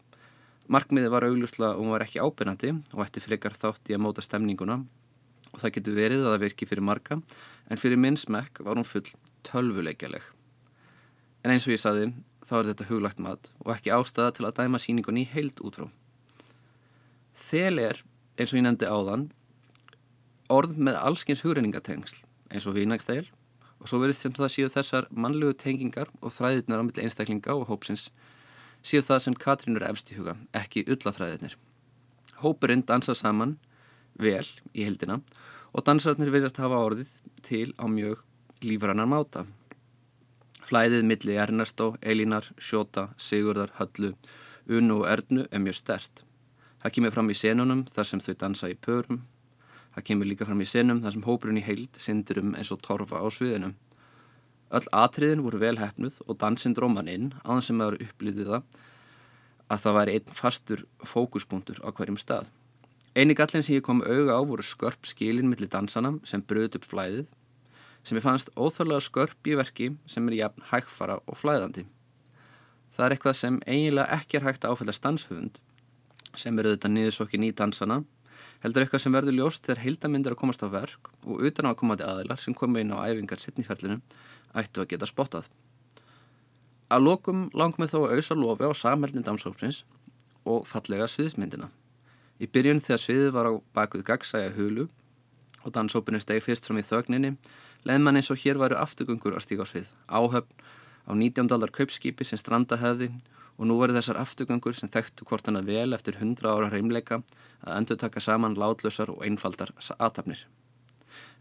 Markmiði 0.70 1.10
var 1.12 1.26
auglustla 1.26 1.72
og 1.74 1.82
hún 1.82 1.92
var 1.92 2.04
ekki 2.06 2.22
ábyrnandi 2.22 2.70
og 2.94 3.02
ætti 3.04 3.22
frekar 3.24 3.56
þátt 3.56 3.90
í 3.90 3.96
að 3.96 4.04
móta 4.06 4.24
stemninguna 4.24 4.78
og 5.52 5.58
það 5.60 5.74
getur 5.76 5.98
verið 5.98 6.24
að 6.24 6.34
það 6.34 6.44
virki 6.46 6.68
fyrir 6.70 6.86
marga 6.86 7.18
en 7.18 7.80
fyrir 7.80 8.00
minn 8.00 8.16
smekk 8.18 8.62
var 8.64 8.78
hún 8.78 8.88
full 8.88 9.06
tölvuleikjaleg. 9.46 10.22
En 11.44 11.52
eins 11.52 11.66
og 11.68 11.74
ég 11.74 11.82
saði 11.82 12.08
þá 12.44 12.54
er 12.60 12.70
þetta 12.72 12.88
huglagt 12.88 13.22
mat 13.24 13.52
og 13.64 13.74
ekki 13.76 13.92
ástæða 13.94 14.34
til 14.38 14.48
að 14.48 14.56
dæma 14.62 14.80
síningunni 14.80 15.26
heilt 15.34 15.60
út 15.64 15.80
frá. 15.80 15.88
Þel 17.34 17.80
er, 17.82 18.00
eins 18.38 18.52
og 18.54 18.60
ég 18.60 18.64
nefndi 18.64 18.88
áðan, 18.88 19.28
orð 20.52 20.76
með 20.76 20.98
allskins 21.00 21.42
hugreiningatengsl 21.44 22.22
eins 22.52 22.66
og 22.68 22.76
vinagþel 22.76 23.24
og 23.80 23.88
svo 23.88 24.00
verðist 24.00 24.24
sem 24.24 24.34
það 24.34 24.52
séu 24.52 24.70
þessar 24.72 25.08
mannlegu 25.12 25.56
tengingar 25.60 26.10
og 26.20 26.32
þræðirnar 26.32 26.80
á 26.80 26.86
milli 26.86 27.04
einstaklinga 27.04 27.56
og 27.56 27.68
hópsins 27.68 28.10
séu 28.84 29.02
það 29.04 29.22
sem 29.24 29.36
Katrín 29.40 29.78
eru 29.78 29.88
efst 29.88 30.12
í 30.12 30.18
huga, 30.18 30.36
ekki 30.52 30.84
ullathræðirnir. 30.92 31.56
Hópurinn 32.44 32.84
dansa 32.84 33.14
saman 33.16 33.56
vel 34.20 34.44
í 34.72 34.84
heldina 34.84 35.20
og 35.72 35.84
dansarnir 35.86 36.32
verðast 36.32 36.60
hafa 36.60 36.80
orðið 36.86 37.12
til 37.42 37.72
á 37.80 37.88
mjög 37.88 38.20
lífrannar 38.64 39.08
máta. 39.08 39.44
Flæðið 40.64 41.04
milli 41.08 41.36
Ernestó, 41.36 41.94
Elinar, 42.00 42.46
Sjóta, 42.56 43.10
Sigurdar, 43.20 43.72
Höllu, 43.80 44.14
Unu 44.68 45.02
og 45.02 45.08
Ernu 45.10 45.44
er 45.50 45.60
mjög 45.60 45.80
stert. 45.80 46.24
Það 46.80 46.94
kemur 46.96 47.16
fram 47.16 47.32
í 47.32 47.36
senunum 47.36 47.84
þar 47.88 48.08
sem 48.08 48.20
þau 48.24 48.34
dansa 48.40 48.70
í 48.72 48.76
pörum 48.76 49.24
Það 49.94 50.06
kemur 50.08 50.26
líka 50.26 50.46
fram 50.48 50.62
í 50.62 50.66
senum 50.66 51.00
þar 51.04 51.14
sem 51.14 51.26
hópurinn 51.26 51.60
í 51.60 51.64
heild 51.64 51.98
syndir 52.02 52.40
um 52.42 52.54
eins 52.58 52.72
og 52.74 52.82
torfa 52.82 53.20
á 53.22 53.26
sviðinu. 53.30 53.74
Öll 54.74 54.88
atriðin 54.90 55.44
voru 55.44 55.60
vel 55.62 55.76
hefnuð 55.78 56.18
og 56.26 56.38
dansinn 56.40 56.74
dróman 56.74 57.10
inn 57.10 57.30
aðeins 57.44 57.70
sem 57.70 57.78
maður 57.78 58.02
upplýði 58.08 58.48
það 58.48 58.80
að 59.70 59.84
það 59.84 59.96
væri 59.98 60.16
einn 60.18 60.36
fastur 60.40 60.84
fókuspunktur 61.06 61.78
á 61.86 61.88
hverjum 61.94 62.18
stað. 62.18 62.50
Einu 63.14 63.36
gallin 63.38 63.62
sem 63.62 63.76
ég 63.76 63.84
kom 63.86 64.02
auga 64.02 64.34
á 64.34 64.42
voru 64.42 64.64
skörp 64.66 65.06
skilin 65.06 65.46
millir 65.50 65.70
dansana 65.70 66.16
sem 66.26 66.42
bröðt 66.42 66.80
upp 66.80 66.88
flæðið 66.90 67.28
sem 68.04 68.18
ég 68.18 68.24
fannst 68.24 68.50
óþálega 68.58 69.04
skörp 69.06 69.48
í 69.48 69.54
verki 69.56 69.92
sem 70.10 70.26
er 70.28 70.40
jafn 70.40 70.66
hægfara 70.72 71.20
og 71.22 71.38
flæðandi. 71.38 71.86
Það 72.90 73.06
er 73.06 73.14
eitthvað 73.14 73.38
sem 73.38 73.60
eiginlega 73.66 74.18
ekki 74.18 74.40
er 74.40 74.48
hægt 74.48 74.66
að 74.66 74.74
áfælla 74.74 74.96
stanshöfund 74.98 75.62
sem 76.34 76.58
er 76.58 76.68
auðvitað 76.68 76.94
niðursokkin 76.96 77.46
í 77.46 77.54
dansana 77.54 78.02
heldur 78.64 78.84
eitthvað 78.84 79.02
sem 79.04 79.14
verður 79.14 79.36
ljóst 79.38 79.66
þegar 79.66 79.82
heildamindir 79.84 80.34
að 80.34 80.40
komast 80.40 80.64
á 80.64 80.68
verk 80.72 81.10
og 81.24 81.44
utan 81.44 81.68
á 81.68 81.70
að 81.72 81.78
komandi 81.82 82.06
aðilar 82.06 82.40
sem 82.40 82.56
komu 82.56 82.80
inn 82.80 82.94
á 82.94 83.04
æfingar 83.04 83.42
sittniferlinu 83.42 84.00
ættu 84.54 84.82
að 84.82 84.90
geta 84.94 85.08
spottað. 85.10 85.48
Að 86.92 87.06
lokum 87.06 87.46
langum 87.56 87.84
við 87.84 87.94
þó 87.94 87.98
að 88.04 88.16
auðsa 88.16 88.36
lofi 88.38 88.68
á 88.68 88.72
samhældin 88.76 89.26
dansópsins 89.26 89.84
og 90.44 90.66
fallega 90.68 91.08
sviðismyndina. 91.08 91.70
Í 92.40 92.46
byrjun 92.50 92.82
þegar 92.82 93.02
sviðið 93.02 93.34
var 93.34 93.48
á 93.50 93.52
bakuð 93.76 94.04
gagsæja 94.06 94.52
hulu 94.56 94.88
og 95.64 95.72
dansópinu 95.72 96.20
stegi 96.20 96.44
fyrst 96.44 96.66
fram 96.68 96.80
í 96.80 96.84
þögninni, 96.84 97.34
leð 97.88 98.02
mann 98.04 98.20
eins 98.20 98.30
og 98.32 98.40
hér 98.42 98.60
varu 98.60 98.76
afturgöngur 98.76 99.36
að 99.36 99.46
stíka 99.46 99.64
á 99.64 99.68
svið, 99.70 99.92
áhöfn 100.12 100.52
á 101.08 101.12
19. 101.12 101.48
aldar 101.56 101.72
kaupskipi 101.72 102.26
sem 102.26 102.40
stranda 102.40 102.76
hefði 102.80 103.10
og 103.58 103.68
nú 103.68 103.76
voru 103.78 103.94
þessar 103.94 104.18
afturgöngur 104.22 104.74
sem 104.74 104.90
þekktu 104.90 105.26
hvort 105.28 105.46
hana 105.46 105.62
vel 105.62 105.94
eftir 105.94 106.18
100 106.18 106.50
ára 106.50 106.70
reymleika 106.72 107.20
að 107.62 107.76
endur 107.78 108.00
taka 108.00 108.20
saman 108.20 108.56
látlösar 108.58 109.12
og 109.12 109.22
einfaldar 109.26 109.70
aðtapnir. 109.98 110.44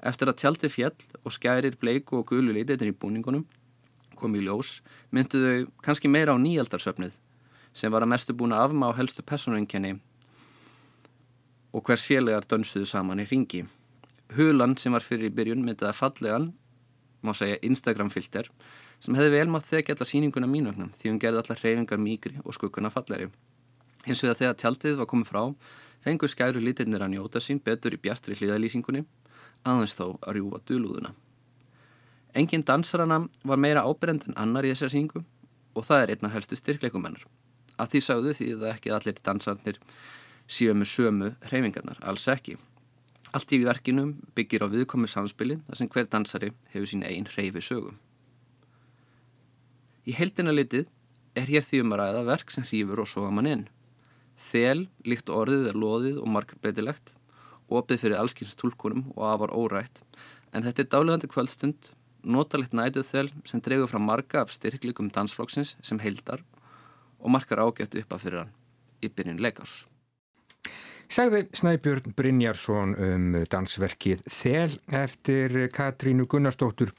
Eftir 0.03 0.29
að 0.29 0.39
tjaldi 0.43 0.69
fjall 0.69 0.95
og 1.23 1.33
skærir 1.33 1.77
bleiku 1.79 2.19
og 2.19 2.29
gulu 2.29 2.53
lítitin 2.53 2.91
í 2.91 2.97
búningunum 2.97 3.45
kom 4.19 4.35
í 4.37 4.43
ljós 4.45 4.81
myndu 5.11 5.41
þau 5.41 5.69
kannski 5.85 6.11
meira 6.11 6.35
á 6.35 6.37
nýjaldarsöfnið 6.37 7.17
sem 7.73 7.91
var 7.91 8.05
að 8.05 8.13
mestu 8.13 8.35
búin 8.37 8.53
að 8.53 8.67
afma 8.67 8.91
á 8.93 8.97
helstu 8.99 9.25
personuengjani 9.25 9.95
og 11.73 11.81
hvers 11.87 12.05
félagar 12.05 12.45
dönsuðu 12.45 12.85
saman 12.85 13.23
í 13.23 13.25
ringi. 13.25 13.63
Hulan 14.37 14.77
sem 14.77 14.93
var 14.93 15.01
fyrir 15.05 15.31
í 15.31 15.33
byrjun 15.33 15.63
myndið 15.65 15.89
að 15.89 15.97
fallegan, 15.97 16.51
má 17.25 17.33
segja 17.33 17.57
Instagram 17.65 18.11
filter, 18.13 18.49
sem 19.03 19.17
hefði 19.17 19.33
vel 19.33 19.49
mátt 19.51 19.67
þekja 19.67 19.97
alla 19.97 20.07
síninguna 20.07 20.47
mínvögnum 20.47 20.93
því 20.95 21.09
hún 21.11 21.19
gerði 21.19 21.41
allar 21.41 21.59
hreyfingar 21.59 21.99
mýgri 21.99 22.37
og 22.45 22.55
skugguna 22.55 22.91
falleri. 22.93 23.27
Hins 24.07 24.23
vegar 24.23 24.39
þegar 24.39 24.55
tjaldið 24.61 24.95
var 25.01 25.09
komið 25.11 25.31
frá, 25.31 25.41
fengur 26.03 26.31
skæru 26.31 26.63
lítinnir 26.63 27.03
að 27.03 27.15
njóta 27.17 27.41
sín 27.43 27.59
betur 27.63 27.95
í 27.95 27.99
bjastri 27.99 28.37
hlýðalýsingunni, 28.39 29.03
aðeins 29.67 29.95
þó 29.99 30.05
að 30.21 30.37
rjúfa 30.37 30.63
dölúðuna. 30.69 31.13
Engin 32.33 32.63
dansarana 32.65 33.19
var 33.43 33.59
meira 33.59 33.83
ábyrjand 33.83 34.29
en 34.29 34.39
annar 34.39 34.65
í 34.65 34.71
þessar 34.71 34.93
síningu 34.95 35.23
og 35.75 35.87
það 35.87 36.03
er 36.03 36.13
einna 36.15 36.31
helstu 36.33 36.57
styrkleikumennar. 36.57 37.23
Að 37.77 37.91
því 37.93 38.03
sagðu 38.07 38.35
því 38.37 38.47
það 38.53 38.71
ekki 38.71 38.93
allir 38.95 39.19
dansarnir 39.25 39.81
síðan 40.47 40.79
með 40.79 40.91
sömu 40.93 41.33
hreyfingarnar, 41.49 41.99
alls 42.07 42.27
ekki. 42.31 42.55
Allt 43.33 43.53
í 43.55 43.63
verkinum 43.65 44.15
byggir 44.37 44.63
á 44.63 44.67
viðkomi 44.71 45.09
samspili 45.09 45.59
þar 45.67 45.79
sem 45.79 45.91
hver 45.91 46.09
dansari 46.09 46.51
hefur 46.73 46.89
sín 46.89 47.05
einn 47.07 47.29
hreyfi 47.29 47.63
sögum. 47.65 47.95
Í 50.03 50.11
heldina 50.17 50.51
litið 50.51 50.89
er 51.39 51.47
hér 51.47 51.63
því 51.63 51.79
um 51.85 51.93
að 51.95 52.01
ræða 52.01 52.23
verk 52.27 52.51
sem 52.51 52.65
hrýfur 52.67 53.01
og 53.03 53.07
soga 53.07 53.29
mann 53.31 53.47
inn. 53.47 53.65
Þel, 54.35 54.89
líkt 55.07 55.31
orðið 55.31 55.69
er 55.69 55.79
loðið 55.79 56.17
og 56.19 56.31
markbreytilegt, 56.33 57.13
opið 57.71 58.01
fyrir 58.01 58.19
allskynst 58.19 58.59
tólkunum 58.59 59.05
og 59.15 59.23
afar 59.29 59.53
órætt, 59.55 60.01
en 60.51 60.65
þetta 60.65 60.83
er 60.83 60.89
dálegandi 60.91 61.29
kvöldstund, 61.31 61.93
notalegt 62.23 62.75
nætuð 62.75 63.07
þel 63.07 63.31
sem 63.47 63.63
dregur 63.63 63.91
fram 63.91 64.03
marga 64.09 64.43
af 64.43 64.51
styrklikum 64.51 65.11
dansflokksins 65.13 65.75
sem 65.79 66.03
heldar 66.03 66.43
og 67.23 67.31
markar 67.31 67.63
ágætt 67.63 67.95
upp 68.03 68.15
af 68.15 68.23
fyrir 68.27 68.43
hann 68.43 68.53
í 69.03 69.07
byrjun 69.07 69.39
leikás. 69.43 69.83
Sagði 71.13 71.43
Snæbjörn 71.53 72.15
Brynjarsson 72.17 72.95
um 72.97 73.25
dansverkið 73.45 74.23
Þel 74.33 74.71
eftir 74.97 75.67
Katrínu 75.69 76.25
Gunnarsdóttur 76.25 76.89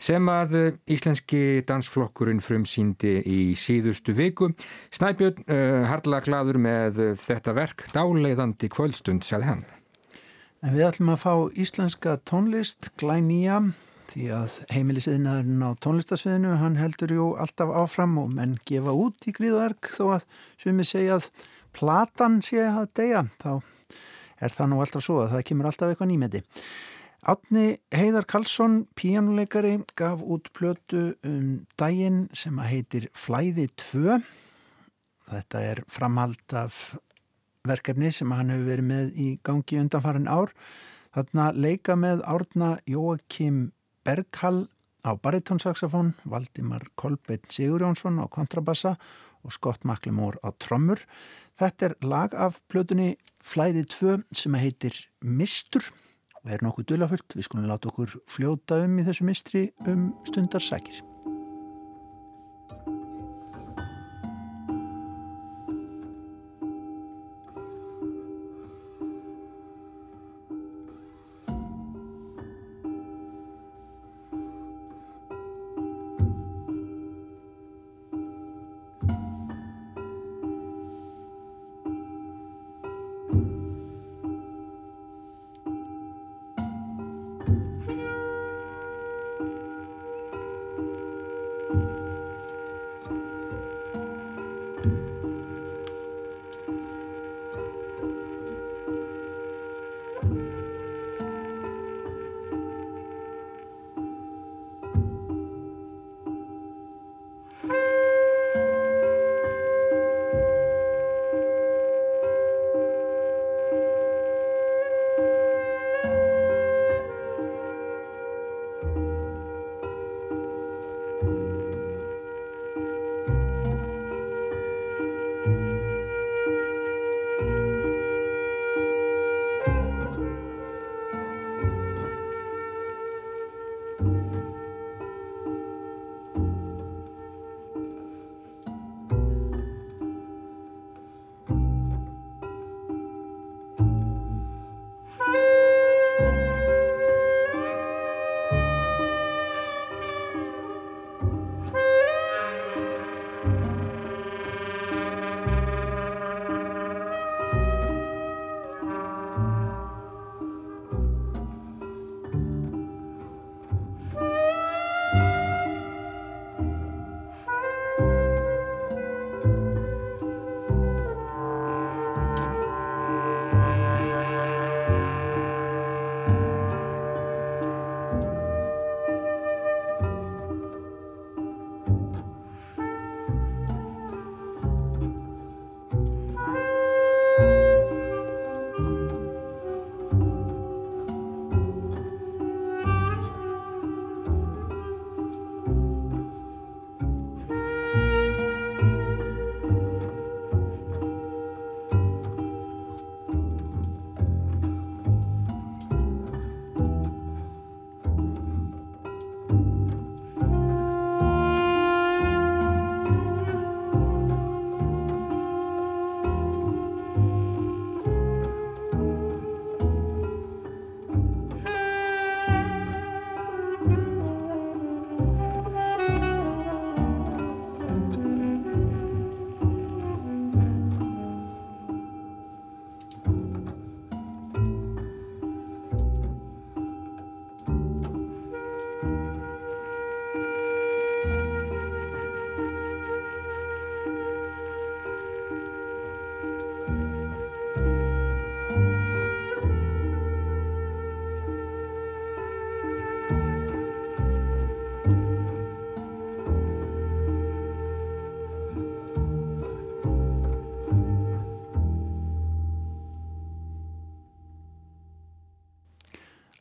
sem 0.00 0.24
að 0.32 0.54
íslenski 0.88 1.60
dansflokkurinn 1.68 2.40
frumsýndi 2.40 3.18
í 3.28 3.40
síðustu 3.60 4.14
viku. 4.16 4.48
Snæbjörn 4.96 5.44
uh, 5.44 5.84
harla 5.90 6.22
gladur 6.24 6.56
með 6.64 7.02
þetta 7.20 7.52
verk 7.58 7.84
dáleiðandi 7.92 8.70
kvöldstund, 8.72 9.26
sagði 9.28 9.50
hann. 9.50 9.60
En 10.64 10.72
við 10.72 10.86
ætlum 10.88 11.12
að 11.12 11.20
fá 11.26 11.34
íslenska 11.52 12.16
tónlist, 12.24 12.88
glænýja, 12.96 13.60
því 14.08 14.30
að 14.38 14.56
heimilisiðnaðurinn 14.72 15.68
á 15.68 15.70
tónlistasviðinu, 15.84 16.56
hann 16.64 16.80
heldur 16.80 17.12
jú 17.18 17.28
alltaf 17.36 17.76
áfram 17.84 18.16
og 18.24 18.32
menn 18.32 18.56
gefa 18.64 18.96
út 18.96 19.28
í 19.28 19.36
gríðverk 19.36 19.92
þó 19.92 20.04
að 20.16 20.26
sumi 20.56 20.88
segja 20.88 21.20
að 21.20 21.28
platan 21.78 22.40
sé 22.42 22.64
að 22.66 22.90
deyja 22.98 23.24
þá 23.38 23.50
er 24.42 24.54
það 24.54 24.70
nú 24.70 24.78
alltaf 24.82 25.04
svo 25.04 25.22
að 25.24 25.34
það 25.36 25.44
kemur 25.50 25.68
alltaf 25.70 25.92
eitthvað 25.92 26.10
nýmeti. 26.12 26.42
Átni 27.28 27.64
Heiðar 27.92 28.26
Karlsson, 28.30 28.84
píjánuleikari, 28.96 29.80
gaf 29.98 30.22
út 30.22 30.52
plötu 30.54 31.16
um 31.26 31.64
daginn 31.80 32.28
sem 32.36 32.58
að 32.62 32.70
heitir 32.72 33.08
Flæði 33.18 33.66
2. 33.82 34.20
Þetta 35.28 35.62
er 35.72 35.82
framhald 35.90 36.54
af 36.56 36.78
verkefni 37.68 38.12
sem 38.14 38.30
hann 38.32 38.54
hefur 38.54 38.70
verið 38.70 38.88
með 38.92 39.18
í 39.18 39.28
gangi 39.44 39.80
undanfarin 39.82 40.30
ár. 40.30 40.54
Þarna 41.16 41.50
leika 41.58 41.98
með 41.98 42.22
árna 42.22 42.76
Jóakim 42.86 43.72
Berghall 44.06 44.68
á 45.02 45.18
baritónsaxofón, 45.18 46.14
Valdimar 46.24 46.86
Kolbeitt 46.94 47.50
Sigurjónsson 47.52 48.22
á 48.22 48.30
kontrabassa 48.30 48.94
og 49.42 49.52
Scott 49.52 49.84
McLemore 49.84 50.38
á 50.46 50.54
trommur. 50.56 51.02
Þetta 51.58 51.88
er 51.88 51.94
lag 52.06 52.34
af 52.38 52.60
plötunni 52.70 53.16
Flæði 53.42 53.82
2 53.90 54.18
sem 54.36 54.54
heitir 54.58 54.94
Mistur 55.22 55.82
og 56.38 56.52
er 56.54 56.62
nokkuð 56.62 56.90
dölafullt. 56.92 57.34
Við 57.34 57.48
skulum 57.48 57.66
láta 57.66 57.90
okkur 57.90 58.14
fljóta 58.30 58.84
um 58.86 58.98
í 59.02 59.06
þessu 59.08 59.26
mistri 59.26 59.68
um 59.90 60.12
stundarsækir. 60.30 61.02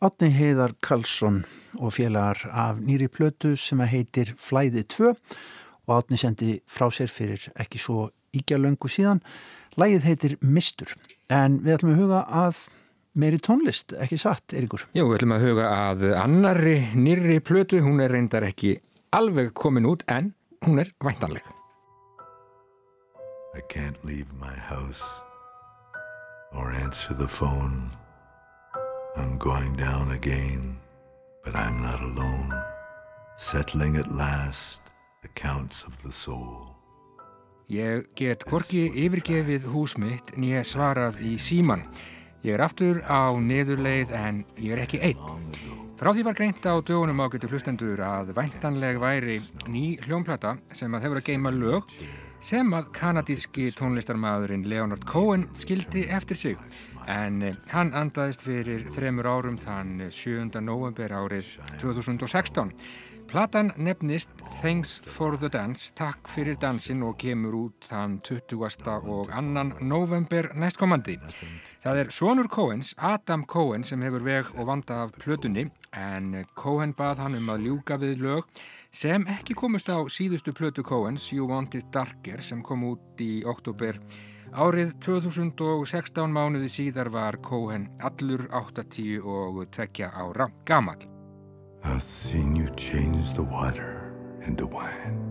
Átni 0.08 0.30
Heiðar 0.32 0.72
Karlsson 0.80 1.42
og 1.84 1.92
félagar 1.98 2.40
af 2.56 2.78
nýri 2.80 3.10
plötu 3.12 3.58
sem 3.60 3.82
heitir 3.84 4.30
Flæði 4.40 4.86
2 4.88 5.10
og 5.10 5.92
Átni 5.98 6.20
sendi 6.22 6.54
frá 6.64 6.88
sér 6.94 7.12
fyrir 7.12 7.50
ekki 7.60 7.82
svo 7.82 8.06
ígjálöngu 8.38 8.88
síðan. 8.88 9.20
Lægið 9.76 10.08
heitir 10.08 10.38
Mistur 10.40 10.94
en 11.34 11.60
við 11.66 11.76
ætlum 11.76 11.92
að 11.92 12.00
huga 12.06 12.22
að 12.46 12.62
meiri 13.20 13.42
tónlist, 13.44 13.98
ekki 14.00 14.22
satt, 14.22 14.56
Erikur? 14.56 14.88
Jú, 14.96 15.10
við 15.10 15.18
ætlum 15.18 15.36
að 15.36 15.46
huga 15.50 15.68
að 15.76 16.08
annari 16.22 16.78
nýri 16.96 17.42
plötu, 17.44 17.84
hún 17.84 18.00
er 18.00 18.16
reyndar 18.16 18.48
ekki 18.48 18.78
alveg 19.12 19.52
komin 19.60 19.92
út 19.92 20.08
en 20.08 20.32
hún 20.64 20.80
er 20.86 20.94
væntanleg. 21.04 21.44
I 23.58 23.62
can't 23.68 24.00
leave 24.06 24.32
my 24.40 24.56
house 24.56 25.04
or 26.54 26.72
answer 26.72 27.18
the 27.18 27.28
phone. 27.28 27.97
I'm 29.18 29.38
going 29.38 29.76
down 29.76 30.12
again, 30.12 30.78
but 31.44 31.56
I'm 31.56 31.82
not 31.82 32.02
alone. 32.02 32.54
Settling 33.38 33.98
at 33.98 34.12
last 34.12 34.82
accounts 35.24 35.84
of 35.84 35.94
the 36.04 36.12
soul. 36.12 36.76
Ég 37.68 38.06
get 38.16 38.46
hvorki 38.48 38.86
yfirgefið 38.94 39.66
hús 39.74 39.98
mitt 39.98 40.36
nýja 40.38 40.62
svarað 40.64 41.18
í 41.26 41.34
síman. 41.42 41.82
Ég 42.46 42.56
er 42.56 42.64
aftur 42.64 43.02
á 43.10 43.34
neðurleið 43.34 44.14
en 44.16 44.44
ég 44.62 44.78
er 44.78 44.84
ekki 44.86 45.02
einn. 45.10 45.50
Frá 45.98 46.14
því 46.14 46.28
var 46.28 46.38
greint 46.38 46.70
á 46.70 46.78
dögunum 46.78 47.24
ágættu 47.26 47.50
hlustendur 47.50 48.00
að 48.06 48.36
væntanleg 48.38 49.02
væri 49.02 49.40
ný 49.66 49.98
hljónplata 50.06 50.60
sem 50.78 50.94
að 50.94 51.08
hefur 51.08 51.24
að 51.24 51.32
geima 51.32 51.52
lög 51.52 51.90
sem 52.40 52.70
að 52.78 52.92
kanadíski 52.94 53.72
tónlistarmadurinn 53.74 54.68
Leonard 54.70 55.10
Cohen 55.10 55.48
skildi 55.58 56.06
eftir 56.14 56.38
sig 56.38 56.62
en 57.08 57.42
hann 57.72 57.94
andaðist 57.96 58.44
fyrir 58.44 58.88
þremur 58.96 59.28
árum 59.28 59.58
þann 59.60 60.10
7. 60.12 60.60
november 60.62 61.14
árið 61.16 61.54
2016. 61.80 62.74
Platan 63.28 63.74
nefnist 63.76 64.30
Thanks 64.62 65.02
for 65.04 65.36
the 65.36 65.50
Dance, 65.52 65.92
takk 65.96 66.30
fyrir 66.32 66.56
dansin 66.62 67.02
og 67.04 67.18
kemur 67.20 67.58
út 67.60 67.88
þann 67.90 68.20
20. 68.24 68.56
og 69.04 69.34
annan 69.36 69.74
november 69.82 70.48
næstkomandi. 70.56 71.18
Það 71.84 72.00
er 72.04 72.14
sonur 72.16 72.48
Cohens, 72.48 72.94
Adam 72.98 73.44
Cohen, 73.44 73.84
sem 73.84 74.02
hefur 74.04 74.24
veg 74.24 74.54
og 74.56 74.70
vanda 74.70 75.02
af 75.04 75.12
plötunni 75.20 75.68
en 75.92 76.46
Cohen 76.56 76.96
bað 76.96 77.26
hann 77.26 77.36
um 77.36 77.52
að 77.52 77.68
ljúka 77.68 78.00
við 78.00 78.24
lög 78.24 78.48
sem 78.92 79.28
ekki 79.28 79.58
komust 79.60 79.92
á 79.92 80.00
síðustu 80.08 80.56
plötu 80.56 80.84
Cohens, 80.88 81.28
You 81.32 81.52
Want 81.52 81.76
It 81.76 81.92
Darker, 81.92 82.42
sem 82.42 82.64
kom 82.64 82.88
út 82.94 83.20
í 83.24 83.44
oktober 83.44 84.00
árið 84.58 84.96
2016 85.06 86.32
mánuði 86.34 86.70
síðar 86.74 87.12
var 87.14 87.36
Cohen 87.46 87.84
allur 88.02 88.48
80 88.50 89.22
og 89.22 89.60
2 89.70 90.08
ára 90.10 90.50
gamal. 90.66 90.98
I've 91.84 92.02
seen 92.02 92.56
you 92.56 92.68
change 92.76 93.34
the 93.36 93.44
water 93.44 94.14
into 94.48 94.66
wine. 94.66 95.22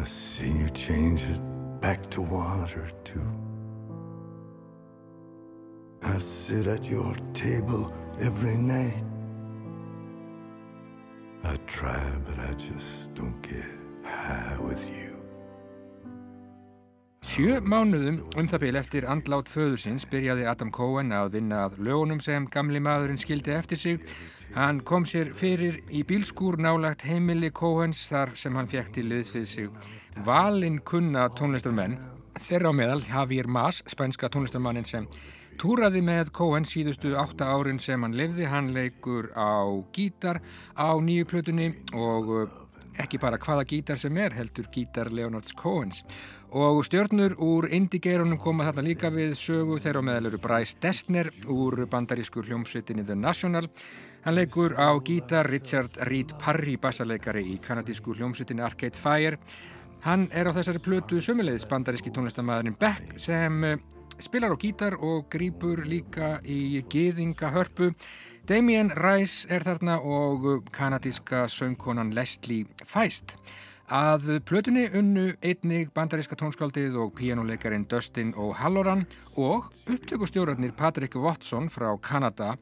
I've 0.00 0.08
seen 0.08 0.58
you 0.58 0.68
change 0.70 1.22
it 1.22 1.40
back 1.80 2.10
to 2.10 2.20
water 2.20 2.90
too. 3.04 3.26
I 6.02 6.18
sit 6.18 6.66
at 6.66 6.84
your 6.84 7.14
table 7.32 7.92
every 8.20 8.56
night. 8.56 9.04
I 11.44 11.56
try, 11.66 12.10
but 12.26 12.38
I 12.38 12.52
just 12.54 13.14
don't 13.14 13.40
get 13.42 13.66
high 14.04 14.58
with 14.58 14.82
you. 14.90 15.17
Sjö 17.38 17.60
mánuðum 17.62 18.16
um 18.34 18.46
það 18.50 18.62
bíl 18.64 18.76
eftir 18.80 19.04
andlát 19.06 19.46
föðursins 19.46 20.02
byrjaði 20.10 20.48
Adam 20.50 20.72
Cohen 20.74 21.12
að 21.14 21.36
vinna 21.36 21.60
að 21.68 21.76
lögunum 21.86 22.18
sem 22.18 22.48
gamli 22.50 22.80
maðurinn 22.82 23.20
skildi 23.22 23.52
eftir 23.54 23.78
sig. 23.78 24.08
Hann 24.56 24.80
kom 24.82 25.06
sér 25.06 25.30
fyrir 25.38 25.78
í 25.94 26.02
bílskúr 26.02 26.58
nálagt 26.58 27.06
heimili 27.06 27.52
Cohens 27.54 28.00
þar 28.10 28.34
sem 28.34 28.58
hann 28.58 28.66
fekk 28.66 28.90
til 28.96 29.06
liðs 29.12 29.30
við 29.36 29.46
sig. 29.52 29.70
Valinn 30.26 30.82
kunna 30.82 31.28
tónlistarmenn, 31.38 31.94
þeirra 32.42 32.74
á 32.74 32.78
meðal 32.82 33.04
Javier 33.06 33.46
Mas, 33.46 33.84
spænska 33.86 34.34
tónlistarmannin 34.34 34.90
sem 34.90 35.06
túraði 35.62 36.02
með 36.02 36.34
Cohen 36.34 36.66
síðustu 36.66 37.14
átta 37.22 37.52
árin 37.54 37.78
sem 37.78 38.02
hann 38.02 38.18
lifði. 38.18 38.50
Hann 38.50 38.74
leikur 38.74 39.30
á 39.38 39.62
gítar 39.94 40.42
á 40.74 40.90
nýju 40.98 41.30
plötunni 41.30 41.76
og 41.94 42.50
ekki 42.98 43.22
bara 43.22 43.38
hvaða 43.38 43.62
gítar 43.68 43.98
sem 44.00 44.16
er, 44.18 44.34
heldur 44.34 44.66
gítar 44.74 45.12
Leonards 45.14 45.54
Cohens. 45.54 46.02
Og 46.48 46.80
stjörnur 46.86 47.34
úr 47.44 47.66
indie-geirunum 47.76 48.38
koma 48.40 48.64
þarna 48.64 48.86
líka 48.86 49.10
við 49.12 49.34
sögu 49.36 49.74
þeirra 49.84 50.00
meðal 50.00 50.30
eru 50.30 50.38
Bryce 50.40 50.78
Dessner 50.80 51.28
úr 51.44 51.82
bandarísku 51.92 52.40
hljómsveitinni 52.40 53.04
The 53.04 53.14
National. 53.14 53.68
Hann 54.24 54.38
leikur 54.38 54.72
á 54.80 54.96
gítar 55.04 55.50
Richard 55.52 56.00
Reed 56.08 56.32
Parry, 56.40 56.78
bassarleikari 56.80 57.44
í 57.52 57.58
kanadísku 57.60 58.16
hljómsveitinni 58.16 58.64
Arcade 58.64 58.96
Fire. 58.96 59.36
Hann 60.08 60.30
er 60.32 60.48
á 60.48 60.56
þessari 60.56 60.80
plötu 60.80 61.20
sömulegðis 61.20 61.68
bandaríski 61.68 62.14
tónlistamæðurinn 62.16 62.80
Beck 62.80 63.20
sem 63.20 63.60
spilar 64.16 64.56
á 64.56 64.56
gítar 64.56 64.96
og 65.04 65.28
grýpur 65.28 65.84
líka 65.84 66.38
í 66.48 66.80
giðingahörpu. 66.88 67.92
Damien 68.48 68.88
Rice 68.96 69.44
er 69.52 69.68
þarna 69.68 70.00
og 70.00 70.70
kanadíska 70.72 71.44
söngkonan 71.52 72.16
Leslie 72.16 72.64
Feist. 72.88 73.36
Að 73.88 74.42
plötunni 74.44 74.82
unnu 74.98 75.30
einnig 75.40 75.88
bandaríska 75.96 76.36
tónskáldið 76.36 76.98
og 77.00 77.14
píjánuleikarin 77.16 77.86
Dustin 77.88 78.34
O'Halloran 78.36 79.06
og 79.40 79.70
upptökustjórarnir 79.88 80.74
Patrick 80.76 81.16
Watson 81.16 81.70
frá 81.72 81.88
Kanada 81.96 82.58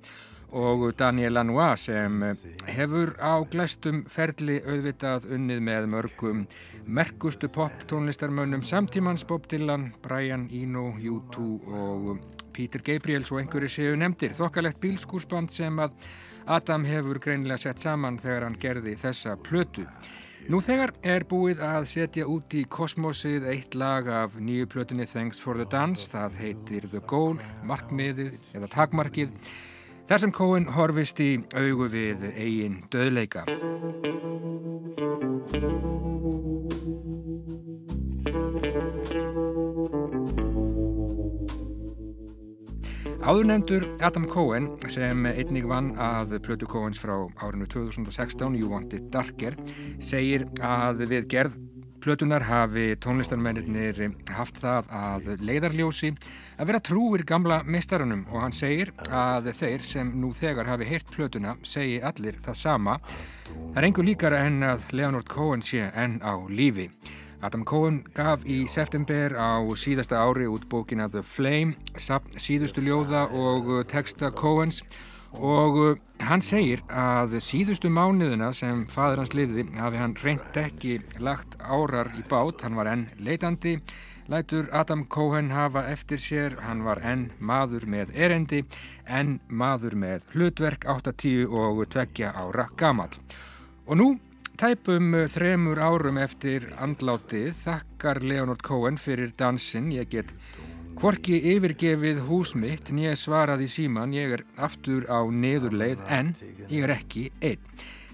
og 0.55 0.85
Daniel 0.95 1.35
Lanois 1.35 1.89
sem 1.89 2.23
hefur 2.71 3.17
á 3.19 3.43
glæstum 3.51 4.05
ferli 4.07 4.61
auðvitað 4.63 5.27
unnið 5.35 5.65
með 5.67 5.89
mörgum 5.97 6.45
merkustu 6.87 7.51
pop 7.51 7.75
tónlistarmönnum 7.91 8.63
samtímans 8.63 9.27
Bob 9.27 9.49
Dylan, 9.51 9.89
Brian 10.03 10.47
Eno, 10.55 10.93
U2 10.95 11.49
og 11.67 12.21
Peter 12.55 12.79
Gabriels 12.79 13.33
og 13.33 13.43
einhverju 13.43 13.73
séu 13.73 13.97
nefndir. 13.99 14.31
Þokkalegt 14.31 14.79
bílskúrsband 14.79 15.51
sem 15.51 15.83
að 15.83 15.99
Adam 16.47 16.87
hefur 16.87 17.19
greinilega 17.19 17.59
sett 17.67 17.83
saman 17.83 18.23
þegar 18.23 18.47
hann 18.47 18.61
gerði 18.63 18.95
þessa 19.03 19.35
plötu. 19.43 19.89
Nú 20.47 20.61
þegar 20.63 20.93
er 21.03 21.25
búið 21.27 21.59
að 21.67 21.89
setja 21.91 22.27
út 22.31 22.55
í 22.55 22.61
kosmosið 22.71 23.49
eitt 23.51 23.75
lag 23.75 24.07
af 24.07 24.37
nýju 24.39 24.69
plötunni 24.71 25.03
Thanks 25.11 25.43
for 25.43 25.59
the 25.59 25.67
Dance, 25.67 26.07
það 26.13 26.39
heitir 26.39 26.87
The 26.93 27.03
Goal, 27.11 27.35
markmiðið 27.67 28.39
eða 28.55 28.71
takmarkið, 28.71 29.35
þar 30.07 30.23
sem 30.23 30.35
Cohen 30.39 30.71
horfist 30.77 31.19
í 31.19 31.33
augu 31.51 31.91
við 31.91 32.29
eigin 32.37 32.85
döðleika. 32.95 33.43
Áðurnefndur 43.27 43.83
Adam 44.07 44.23
Cohen 44.31 44.69
sem 44.87 45.25
einnig 45.27 45.65
vann 45.67 45.89
að 45.99 46.37
Plötu 46.47 46.69
Cohens 46.71 47.01
frá 47.03 47.17
árinu 47.43 47.67
2016, 47.67 48.55
You 48.55 48.69
Want 48.71 48.95
It 48.95 49.09
Darker, 49.11 49.57
segir 49.99 50.45
að 50.63 51.03
við 51.11 51.27
gerð 51.35 51.57
Plötunar 52.07 52.45
hafi 52.47 52.93
tónlistarmennir 53.03 54.13
haft 54.31 54.61
það 54.63 54.93
að 54.95 55.27
leiðarljósi 55.43 56.13
að 56.55 56.71
vera 56.71 56.83
trúir 56.87 57.27
gamla 57.27 57.65
mistarunum 57.67 58.23
og 58.31 58.45
hann 58.45 58.55
segir 58.55 58.95
að 59.11 59.51
þeir 59.59 59.83
sem 59.83 60.15
nú 60.23 60.31
þegar 60.31 60.71
hafi 60.71 60.87
heyrt 60.87 61.11
Plötuna 61.11 61.57
segi 61.67 61.99
allir 61.99 62.39
það 62.47 62.61
sama. 62.63 63.01
Það 63.51 63.83
er 63.83 63.91
engur 63.91 64.07
líkara 64.07 64.47
en 64.47 64.63
að 64.71 64.87
Leonard 64.95 65.27
Cohen 65.27 65.67
sé 65.67 65.91
enn 65.99 66.21
á 66.23 66.39
lífi. 66.47 66.93
Adam 67.45 67.65
Cohen 67.69 68.01
gaf 68.17 68.47
í 68.49 68.65
september 68.71 69.35
á 69.37 69.61
síðasta 69.77 70.23
ári 70.23 70.47
út 70.49 70.65
bókina 70.73 71.09
The 71.11 71.21
Flame, 71.21 71.77
síðustu 71.97 72.81
ljóða 72.81 73.27
og 73.29 73.69
texta 73.91 74.31
Cohens. 74.33 74.83
Og 75.37 75.99
hann 76.25 76.41
segir 76.41 76.81
að 76.89 77.35
síðustu 77.45 77.91
mánuðuna 77.93 78.53
sem 78.57 78.87
fadur 78.89 79.21
hans 79.21 79.35
liði 79.37 79.67
hafi 79.77 80.01
hann 80.01 80.15
reynd 80.23 80.57
ekki 80.57 81.01
lagt 81.21 81.59
árar 81.61 82.09
í 82.17 82.25
bát, 82.25 82.63
hann 82.65 82.79
var 82.79 82.89
enn 82.89 83.09
leitandi, 83.21 83.75
lætur 84.33 84.71
Adam 84.73 85.05
Cohen 85.13 85.51
hafa 85.53 85.85
eftir 85.91 86.23
sér, 86.23 86.57
hann 86.65 86.87
var 86.87 87.03
enn 87.05 87.29
maður 87.39 87.85
með 87.85 88.15
erendi, 88.17 88.63
enn 89.05 89.37
maður 89.49 89.99
með 90.01 90.25
hlutverk 90.33 90.89
8-10 90.89 91.53
og 91.53 91.85
2 91.93 92.33
ára 92.33 92.71
gamal. 92.79 93.13
Og 93.87 94.01
nú 94.01 94.09
Tæpum 94.57 95.11
þremur 95.29 95.77
árum 95.85 96.17
eftir 96.17 96.65
andlátið 96.81 97.51
þakkar 97.59 98.23
Leonard 98.25 98.63
Cohen 98.65 98.97
fyrir 98.97 99.35
dansin. 99.37 99.91
Ég 99.93 100.09
get 100.09 100.31
hvorki 100.97 101.37
yfirgefið 101.53 102.23
hús 102.25 102.55
mitt 102.57 102.89
en 102.89 103.03
ég 103.03 103.19
svaraði 103.21 103.67
síman. 103.69 104.15
Ég 104.17 104.33
er 104.39 104.45
aftur 104.57 105.05
á 105.13 105.29
neðurleið 105.29 106.01
en 106.09 106.31
ég 106.71 106.87
er 106.87 106.95
ekki 106.95 107.27
einn. 107.45 107.61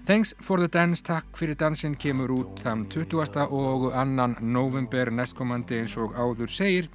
Thanks 0.03 0.33
for 0.43 0.59
the 0.59 0.67
dance, 0.67 0.99
takk 1.07 1.31
fyrir 1.39 1.55
dansin 1.55 1.95
kemur 1.95 2.33
út 2.35 2.59
þann 2.65 2.89
20. 2.91 3.47
og 3.47 3.93
annan 3.95 4.35
november 4.41 5.13
næstkomandi 5.15 5.79
eins 5.79 5.95
og 5.95 6.17
áður 6.19 6.51
segir. 6.51 6.89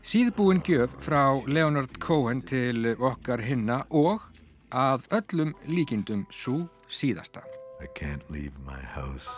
Síðbúin 0.00 0.64
gjöf 0.64 0.96
frá 1.04 1.36
Leonard 1.44 2.00
Cohen 2.00 2.40
til 2.48 2.94
okkar 2.96 3.44
hinna 3.44 3.82
og 3.90 4.24
að 4.72 5.04
öllum 5.20 5.52
líkindum 5.68 6.24
svo 6.32 6.62
síðasta. 6.88 7.44
I 7.78 7.86
can't 7.86 8.30
leave 8.30 8.58
my 8.64 8.78
house 8.78 9.28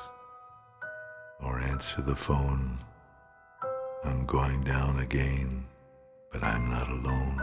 or 1.43 1.59
answer 1.59 2.03
the 2.03 2.15
phone. 2.15 2.79
I'm 4.05 4.27
going 4.27 4.63
down 4.63 5.01
again, 5.01 5.67
but 6.33 6.45
I'm 6.45 6.71
not 6.71 6.89
alone. 6.89 7.41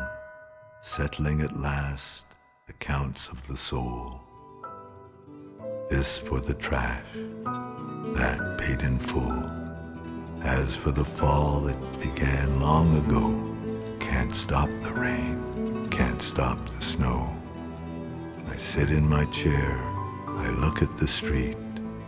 Settling 0.81 1.41
at 1.41 1.59
last 1.59 2.25
accounts 2.69 3.27
of 3.27 3.45
the 3.47 3.57
soul. 3.57 4.21
This 5.89 6.17
for 6.17 6.39
the 6.39 6.53
trash, 6.53 7.05
that 8.13 8.57
paid 8.57 8.81
in 8.81 8.97
full. 8.97 9.51
As 10.43 10.77
for 10.77 10.91
the 10.91 11.03
fall, 11.03 11.67
it 11.67 11.99
began 11.99 12.61
long 12.61 12.95
ago. 12.95 13.97
Can't 13.99 14.33
stop 14.33 14.69
the 14.81 14.93
rain, 14.93 15.89
can't 15.91 16.21
stop 16.21 16.57
the 16.69 16.85
snow. 16.85 17.35
I 18.49 18.55
sit 18.55 18.91
in 18.91 19.07
my 19.07 19.25
chair, 19.25 19.94
I 20.37 20.49
look 20.49 20.81
at 20.81 20.97
the 20.97 21.07
street. 21.07 21.57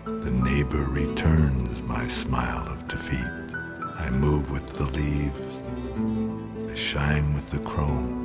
The 0.05 0.31
neighbor 0.31 0.83
returns 0.83 1.81
my 1.83 2.07
smile 2.07 2.67
of 2.67 2.87
defeat. 2.87 3.31
I 3.97 4.09
move 4.09 4.51
with 4.51 4.73
the 4.73 4.85
leaves, 4.85 6.71
I 6.71 6.75
shine 6.75 7.33
with 7.33 7.49
the 7.49 7.59
chrome. 7.59 8.23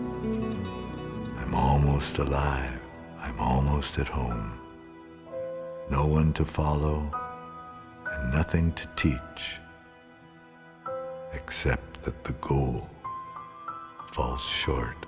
I'm 1.38 1.55
almost 1.55 2.18
alive, 2.18 2.80
I'm 3.18 3.38
almost 3.40 3.98
at 3.98 4.09
home. 4.09 4.59
No 5.90 6.07
one 6.07 6.32
to 6.34 6.44
follow, 6.44 7.11
and 8.11 8.32
nothing 8.32 8.72
to 8.72 8.86
teach, 8.96 9.61
except 11.32 12.03
that 12.05 12.24
the 12.24 12.34
goal 12.34 12.88
falls 14.12 14.42
short 14.44 15.07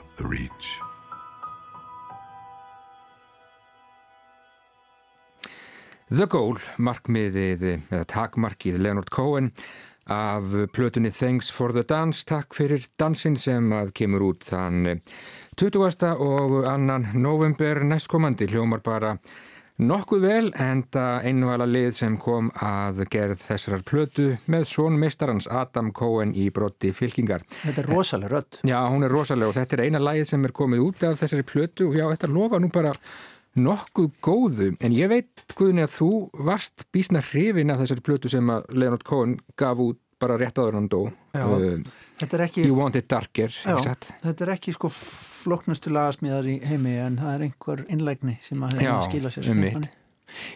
of 0.00 0.06
the 0.16 0.26
reach. 0.26 0.78
The 6.12 6.26
Goal, 6.28 6.58
markmiðið 6.76 7.62
eða 7.70 8.04
takmarkið 8.10 8.74
Leonard 8.84 9.08
Cohen 9.08 9.46
af 10.12 10.50
plötunni 10.76 11.08
Thanks 11.08 11.48
for 11.48 11.72
the 11.72 11.86
Dance, 11.88 12.26
takk 12.28 12.52
fyrir 12.52 12.84
dansin 13.00 13.38
sem 13.40 13.70
að 13.72 13.94
kemur 13.96 14.26
út 14.26 14.44
þann 14.44 15.00
20. 15.56 16.10
og 16.20 16.58
annan 16.68 17.08
november 17.16 17.80
næstkomandi 17.88 18.50
hljómar 18.52 18.84
bara 18.84 19.14
nokkuð 19.80 20.26
vel 20.26 20.52
en 20.60 20.84
það 20.92 21.30
einvala 21.30 21.70
lið 21.70 21.90
sem 22.02 22.20
kom 22.20 22.52
að 22.60 23.06
gerð 23.08 23.40
þessar 23.46 23.88
plötu 23.88 24.28
með 24.52 24.68
svon 24.68 25.00
meistarans 25.00 25.48
Adam 25.48 25.94
Cohen 25.96 26.36
í 26.36 26.50
brotti 26.52 26.92
fylkingar. 26.92 27.46
Þetta 27.64 27.86
er 27.86 27.92
rosalega 27.94 28.36
rödd. 28.36 28.60
Já, 28.68 28.78
hún 28.92 29.08
er 29.08 29.16
rosalega 29.16 29.48
og 29.48 29.56
þetta 29.56 29.78
er 29.78 29.86
eina 29.88 30.02
lagið 30.02 30.34
sem 30.34 30.44
er 30.44 30.58
komið 30.60 30.88
út 30.90 31.06
af 31.08 31.20
þessari 31.24 31.48
plötu 31.48 31.88
og 31.88 31.96
já, 31.96 32.04
þetta 32.12 32.34
lofa 32.36 32.60
nú 32.60 32.68
bara 32.74 32.92
nokkuð 33.58 34.12
góðu, 34.24 34.70
en 34.80 34.94
ég 34.96 35.10
veit 35.12 35.44
Guðni 35.58 35.84
að 35.84 35.96
þú 35.98 36.10
varst 36.48 36.86
bísna 36.94 37.20
hrifin 37.32 37.72
af 37.72 37.82
þessari 37.82 38.04
plötu 38.06 38.32
sem 38.32 38.48
að 38.52 38.70
Leonard 38.72 39.04
Cohen 39.08 39.36
gaf 39.60 39.82
út 39.82 40.00
bara 40.22 40.38
rétt 40.38 40.58
áður 40.60 40.78
hann 40.78 40.88
dó 40.90 41.00
er 41.34 42.44
ekki 42.46 42.66
You 42.68 42.76
Want 42.78 42.96
It 43.00 43.08
Darker 43.10 43.50
Já, 43.50 43.76
þetta 44.22 44.46
er 44.46 44.52
ekki 44.54 44.74
sko 44.76 44.90
floknustu 44.92 45.92
lagasmíðar 45.92 46.46
í 46.46 46.58
heimi 46.62 46.94
en 47.02 47.18
það 47.22 47.34
er 47.34 47.44
einhver 47.48 47.82
innlegni 47.90 48.36
sem 48.46 48.62
að 48.62 48.78
skila 49.08 49.32
sér 49.34 49.50
einmitt. 49.50 49.80
Þannig. 49.80 49.98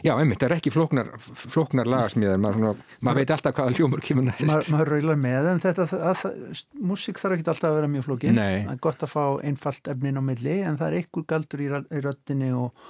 Já, 0.04 0.12
einmitt, 0.16 0.40
það 0.40 0.48
er 0.48 0.54
ekki 0.56 0.72
flóknar, 0.74 1.08
flóknar 1.40 1.88
lagasmíðar 1.90 2.40
maður, 2.42 2.60
svona, 2.60 2.98
maður 3.06 3.20
veit 3.22 3.32
alltaf 3.36 3.56
hvaða 3.56 3.76
hljómur 3.78 4.04
kemur 4.04 4.28
næst. 4.28 4.44
Maður 4.48 4.70
maður 4.74 4.92
raular 4.94 5.18
með 5.22 5.48
en 5.52 5.64
þetta 5.64 5.86
að, 5.86 5.96
að, 6.10 6.60
músík 6.92 7.22
þarf 7.22 7.38
ekki 7.38 7.50
alltaf 7.52 7.70
að 7.70 7.80
vera 7.80 7.90
mjög 7.94 8.06
flókin. 8.08 8.38
Það 8.42 8.70
er 8.74 8.84
gott 8.86 9.06
að 9.06 9.12
fá 9.12 9.24
einfalt 9.50 9.90
efnin 9.92 10.20
á 10.20 10.22
milli 10.28 10.60
en 10.66 10.78
það 10.80 10.86
er 10.88 11.00
einhver 11.00 11.26
galdur 11.32 11.64
í, 11.64 11.68
röddinni 12.06 12.52
og, 12.56 12.86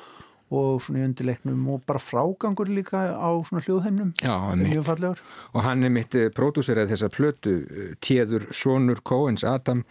og 0.56 0.76
svona 0.84 1.02
í 1.02 1.06
undirleiknum 1.08 1.64
og 1.74 1.80
bara 1.88 2.02
frágangur 2.02 2.70
líka 2.70 3.06
á 3.18 3.30
svona 3.48 3.64
hljóðheimnum 3.66 4.12
Já, 4.20 4.34
einmitt. 4.52 4.74
mjög 4.74 4.86
fallegur. 4.90 5.24
Og 5.54 5.66
hann 5.66 5.82
er 5.86 5.96
mitt 5.96 6.14
pródúserið 6.36 6.92
þessa 6.94 7.10
plötu 7.10 7.56
uh, 7.64 7.90
Téður 8.04 8.46
Sónur 8.54 9.02
Cohens 9.02 9.46
Adam 9.46 9.82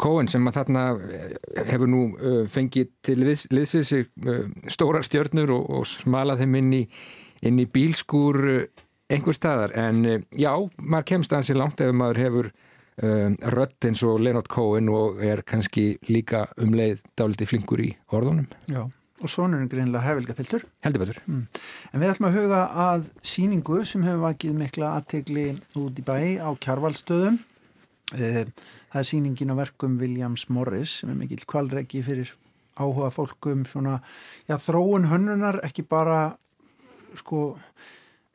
Cohen 0.00 0.28
sem 0.30 0.46
að 0.48 0.58
þarna 0.60 0.84
eh, 0.96 1.34
hefur 1.68 1.90
nú 1.90 2.04
uh, 2.14 2.38
fengið 2.52 2.90
til 3.04 3.18
liðs, 3.20 3.46
liðsvið 3.52 3.84
sig 3.88 4.08
uh, 4.26 4.46
stórar 4.72 5.06
stjörnur 5.06 5.52
og, 5.54 5.68
og 5.78 5.86
smalað 5.90 6.42
þeim 6.42 6.58
inn 6.62 6.72
í, 6.80 6.82
inn 7.48 7.60
í 7.62 7.68
bílskúr 7.70 8.40
einhver 9.12 9.36
staðar. 9.36 9.74
En 9.76 10.24
já, 10.30 10.52
maður 10.78 11.08
kemst 11.12 11.36
ansi 11.36 11.56
langt 11.56 11.82
ef 11.84 11.92
maður 11.94 12.22
hefur 12.22 12.48
um, 13.02 13.36
rödd 13.54 13.88
eins 13.90 14.02
og 14.08 14.22
Leonard 14.24 14.48
Cohen 14.52 14.88
og 14.92 15.22
er 15.24 15.44
kannski 15.46 15.92
líka 16.08 16.46
umleið 16.62 17.04
dálítið 17.18 17.52
flinkur 17.52 17.84
í 17.84 17.92
orðunum. 18.14 18.50
Já. 18.72 18.86
og 19.22 19.30
sonurinn 19.30 19.68
greinlega 19.70 20.02
hefilgapiltur. 20.02 20.64
Heldur 20.82 21.04
betur 21.04 21.18
en 21.28 22.00
við 22.00 22.08
ætlum 22.08 22.26
að 22.26 22.38
huga 22.40 22.62
að 22.88 23.04
síningu 23.22 23.84
sem 23.86 24.02
hefur 24.02 24.24
vakið 24.24 24.56
mikla 24.58 24.96
aðtegli 24.96 25.44
út 25.78 26.00
í 26.00 26.02
bæ 26.08 26.42
á 26.42 26.50
kjarvalstöðum 26.58 27.38
Eh, 28.12 28.44
það 28.92 29.00
er 29.00 29.08
síningin 29.08 29.52
á 29.52 29.56
verkum 29.56 29.98
Williams 30.00 30.48
Morris 30.52 31.00
sem 31.00 31.12
er 31.12 31.18
mikill 31.18 31.44
kvalregi 31.48 32.02
fyrir 32.04 32.32
áhuga 32.78 33.10
fólkum 33.12 33.66
svona, 33.68 34.00
já, 34.48 34.56
þróun 34.60 35.08
hönnunar 35.10 35.60
ekki 35.66 35.84
bara 35.88 36.36
sko, 37.18 37.52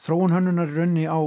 þróun 0.03 0.35
hönnunar 0.35 0.69
raunni 0.73 1.07
á 1.09 1.17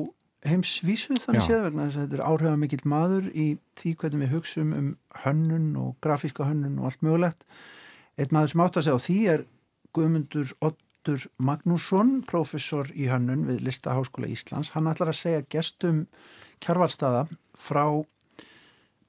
heimsvísu 0.46 1.18
þannig 1.20 1.44
séð 1.44 1.64
vegna 1.66 1.86
þess 1.86 1.98
að 1.98 2.04
þetta 2.04 2.18
er 2.18 2.26
áhrifa 2.26 2.58
mikill 2.60 2.84
maður 2.88 3.26
í 3.34 3.46
því 3.80 3.94
hvernig 4.00 4.22
við 4.22 4.34
hugsum 4.34 4.70
um 4.76 4.92
hönnun 5.24 5.72
og 5.80 5.96
grafíska 6.04 6.46
hönnun 6.48 6.78
og 6.80 6.90
allt 6.90 7.02
mögulegt. 7.04 7.42
Einn 8.16 8.32
maður 8.32 8.52
sem 8.52 8.62
átt 8.64 8.78
að 8.78 8.86
segja 8.86 9.00
á 9.00 9.04
því 9.06 9.18
er 9.34 9.44
Guðmundur 9.96 10.54
Ottur 10.64 11.26
Magnússon 11.36 12.14
professor 12.28 12.88
í 12.94 13.10
hönnun 13.10 13.44
við 13.50 13.66
Listaháskóla 13.66 14.30
Íslands. 14.32 14.72
Hann 14.76 14.88
ætlar 14.88 15.12
að 15.12 15.20
segja 15.20 15.44
gestum 15.52 16.06
kjarvalstaða 16.64 17.26
frá 17.58 17.84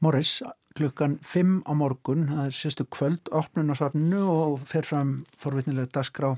Morris 0.02 0.42
klukkan 0.74 1.20
5 1.22 1.62
á 1.70 1.78
morgun, 1.78 2.24
það 2.26 2.48
er 2.48 2.56
sérstu 2.58 2.86
kvöld 2.90 3.30
opnun 3.38 3.70
á 3.70 3.76
safninu 3.78 4.22
og 4.34 4.64
fer 4.66 4.88
fram 4.88 5.12
forvitnilega 5.38 5.92
dagskrá 5.94 6.32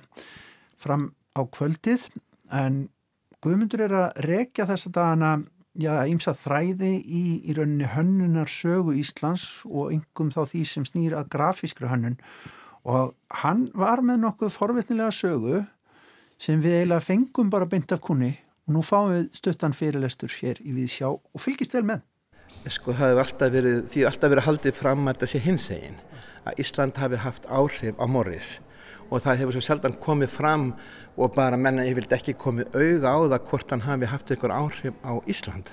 fram 0.76 1.14
á 1.32 1.42
kvöldið. 1.48 2.10
En 2.52 2.90
Guðmundur 3.44 3.86
er 3.86 3.96
að 3.96 4.20
rekja 4.28 4.68
þessa 4.68 4.92
dagana 4.92 5.32
já, 5.80 5.94
ímsa 6.12 6.36
þræði 6.36 6.92
í, 7.00 7.24
í 7.48 7.56
rauninni 7.56 7.88
hönnunar 7.96 8.52
sögu 8.52 8.98
Íslands 9.00 9.64
og 9.70 9.96
yngum 9.96 10.36
þá 10.36 10.44
því 10.52 10.66
sem 10.68 10.88
snýr 10.88 11.16
að 11.20 11.32
grafískri 11.38 11.88
hönnun. 11.88 12.20
Og 12.84 13.16
hann 13.44 13.70
var 13.72 14.04
með 14.04 14.26
nokkuð 14.26 14.56
forvitnilega 14.58 15.16
sögu 15.16 15.64
sem 16.36 16.60
við 16.60 16.82
eiginlega 16.82 17.08
fengum 17.08 17.52
bara 17.54 17.70
beint 17.70 17.96
af 17.96 18.04
kunni 18.04 18.36
og 18.68 18.76
nú 18.76 18.84
fáum 18.84 19.14
við 19.16 19.30
stuttan 19.40 19.76
fyrirlestur 19.76 20.32
hér 20.42 20.60
í 20.64 20.76
Viðsjá 20.76 21.14
og 21.16 21.40
fylgist 21.40 21.76
vel 21.76 21.88
með. 21.88 22.04
Sko 22.72 22.94
hefur 22.96 23.20
alltaf 23.24 23.52
verið, 23.52 23.80
því 23.92 24.06
alltaf 24.08 24.32
verið 24.32 24.48
haldið 24.48 24.78
fram 24.78 25.08
að 25.12 25.26
sé 25.28 25.42
hinsegin, 25.44 25.98
að 26.48 26.60
Ísland 26.64 27.00
hafi 27.00 27.20
haft 27.20 27.48
áhrif 27.52 28.00
á 28.00 28.06
Morris 28.08 28.58
og 29.10 29.22
það 29.22 29.42
hefur 29.42 29.56
svo 29.58 29.64
seldan 29.68 29.98
komið 30.02 30.32
fram 30.34 30.70
og 31.14 31.36
bara 31.36 31.60
menna 31.60 31.86
yfirlega 31.86 32.18
ekki 32.18 32.34
komið 32.40 32.74
auga 32.74 33.12
á 33.14 33.18
það 33.36 33.50
hvort 33.50 33.74
hann 33.74 33.86
hafi 33.86 34.10
haft 34.10 34.32
einhver 34.34 34.54
áhrif 34.56 34.96
á 35.06 35.14
Ísland 35.30 35.70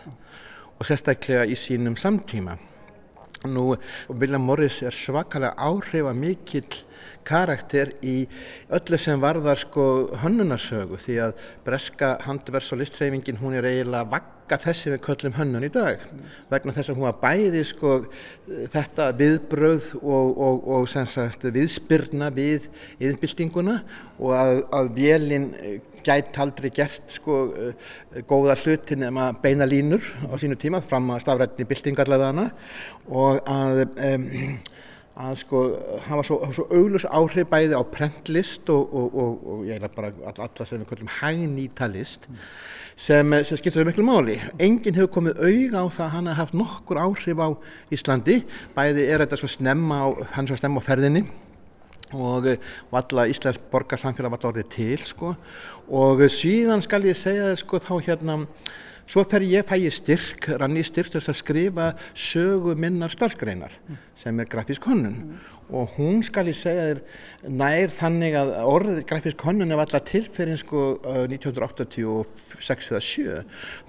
og 0.81 0.89
sérstaklega 0.89 1.47
í 1.49 1.57
sínum 1.57 1.97
samtíma. 1.97 2.59
Nú, 3.49 3.79
William 4.09 4.43
Morris 4.45 4.83
er 4.85 4.93
svakalega 4.93 5.55
áhrifa 5.57 6.13
mikill 6.13 6.83
karakter 7.25 7.95
í 8.05 8.27
öllu 8.69 8.99
sem 9.01 9.21
varðar 9.23 9.57
sko 9.57 9.85
hönnunarsögu 10.21 10.99
því 11.01 11.17
að 11.25 11.47
breska 11.65 12.11
handvers 12.27 12.69
og 12.75 12.83
listreifingin 12.83 13.41
hún 13.41 13.57
er 13.57 13.69
eiginlega 13.71 14.11
vagga 14.13 14.59
þessi 14.61 14.93
við 14.93 15.03
köllum 15.07 15.37
hönnun 15.39 15.65
í 15.65 15.73
dag 15.73 16.05
vegna 16.53 16.75
þess 16.77 16.93
að 16.93 17.01
hún 17.01 17.09
var 17.09 17.19
bæði 17.23 17.65
sko 17.71 17.95
þetta 18.75 19.09
viðbröð 19.23 19.89
og, 20.01 20.31
og, 20.37 20.69
og 20.77 20.89
sagt 20.91 21.49
viðspyrna 21.49 22.29
við 22.37 22.69
yðnbyltinguna 23.01 23.81
og 24.19 24.37
að, 24.37 24.65
að 24.77 24.93
vélinn 25.01 25.51
gæti 26.07 26.43
aldrei 26.43 26.71
gert 26.75 27.15
sko 27.15 27.39
góða 28.31 28.57
hluti 28.63 28.99
nema 28.99 29.31
beina 29.43 29.69
línur 29.69 30.05
á 30.29 30.35
sínu 30.41 30.59
tíma 30.61 30.83
fram 30.85 31.11
að 31.15 31.25
stafrætni 31.27 31.69
byltingarlega 31.69 32.33
hana 32.33 32.51
og 33.09 33.41
að 33.49 33.85
um, 33.87 34.29
að 35.21 35.37
sko 35.43 35.61
hafa 36.07 36.25
svo, 36.27 36.39
svo 36.55 36.67
auglus 36.71 37.07
áhrif 37.09 37.49
bæði 37.51 37.77
á 37.77 37.83
prentlist 37.93 38.71
og, 38.73 38.95
og, 38.95 39.17
og, 39.23 39.47
og 39.53 39.65
ég 39.69 39.83
er 39.83 39.93
bara 39.95 40.13
alla 40.31 40.67
sem 40.67 40.81
við 40.81 40.89
kallum 40.93 41.13
hagnýtalist 41.19 42.29
sem, 43.01 43.37
sem 43.45 43.61
skiptur 43.61 43.87
miklu 43.89 44.05
máli. 44.07 44.39
Enginn 44.61 44.97
hefur 44.97 45.13
komið 45.19 45.43
auga 45.43 45.85
á 45.85 45.87
það 45.89 46.07
að 46.07 46.15
hann 46.15 46.31
hafa 46.31 46.41
haft 46.41 46.57
nokkur 46.57 47.03
áhrif 47.03 47.43
á 47.43 47.49
Íslandi, 47.93 48.41
bæði 48.77 49.07
er 49.09 49.25
þetta 49.25 49.41
svo 49.41 49.51
snemma 49.51 50.03
á, 50.05 50.07
hann 50.37 50.51
svo 50.51 50.59
snemma 50.61 50.85
á 50.85 50.89
ferðinni 50.89 51.25
og 52.13 52.47
valla 52.93 53.27
Íslands 53.31 53.61
borgarsamfélag 53.73 54.35
valla 54.35 54.53
orðið 54.53 54.71
til 54.75 55.07
sko. 55.09 55.35
Og 55.91 56.23
síðan 56.31 56.83
skal 56.85 57.07
ég 57.09 57.19
segja 57.19 57.51
sko 57.59 57.81
þá 57.83 57.95
hérna 58.09 58.39
Svo 59.11 59.25
fer 59.27 59.43
ég, 59.43 59.65
fæ 59.67 59.75
ég 59.83 59.91
styrk, 59.91 60.47
rann 60.61 60.77
ég 60.79 60.87
styrk 60.87 61.11
til 61.11 61.19
að 61.19 61.35
skrifa 61.35 61.87
sögu 62.15 62.77
minnar 62.79 63.11
starfsgreinar 63.11 63.73
sem 64.15 64.39
er 64.39 64.47
grafísk 64.47 64.87
hönnun 64.87 65.33
og 65.67 65.97
hún 65.97 66.21
skal 66.23 66.47
ég 66.51 66.55
segja 66.55 66.85
þér 66.93 67.01
nær 67.59 67.91
þannig 67.95 68.37
að 68.39 68.53
orðið 68.71 69.01
grafísk 69.11 69.43
hönnun 69.47 69.75
er 69.75 69.83
alltaf 69.83 70.07
tilferðin 70.13 70.61
sko 70.63 70.85
uh, 71.03 71.25
1986 71.27 72.93
eða 72.93 73.03
7. 73.09 73.37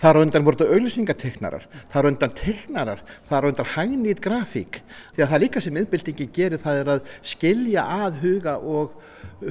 Þar 0.01 0.17
á 0.17 0.24
undan 0.24 0.47
voru 0.47 0.57
þetta 0.57 0.74
auðlýsingateknarar, 0.78 1.69
þar 1.93 2.09
á 2.09 2.09
undan 2.11 2.36
teknarar, 2.41 3.05
þar 3.30 3.45
á 3.45 3.49
undan 3.51 3.72
hagnýtt 3.76 4.26
grafík 4.26 4.82
því 5.13 5.26
að 5.26 5.34
það 5.36 5.43
líka 5.45 5.65
sem 5.67 5.82
yðbildingi 5.84 6.30
gerir 6.34 6.65
það 6.65 6.82
er 6.82 6.93
að 6.95 7.15
skilja 7.36 7.86
að 8.01 8.22
huga 8.26 8.57
og 8.57 8.97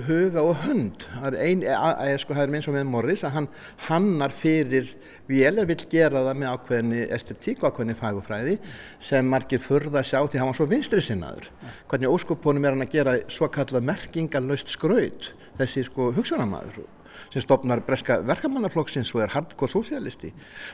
huga 0.07 0.43
og 0.47 0.61
hönd. 0.65 1.07
Það 1.15 1.27
er, 1.31 1.39
ein, 1.47 1.65
að, 1.75 2.13
sko, 2.23 2.37
það 2.37 2.45
er 2.45 2.59
eins 2.59 2.69
og 2.71 2.77
með 2.77 2.91
Morris 2.91 3.25
að 3.27 3.37
hann 3.37 3.49
hannar 3.89 4.35
fyrir 4.35 4.93
vél 5.31 5.61
vill 5.67 5.83
gera 5.91 6.23
það 6.27 6.39
með 6.41 6.55
ákveðinni 6.55 7.03
estetík 7.15 7.63
og 7.63 7.71
ákveðinni 7.71 7.97
fagufræði 7.99 8.57
sem 9.03 9.29
margir 9.31 9.63
förða 9.63 10.03
sjá 10.07 10.21
því 10.25 10.41
hann 10.41 10.51
var 10.51 10.59
svo 10.59 10.69
vinstri 10.71 11.03
sinnaður 11.05 11.51
hvernig 11.91 12.15
óskopunum 12.15 12.67
er 12.67 12.77
hann 12.77 12.87
að 12.87 12.97
gera 12.97 13.17
svo 13.31 13.51
kallað 13.53 13.87
merkingalöst 13.91 14.73
skraut 14.73 15.31
þessi 15.61 15.85
sko 15.87 16.11
hugsunamadur 16.17 16.89
sem 17.31 17.45
stopnar 17.45 17.83
breska 17.87 18.21
verkamannarflokksins 18.27 19.13
og 19.15 19.25
er 19.27 19.35
hardcore 19.37 19.71
sosialisti 19.71 20.33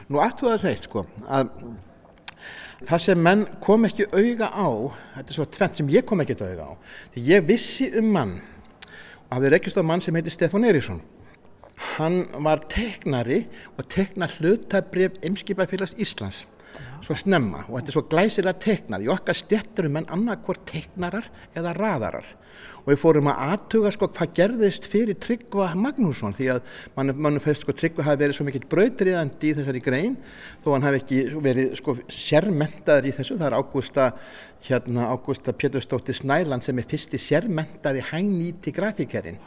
nú 0.08 0.22
aftur 0.24 0.50
það 0.50 0.56
að 0.56 0.64
segja 0.64 0.88
sko 0.88 1.04
að 1.26 1.52
það 2.86 3.04
sem 3.06 3.22
menn 3.28 3.46
kom 3.64 3.88
ekki 3.88 4.08
auga 4.12 4.52
á 4.52 4.68
þetta 5.16 5.28
er 5.28 5.38
svo 5.38 5.48
tvent 5.56 5.80
sem 5.80 5.94
ég 5.96 6.06
kom 6.08 6.22
ekki 6.24 6.38
auga 6.40 6.70
á 6.70 6.74
því 7.14 7.26
ég 7.28 7.48
vissi 7.48 7.90
um 7.98 8.12
mann 8.16 8.38
hafði 9.30 9.52
rekist 9.52 9.78
á 9.78 9.82
mann 9.86 10.02
sem 10.04 10.16
heiti 10.16 10.32
Stefán 10.32 10.66
Eiríksson. 10.68 11.00
Hann 11.96 12.24
var 12.44 12.64
teknari 12.72 13.44
og 13.76 13.88
tekna 13.92 14.28
hlutabrif 14.38 15.18
Emskipafélags 15.24 15.96
Íslands 16.00 16.46
svo 17.04 17.14
snemma 17.16 17.62
og 17.66 17.78
þetta 17.78 17.90
er 17.90 17.96
svo 17.96 18.04
glæsilega 18.10 18.60
teknað. 18.62 19.04
Í 19.06 19.12
okkar 19.12 19.38
stjætturum 19.38 19.96
menn 19.96 20.10
annarkvort 20.12 20.64
teknarar 20.68 21.28
eða 21.56 21.74
radarar 21.76 22.34
og 22.86 22.92
við 22.92 23.00
fórum 23.02 23.28
að 23.32 23.40
aðtuga 23.50 23.90
sko 23.90 24.06
hvað 24.14 24.34
gerðist 24.36 24.84
fyrir 24.86 25.16
Tryggva 25.18 25.72
Magnússon 25.74 26.34
því 26.36 26.46
að 26.54 26.68
mann, 26.94 27.12
mann 27.18 27.40
fæst 27.42 27.64
sko 27.64 27.74
Tryggva 27.74 28.04
hafi 28.06 28.20
verið 28.20 28.38
svo 28.38 28.46
mikill 28.46 28.68
brautriðandi 28.70 29.50
í 29.50 29.56
þessari 29.58 29.82
grein 29.82 30.14
þó 30.62 30.68
hann 30.76 30.86
hafi 30.86 31.00
ekki 31.02 31.18
verið 31.42 31.74
sko 31.80 31.96
sérmentaður 32.06 33.10
í 33.10 33.14
þessu, 33.16 33.38
það 33.40 33.48
er 33.48 33.58
Ágústa 33.58 34.06
hérna 34.68 35.10
Ágústa 35.12 35.52
Péturstóttir 35.52 36.14
Snæland 36.14 36.64
sem 36.66 36.78
er 36.78 36.88
fyrsti 36.88 37.18
sérmentaði 37.20 38.02
hænýti 38.10 38.74
grafíkerinn. 38.74 39.38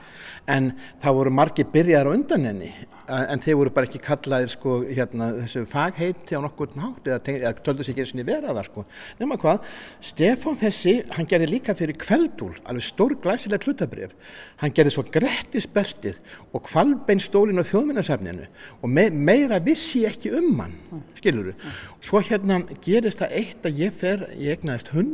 En 0.48 0.72
það 1.04 1.20
voru 1.20 1.36
margi 1.36 1.66
byrjar 1.68 2.10
á 2.10 2.16
undan 2.16 2.48
henni 2.50 2.72
en 3.10 3.42
þeir 3.42 3.58
voru 3.58 3.74
bara 3.74 3.88
ekki 3.90 4.02
kallaðir 4.04 4.52
sko 4.54 4.76
hérna 4.86 5.32
þessu 5.40 5.64
fagheiti 5.70 6.38
á 6.38 6.42
nokkur 6.44 6.76
nátt 6.78 7.08
eða, 7.10 7.20
eða 7.34 7.54
töldu 7.66 7.86
sig 7.86 7.96
ekki 7.96 8.06
eins 8.06 8.14
og 8.14 8.28
vera 8.28 8.54
það 8.54 8.68
sko. 8.68 8.84
Nema 9.20 9.38
hvað, 9.42 9.64
Stefán 10.12 10.60
þessi 10.60 10.96
hann 11.16 11.30
gerði 11.30 11.50
líka 11.50 11.76
fyrir 11.78 11.98
kveldúl 12.00 12.52
alveg 12.70 12.86
stór 12.86 13.16
glæsilega 13.24 13.64
klutabrif 13.66 14.14
hann 14.62 14.76
gerði 14.76 14.94
svo 14.94 15.06
grettisbeltið 15.10 16.20
og 16.54 16.66
kvalbein 16.68 17.24
stólin 17.24 17.62
á 17.62 17.66
þjóðminnarsafninu 17.66 18.50
og 18.84 18.94
me 18.94 19.08
meira 19.10 19.60
vissi 19.64 20.06
ekki 20.10 20.34
um 20.38 20.52
hann 20.62 20.78
skiluru, 21.18 21.56
svo 22.04 22.22
hérna 22.24 22.62
gerist 22.84 23.24
það 23.24 23.36
eitt 23.42 23.66
að 23.68 23.82
ég 23.84 23.96
fer, 23.96 24.28
ég 24.38 24.60
egnaðist 24.60 24.94
hund 24.94 25.09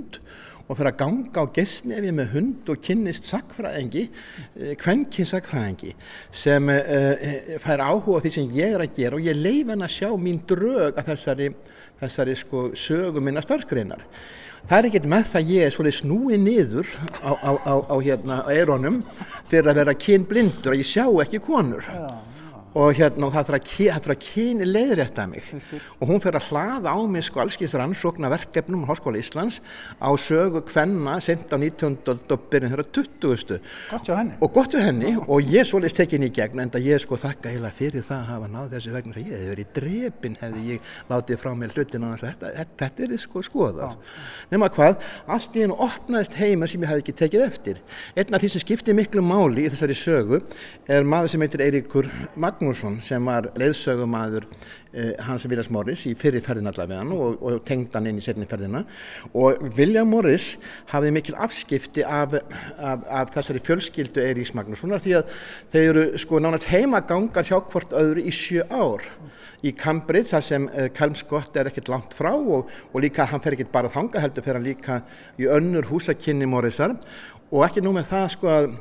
og 0.66 0.80
fyrir 0.80 0.90
að 0.90 0.98
ganga 0.98 1.44
á 1.46 1.54
gesnefi 1.54 2.12
með 2.16 2.32
hund 2.34 2.70
og 2.74 2.80
kynnist 2.82 3.28
sakfræðingi, 3.30 4.08
eh, 4.58 5.26
sakfræðingi 5.30 5.94
sem 6.34 6.72
uh, 6.74 7.60
fær 7.62 7.84
áhuga 7.86 8.24
því 8.24 8.32
sem 8.34 8.56
ég 8.58 8.74
er 8.74 8.86
að 8.86 8.96
gera 8.98 9.20
og 9.20 9.28
ég 9.28 9.38
leif 9.38 9.70
henn 9.70 9.86
að 9.86 9.94
sjá 9.94 10.10
mín 10.18 10.42
drög 10.50 10.98
að 10.98 11.12
þessari, 11.12 11.52
þessari 12.02 12.36
sko 12.36 12.72
sögu 12.74 13.22
minna 13.22 13.46
starfskreinar. 13.46 14.02
Það 14.66 14.78
er 14.80 14.88
ekkert 14.90 15.10
með 15.12 15.28
það 15.30 15.52
ég 15.54 15.68
er 15.68 15.74
svolítið 15.76 16.00
snúið 16.00 16.40
niður 16.42 16.94
á, 17.22 17.32
á, 17.38 17.52
á, 17.54 17.74
á 17.86 17.96
hérna, 18.02 18.40
eironum 18.50 19.04
fyrir 19.52 19.70
að 19.70 19.84
vera 19.84 19.94
kynblindur 19.94 20.74
og 20.74 20.82
ég 20.82 20.90
sjá 20.90 21.06
ekki 21.22 21.44
konur. 21.46 21.86
Já 21.86 22.10
og 22.76 22.96
hérna 22.98 23.30
og 23.30 23.34
það 23.36 23.50
þarf 23.50 24.12
að 24.12 24.24
kyni 24.26 24.68
leiðrétta 24.68 25.26
mig. 25.32 25.48
Og 26.00 26.10
hún 26.10 26.22
fyrir 26.24 26.40
að 26.42 26.50
hlaða 26.52 26.96
á 26.96 27.00
mig 27.08 27.26
sko 27.28 27.42
allskins 27.44 27.76
rannsókna 27.80 28.32
verkefnum 28.34 28.84
á 28.84 28.92
Háskóla 28.92 29.22
Íslands 29.22 29.62
á 29.98 30.10
sögu 30.20 30.62
kvenna 30.68 31.18
sent 31.24 31.52
á 31.52 31.58
19. 31.58 31.98
og 32.06 32.48
byrjun 32.52 32.74
þeirra 32.74 32.88
20. 33.00 33.62
Gott 33.92 34.10
hjá 34.10 34.16
henni. 34.20 34.38
Og 34.42 34.54
gott 34.54 34.76
hjá 34.76 34.84
henni. 34.84 35.16
Og 35.28 35.52
ég 35.56 35.68
svolítið 35.68 36.02
tekinn 36.02 36.28
í 36.28 36.32
gegn 36.36 36.64
en 36.66 36.74
það 36.74 36.90
ég 36.92 37.04
sko 37.04 37.20
þakka 37.20 37.54
heila 37.54 37.72
fyrir 37.76 38.06
það 38.06 38.20
að 38.20 38.32
hafa 38.34 38.52
náð 38.52 38.76
þessu 38.76 38.96
vegna 38.96 39.16
þegar 39.16 39.32
ég 39.32 39.40
hefði 39.40 39.54
verið 39.54 39.74
drepin 39.80 40.38
hefði 40.42 40.66
ég 40.74 40.94
látið 41.10 41.42
frá 41.42 41.52
mér 41.56 41.76
hlutin 41.76 42.08
og 42.08 42.20
þetta, 42.20 42.52
þetta, 42.60 42.80
þetta 42.84 43.08
er 43.08 43.24
sko 43.24 43.44
skoðar 43.46 43.96
nema 44.52 44.70
hvað, 44.74 45.00
allt 45.32 45.56
í 45.56 45.64
hennu 45.64 45.78
opnaðist 45.86 46.38
heima 46.40 46.68
sem 46.70 46.84
ég 46.84 46.92
hafði 46.92 47.04
ekki 47.06 47.16
tekið 47.22 47.46
eftir. 47.46 47.82
Einn 48.16 48.36
af 48.36 48.44
því 48.44 48.52
sem 48.54 48.64
skipti 48.64 48.96
miklu 48.98 49.24
máli 49.26 49.66
í 49.66 49.72
þessari 49.74 49.98
sögu 49.98 50.42
er 50.92 51.08
maður 51.08 51.34
sem 51.34 51.46
heitir 51.46 51.64
Eiríkur 51.66 52.10
Magnús 52.36 52.65
Magnússon 52.66 52.96
sem 53.06 53.22
var 53.30 53.52
leiðsögumadur 53.60 54.46
eh, 54.96 55.12
hans 55.22 55.44
Viljas 55.46 55.68
Morris 55.70 56.06
í 56.10 56.16
fyrir 56.18 56.42
ferðin 56.42 56.72
allavega 56.72 57.04
og, 57.14 57.38
og 57.46 57.60
tengd 57.68 57.94
hann 57.94 58.08
inn 58.10 58.18
í 58.18 58.24
setni 58.26 58.48
ferðina. 58.50 58.82
Og 59.38 59.62
Vilja 59.78 60.02
Morris 60.08 60.56
hafði 60.90 61.12
mikil 61.14 61.38
afskipti 61.38 62.02
af, 62.02 62.34
af, 62.80 63.06
af 63.06 63.34
þessari 63.36 63.62
fjölskyldu 63.66 64.24
Eiríks 64.24 64.56
Magnússonar 64.58 65.04
því 65.04 65.18
að 65.20 65.36
þeir 65.76 65.90
eru 65.92 66.06
sko 66.24 66.42
nánast 66.42 66.66
heimagangar 66.72 67.46
hjá 67.46 67.60
hvort 67.60 67.94
öðru 67.94 68.26
í 68.26 68.34
sjö 68.34 68.66
ár 68.74 69.06
í 69.66 69.74
Cambridge 69.78 70.34
þar 70.34 70.46
sem 70.46 70.70
uh, 70.70 70.88
Kalmskott 70.94 71.56
er 71.58 71.70
ekkert 71.70 71.92
langt 71.94 72.18
frá 72.18 72.34
og, 72.34 72.72
og 72.92 73.06
líka 73.06 73.28
hann 73.30 73.44
fer 73.46 73.58
ekkert 73.58 73.74
bara 73.74 73.94
þanga 73.94 74.26
heldur 74.26 74.46
fer 74.46 74.58
hann 74.58 74.66
líka 74.66 75.04
í 75.38 75.46
önnur 75.50 75.86
húsakynni 75.92 76.50
Morrisar. 76.50 76.98
Og 77.54 77.68
ekki 77.68 77.86
nú 77.86 77.94
með 77.94 78.10
það 78.10 78.32
sko 78.34 78.50
að 78.50 78.72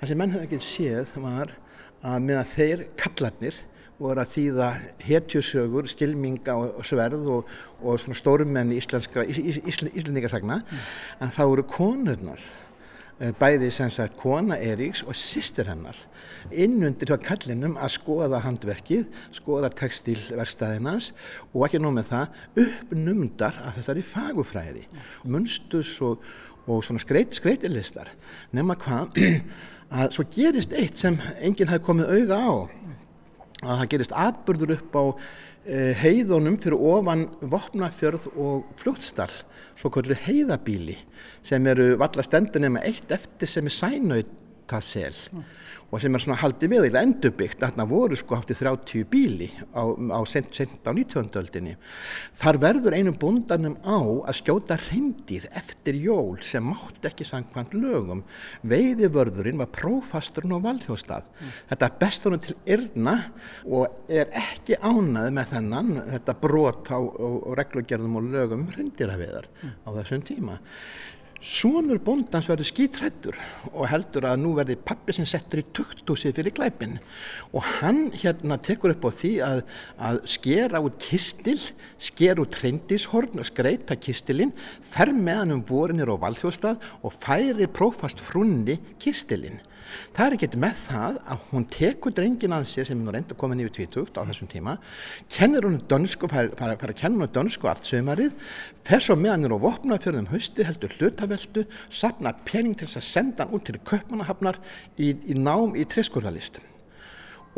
það 0.00 0.08
sem 0.08 0.22
menn 0.24 0.32
hefði 0.32 0.48
ekkert 0.48 0.70
séð 0.72 1.20
var 1.20 1.58
að 2.02 2.24
meðan 2.26 2.50
þeir 2.52 2.86
kallarnir 3.00 3.60
voru 4.02 4.22
að 4.22 4.32
þýða 4.34 4.68
hetjusögur, 5.06 5.88
skilminga 5.90 6.56
og 6.58 6.82
sverð 6.86 7.28
og, 7.30 7.52
og 7.82 8.00
svona 8.02 8.18
stórumenni 8.18 8.80
íslenska, 8.80 9.24
íslendingasagna 9.28 10.62
mm. 10.62 10.82
en 11.22 11.34
þá 11.34 11.42
voru 11.44 11.64
konurnar 11.70 12.42
eh, 13.20 13.30
bæði 13.38 13.70
sem 13.74 13.92
sagt 13.94 14.18
kona 14.18 14.58
Eiríks 14.58 15.04
og 15.06 15.14
sýstir 15.18 15.70
hennar 15.70 15.98
innundir 16.50 17.12
hjá 17.12 17.18
kallinum 17.22 17.76
að 17.78 17.94
skoða 17.96 18.40
handverkið, 18.42 19.04
skoða 19.36 19.70
textilverkstæðinans 19.78 21.12
og 21.52 21.66
ekki 21.68 21.82
nóg 21.82 21.98
með 22.00 22.10
það 22.10 22.64
uppnumdar 22.64 23.60
af 23.68 23.78
þessari 23.78 24.02
fagufræði, 24.06 24.86
munstus 25.30 25.94
og, 26.02 26.24
og 26.66 26.82
svona 26.86 27.02
skreit, 27.02 27.36
skreitilistar 27.38 28.10
nema 28.56 28.74
hvað 28.82 29.20
að 29.92 30.12
svo 30.16 30.26
gerist 30.32 30.72
eitt 30.76 31.00
sem 31.00 31.18
enginn 31.40 31.70
hafi 31.70 31.84
komið 31.86 32.12
auga 32.16 32.40
á. 32.40 32.52
Að 33.62 33.78
það 33.78 33.88
gerist 33.94 34.14
atbyrður 34.24 34.74
upp 34.76 34.98
á 34.98 35.04
e, 35.04 35.80
heiðunum 36.02 36.58
fyrir 36.62 36.84
ofan 36.92 37.26
Vopnafjörð 37.40 38.28
og 38.32 38.68
Fljóttstall 38.80 39.32
svo 39.78 39.90
kvöldur 39.92 40.18
heiðabíli 40.24 40.98
sem 41.46 41.66
eru 41.70 41.92
valla 42.00 42.24
stendur 42.26 42.64
nema 42.64 42.82
eitt 42.86 43.12
eftir 43.14 43.50
sem 43.50 43.68
er 43.68 43.76
sænautasel 43.78 45.18
mm 45.32 45.50
og 45.92 46.00
sem 46.00 46.14
er 46.16 46.22
svona 46.24 46.40
haldið 46.40 46.72
við 46.72 46.86
eða 46.88 47.02
endurbyggt 47.04 47.60
þarna 47.60 47.84
voru 47.88 48.16
sko 48.16 48.38
háttið 48.38 48.62
30 48.62 49.04
bíli 49.12 49.48
á, 49.76 49.84
á 49.92 50.20
sent, 50.28 50.48
sent 50.56 50.88
á 50.88 50.90
19. 50.90 51.28
öldinni 51.36 51.74
þar 52.40 52.58
verður 52.62 52.96
einum 52.96 53.18
bundanum 53.20 53.76
á 53.84 54.00
að 54.00 54.38
skjóta 54.40 54.78
reyndir 54.86 55.48
eftir 55.52 55.98
jól 56.00 56.40
sem 56.40 56.64
mátt 56.64 57.04
ekki 57.10 57.26
sangkvæmt 57.28 57.76
lögum 57.76 58.24
veiðivörðurinn 58.72 59.60
var 59.60 59.72
prófasturinn 59.76 60.56
á 60.56 60.64
valdhjóstað 60.64 61.28
mm. 61.28 61.54
þetta 61.74 61.92
bestunum 62.00 62.42
til 62.42 62.56
yrna 62.64 63.16
og 63.68 64.02
er 64.08 64.32
ekki 64.32 64.80
ánað 64.80 65.28
með 65.36 65.56
þennan 65.56 65.94
þetta 66.08 66.38
brot 66.40 66.88
á, 66.88 66.98
á, 66.98 67.28
á 67.36 67.50
reglugjörðum 67.60 68.20
og 68.22 68.32
lögum 68.32 68.68
reyndirhafiðar 68.72 69.52
mm. 69.52 69.80
á 69.84 69.88
þessum 70.00 70.24
tíma 70.24 70.62
Sónur 71.42 71.98
bóndans 71.98 72.46
verður 72.46 72.68
skítrættur 72.68 73.38
og 73.72 73.88
heldur 73.90 74.28
að 74.30 74.36
nú 74.44 74.52
verði 74.54 74.76
pappi 74.78 75.10
sem 75.16 75.26
settur 75.26 75.58
í 75.58 75.64
tukthúsið 75.74 76.36
fyrir 76.36 76.54
glæpin 76.54 77.00
og 77.50 77.66
hann 77.80 78.12
hérna 78.14 78.60
tekur 78.62 78.94
upp 78.94 79.08
á 79.08 79.10
því 79.10 79.32
að, 79.42 79.62
að 79.98 80.20
skera 80.30 80.82
út 80.86 81.02
kistil, 81.02 81.58
skera 81.98 82.44
út 82.44 82.54
treyndishorn 82.54 83.42
og 83.42 83.48
skreita 83.50 83.98
kistilinn, 83.98 84.54
fer 84.86 85.10
með 85.10 85.40
hann 85.40 85.56
um 85.56 85.66
vorinir 85.66 86.14
á 86.14 86.22
valþjóstað 86.22 86.86
og 87.02 87.18
færi 87.18 87.66
prófast 87.66 88.22
frunni 88.22 88.78
kistilinn. 89.02 89.58
Það 90.16 90.26
er 90.26 90.36
ekkert 90.36 90.56
með 90.64 90.80
það 90.86 91.20
að 91.34 91.44
hún 91.50 91.66
tekur 91.76 92.16
drengin 92.16 92.56
að 92.56 92.66
sér 92.72 92.88
sem 92.88 92.98
er 92.98 93.06
nú 93.06 93.14
reynd 93.14 93.34
að 93.34 93.40
koma 93.42 93.58
nýju 93.58 93.74
tvítugt 93.78 94.18
á 94.18 94.22
þessum 94.28 94.50
tíma, 94.52 94.76
kennir 95.32 95.68
hún 95.68 95.78
dönsku, 95.90 96.30
fara 96.32 96.72
að 96.72 96.96
kenna 96.98 97.26
hún 97.26 97.34
dönsku 97.36 97.70
allt 97.70 97.88
sömarið, 97.88 98.34
fer 98.88 99.04
svo 99.04 99.18
með 99.20 99.36
hann 99.36 99.48
er 99.48 99.56
á 99.56 99.64
vopnafjörðum 99.68 100.32
hausti, 100.32 100.66
heldur 100.66 100.98
hlutaveldu, 100.98 101.66
sapna 101.92 102.34
pening 102.48 102.76
til 102.76 102.88
þess 102.88 103.02
að 103.02 103.08
senda 103.12 103.46
hann 103.46 103.56
út 103.56 103.68
til 103.68 103.80
köpmanahafnar 103.86 104.60
í, 104.98 105.14
í 105.14 105.38
nám 105.38 105.76
í 105.78 105.86
triskurðalistum 105.88 106.71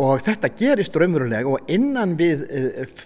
og 0.01 0.25
þetta 0.27 0.51
gerist 0.59 0.97
raunverulega 0.99 1.51
og 1.51 1.71
innan 1.71 2.17
við 2.19 2.43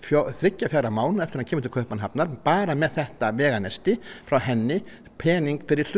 fjó, 0.00 0.22
þryggja 0.38 0.70
fjara 0.72 0.92
mánu 0.92 1.20
eftir 1.20 1.36
að 1.36 1.42
hann 1.42 1.50
kemur 1.50 1.66
til 1.66 1.74
Kaupmannhafnar 1.74 2.32
bara 2.44 2.76
með 2.78 2.96
þetta 3.02 3.32
veganesti 3.36 3.98
frá 4.28 4.38
henni 4.46 4.80
pening 5.18 5.60
fyrir 5.68 5.88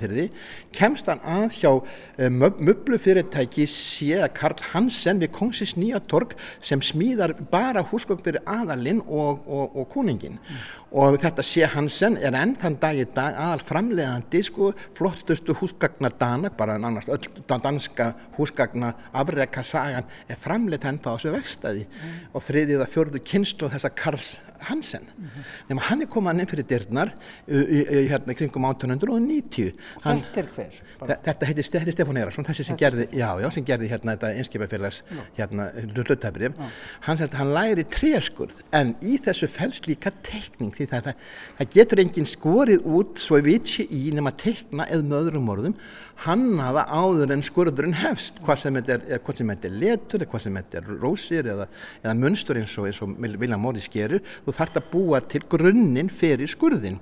fyrir 0.00 0.16
því 0.16 0.26
kemst 0.74 1.10
hann 1.10 1.22
að 1.28 1.58
hjá 1.60 1.70
uh, 1.72 2.28
möblufyrirtæki 2.32 3.66
sé 3.70 4.22
Karl 4.34 4.62
Hansen 4.72 5.22
við 5.22 5.34
Kongsins 5.36 5.76
Nýja 5.78 6.00
Torg 6.10 6.34
sem 6.64 6.82
smíðar 6.82 7.36
bara 7.52 7.84
húsgögn 7.92 8.24
fyrir 8.24 8.42
aðalinn 8.48 9.02
og, 9.06 9.44
og, 9.46 9.76
og 9.76 9.90
koningin 9.92 10.40
mm. 10.40 10.62
Og 10.92 11.16
þetta 11.22 11.44
sé 11.46 11.66
Hansen 11.72 12.18
er 12.20 12.34
enn 12.36 12.54
þann 12.60 12.76
dag 12.82 12.98
í 13.00 13.06
dag 13.16 13.36
aðal 13.40 13.62
framlegandi 13.64 14.42
sko 14.44 14.70
flottustu 14.96 15.56
húsgagna 15.56 16.10
dana 16.20 16.50
bara 16.56 16.76
nánast 16.80 17.08
öll 17.12 17.28
danska 17.48 18.10
húsgagna 18.36 18.92
afreka 19.12 19.64
sagan 19.64 20.08
er 20.28 20.40
framleitt 20.40 20.84
ennþá 20.88 21.14
á 21.14 21.16
þessu 21.16 21.34
vextaði 21.36 21.86
mm. 21.86 22.14
og 22.36 22.44
þriðið 22.44 22.84
að 22.84 22.92
fjörðu 22.92 23.22
kynstu 23.32 23.70
þessa 23.72 23.92
Karls 23.96 24.34
Hansen 24.68 25.08
mm 25.08 25.28
-hmm. 25.28 25.44
nema 25.68 25.86
hann 25.88 26.02
er 26.02 26.10
komað 26.12 26.40
inn 26.40 26.50
fyrir 26.52 26.68
dyrnar 26.68 27.14
hérna 27.48 28.34
kringum 28.34 28.64
1890 28.68 29.72
hann, 30.04 30.22
Þetta 30.22 30.40
er 30.40 30.48
hver? 30.56 30.82
Þetta 31.08 31.48
heitir 31.48 31.66
Stefán 31.66 32.20
Eirarsson 32.20 32.46
þessi 32.46 32.66
sem 32.68 32.78
gerði, 32.80 33.08
já, 33.16 33.28
já, 33.42 33.48
sem 33.54 33.66
gerði 33.66 33.90
hérna 33.92 34.16
þetta 34.16 34.30
einskipafélags 34.40 35.02
hérna 35.38 35.68
hlutabrif 35.96 36.60
hann, 37.06 37.24
hann 37.38 37.52
læri 37.56 37.86
tréskurð 37.92 38.62
en 38.74 38.94
í 39.02 39.18
þessu 39.22 39.48
fælst 39.50 39.88
líka 39.90 40.12
teikning 40.26 40.72
því 40.76 40.88
það, 40.92 41.10
það, 41.10 41.26
það 41.58 41.74
getur 41.76 42.04
enginn 42.04 42.30
skorið 42.30 42.88
út 42.98 43.22
svo 43.22 43.40
við 43.42 43.68
sé 43.74 43.86
í 43.90 44.04
nema 44.14 44.34
teikna 44.38 44.88
eða 44.88 45.08
með 45.08 45.20
öðrum 45.22 45.52
orðum 45.56 45.76
hannaða 46.22 46.84
áður 46.92 47.34
en 47.34 47.44
skurðurinn 47.44 47.98
hefst. 47.98 48.38
Hvað 48.44 48.60
sem 48.62 48.78
þetta 48.80 49.68
er, 49.68 49.76
letur 49.82 50.26
hvað 50.28 50.44
sem 50.44 50.58
þetta 50.60 50.80
er 50.80 50.90
rósir 51.02 51.50
eða, 51.54 51.68
eða 52.02 52.16
munstur 52.18 52.60
eins 52.60 52.74
og, 52.78 52.88
eins 52.90 53.02
og 53.04 53.14
Vilja 53.18 53.58
Móri 53.60 53.82
skerur 53.82 54.22
þú 54.46 54.56
þart 54.56 54.80
að 54.80 54.90
búa 54.92 55.22
til 55.26 55.42
grunninn 55.50 56.12
fyrir 56.12 56.50
skurðin 56.50 57.00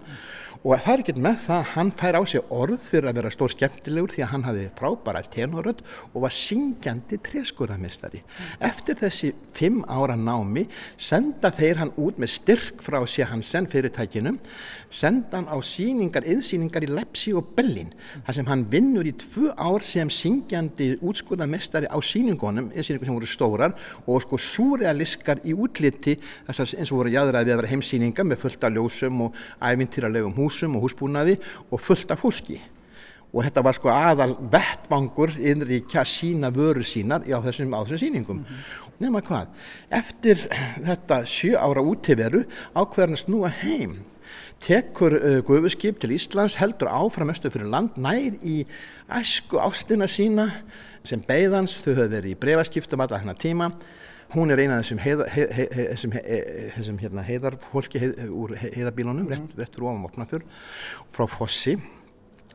og 0.60 0.76
það 0.84 0.92
er 0.92 1.00
ekki 1.00 1.12
með 1.24 1.36
það 1.46 1.68
hann 1.72 1.90
fær 1.96 2.16
á 2.20 2.22
sig 2.28 2.50
orð 2.52 2.82
fyrir 2.84 3.08
að 3.08 3.16
vera 3.16 3.30
stór 3.32 3.52
skemmtilegur 3.54 4.12
því 4.12 4.24
að 4.26 4.30
hann 4.34 4.42
hafi 4.44 4.64
frábæra 4.76 5.22
tenoröld 5.32 5.78
og 6.12 6.18
var 6.26 6.34
syngjandi 6.36 7.16
treskurðarmestari. 7.24 8.20
Eftir 8.68 8.98
þessi 9.00 9.30
fimm 9.56 9.78
ára 9.88 10.18
námi 10.20 10.66
senda 11.00 11.48
þeir 11.56 11.80
hann 11.80 11.92
út 11.96 12.20
með 12.20 12.32
styrk 12.34 12.84
frá 12.84 12.98
sér 13.08 13.30
Hansen 13.30 13.70
fyrirtækinum, 13.72 14.36
senda 14.92 15.38
hann 15.38 15.48
á 15.48 15.56
síningar, 15.64 16.28
yðsíningar 16.28 16.84
í 16.84 16.90
Lepsi 16.92 17.32
og 17.32 17.54
Bellin 17.56 17.94
þar 18.26 18.36
sem 18.36 18.52
hann 18.52 18.66
vinnur 18.68 19.08
í 19.08 19.14
tvu 19.16 19.54
ár 19.56 19.80
sem 19.86 20.12
syngjandi 20.12 20.90
útskurðarmestari 21.00 21.88
á 21.88 21.96
síningunum, 22.04 22.68
yðsíningar 22.76 23.08
sem 23.08 23.16
voru 23.16 23.30
stórar 23.32 23.78
og 24.04 24.20
sko 24.26 24.36
súrealiskar 24.36 25.40
í 25.40 25.56
útliti 25.56 26.18
þess 26.20 26.66
að 26.66 26.76
eins 26.82 26.92
og 26.92 27.00
voru 27.00 27.16
jáður 27.16 27.40
að 27.40 27.54
að 27.54 27.62
vera 27.62 27.72
heimsíningar 27.72 28.28
með 28.28 28.44
fullt 28.44 28.68
af 28.68 28.76
ljósum 28.76 29.24
og 29.24 29.42
ævintýralegum 29.64 30.36
hús 30.36 30.49
húsum 30.50 30.76
og 30.76 30.84
húsbúnaði 30.84 31.38
og 31.70 31.80
fullt 31.80 32.10
af 32.10 32.20
fólki. 32.20 32.58
Og 33.30 33.44
þetta 33.46 33.62
var 33.62 33.76
sko 33.76 33.90
aðal 33.94 34.32
vettvangur 34.50 35.36
innríkja 35.38 36.02
sína 36.08 36.50
vöru 36.50 36.82
sínar 36.82 37.22
á 37.22 37.38
þessum, 37.38 37.76
á 37.78 37.86
þessum 37.86 38.00
síningum 38.02 38.42
mm 38.42 38.44
-hmm. 38.44 38.94
nema 38.98 39.22
hvað, 39.22 39.46
eftir 39.90 40.48
þetta 40.82 41.24
sjö 41.24 41.54
ára 41.54 41.80
útíveru 41.80 42.44
ákveðan 42.74 43.16
snúa 43.16 43.48
heim. 43.48 44.02
Tekur 44.60 45.14
uh, 45.14 45.42
gufuskip 45.42 46.00
til 46.00 46.10
Íslands 46.10 46.56
heldur 46.56 46.88
áfram 46.88 47.30
östu 47.30 47.50
fyrir 47.50 47.70
land 47.70 47.96
nær 47.96 48.34
í 48.42 48.66
æsku 49.08 49.58
ástina 49.58 50.06
sína 50.06 50.50
sem 51.04 51.20
beigðans, 51.20 51.80
þau 51.82 51.94
höfðu 51.94 52.10
verið 52.10 52.30
í 52.30 52.40
brefaskiptum 52.40 53.00
alla 53.00 53.18
þennan 53.18 53.38
tíma 53.38 53.70
hún 54.34 54.52
er 54.52 54.62
eina 54.62 54.78
af 54.78 54.84
þessum, 54.84 55.00
heiða, 55.02 55.28
hei, 55.34 55.46
hei, 55.56 55.64
þessum, 55.76 56.12
þessum 56.76 56.98
hérna, 57.02 57.24
heiðarfólki 57.26 58.02
heið, 58.02 58.20
úr 58.30 58.54
heiðarbílunum, 58.60 59.24
mm 59.26 59.32
rétt, 59.32 59.56
rétt 59.58 59.78
úr 59.78 59.88
ofan 59.90 60.04
Vopnafjörn 60.06 60.52
frá 61.14 61.26
Fossi. 61.30 61.78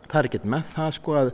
Það 0.05 0.19
er 0.19 0.30
ekkert 0.30 0.47
með 0.53 0.69
það 0.76 0.93
sko 0.99 1.17
að, 1.19 1.34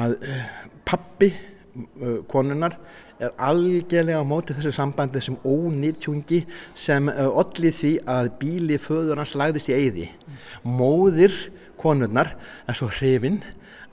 að 0.00 0.16
uh, 0.18 0.42
pappi 0.88 1.30
uh, 1.32 2.18
konunar 2.30 2.76
er 3.20 3.32
algjörlega 3.36 4.20
á 4.20 4.24
móti 4.24 4.56
þessu 4.56 4.72
sambandi 4.74 5.20
þessum 5.20 5.40
ónýttjungi 5.44 6.42
sem 6.74 7.10
allir 7.12 7.74
því 7.76 7.94
að 8.08 8.30
bíli 8.40 8.78
föður 8.80 9.20
hans 9.20 9.34
lagðist 9.36 9.68
í 9.68 9.76
eyði. 9.76 10.06
Mm. 10.08 10.38
móðir 10.80 11.36
konurnar 11.80 12.34
er 12.68 12.76
svo 12.76 12.88
hrifinn 12.92 13.40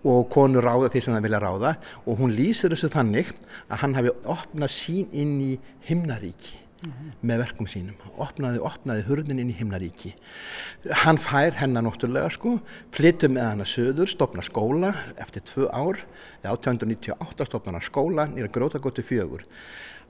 og 0.08 0.30
konur 0.32 0.66
ráða 0.66 0.92
því 0.94 1.02
sem 1.04 1.16
það 1.16 1.26
vilja 1.28 1.42
ráða. 1.44 1.74
Og 2.06 2.22
hún 2.22 2.34
lýsir 2.36 2.72
þessu 2.74 2.90
þannig 2.94 3.34
að 3.68 3.84
hann 3.84 3.98
hafi 3.98 4.14
opnað 4.24 4.74
sín 4.74 5.12
inn 5.12 5.36
í 5.44 5.52
himnaríki 5.88 6.56
mm 6.82 6.92
-hmm. 6.92 7.12
með 7.22 7.38
verkum 7.44 7.68
sínum. 7.68 7.96
Opnaði, 8.18 8.60
opnaði 8.60 9.06
hurðin 9.08 9.40
inn 9.40 9.52
í 9.52 9.58
himnaríki. 9.58 10.14
Hann 11.04 11.18
fær 11.18 11.54
hennar 11.60 11.84
náttúrulega 11.84 12.30
sko 12.30 12.60
flyttum 12.92 13.34
með 13.34 13.50
hann 13.50 13.62
að 13.62 13.74
söður 13.76 14.08
stopna 14.08 14.42
skóla 14.42 14.94
eftir 15.18 15.42
tvö 15.42 15.68
ár. 15.72 16.06
1898 16.44 17.46
stopna 17.46 17.72
hann 17.72 17.82
skóla 17.82 18.28
nýra 18.28 18.48
grótagóttu 18.48 19.04
fjögur. 19.04 19.44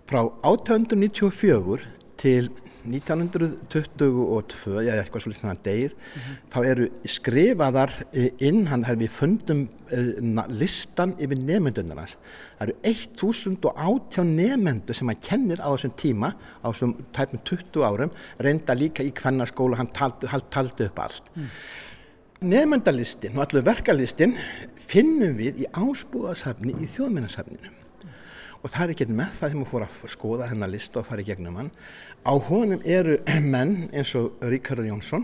Frá 0.07 0.21
1894 0.43 1.79
til 2.17 2.49
1922, 2.91 4.81
já 4.85 4.93
eitthvað 4.95 5.23
svolítið 5.23 5.43
þannig 5.43 5.57
að 5.57 5.63
deyr, 5.67 5.93
mm 5.93 6.21
-hmm. 6.21 6.37
þá 6.53 6.59
eru 6.71 6.87
skrifaðar 7.15 7.93
eh, 8.11 8.29
inn, 8.47 8.67
hann 8.67 8.85
hefði 8.87 9.07
fundum 9.07 9.63
uh, 9.91 10.43
listan 10.49 11.15
yfir 11.19 11.39
nefndunum 11.39 11.97
hans. 11.97 12.17
Það 12.59 12.67
eru 12.67 12.75
1018 12.83 14.35
nefndu 14.35 14.93
sem 14.93 15.07
hann 15.07 15.21
kennir 15.21 15.59
á 15.63 15.69
þessum 15.71 15.95
tíma, 15.97 16.33
á 16.63 16.67
þessum 16.69 16.95
tæpum 17.13 17.39
20 17.43 17.83
árum, 17.83 18.11
reynda 18.39 18.73
líka 18.73 19.03
í 19.03 19.11
hvernarskóla, 19.11 19.77
hann 19.77 19.91
taldi, 19.93 20.27
taldi 20.49 20.85
upp 20.85 20.99
allt. 20.99 21.23
Mm. 21.35 21.49
Nefndalistin 22.41 23.37
og 23.37 23.47
allur 23.47 23.65
verkalistin 23.65 24.37
finnum 24.77 25.37
við 25.37 25.65
í 25.65 25.65
ásbúðasafni 25.73 26.75
í 26.77 26.85
þjóðmennasafninu 26.85 27.73
og 28.67 28.73
það 28.73 28.83
er 28.83 28.93
ekki 28.93 29.05
með 29.07 29.29
það 29.31 29.39
þegar 29.39 29.59
maður 29.61 29.71
fór 29.71 29.85
að 29.85 30.11
skoða 30.11 30.47
hennar 30.51 30.71
lista 30.73 30.99
og 30.99 31.07
fara 31.07 31.23
í 31.23 31.27
gegnum 31.29 31.59
hann 31.61 31.71
Á 32.27 32.35
honum 32.43 32.81
eru 32.83 33.13
menn 33.53 33.87
eins 33.95 34.11
og 34.19 34.41
Ríkardur 34.43 34.89
Jónsson 34.89 35.23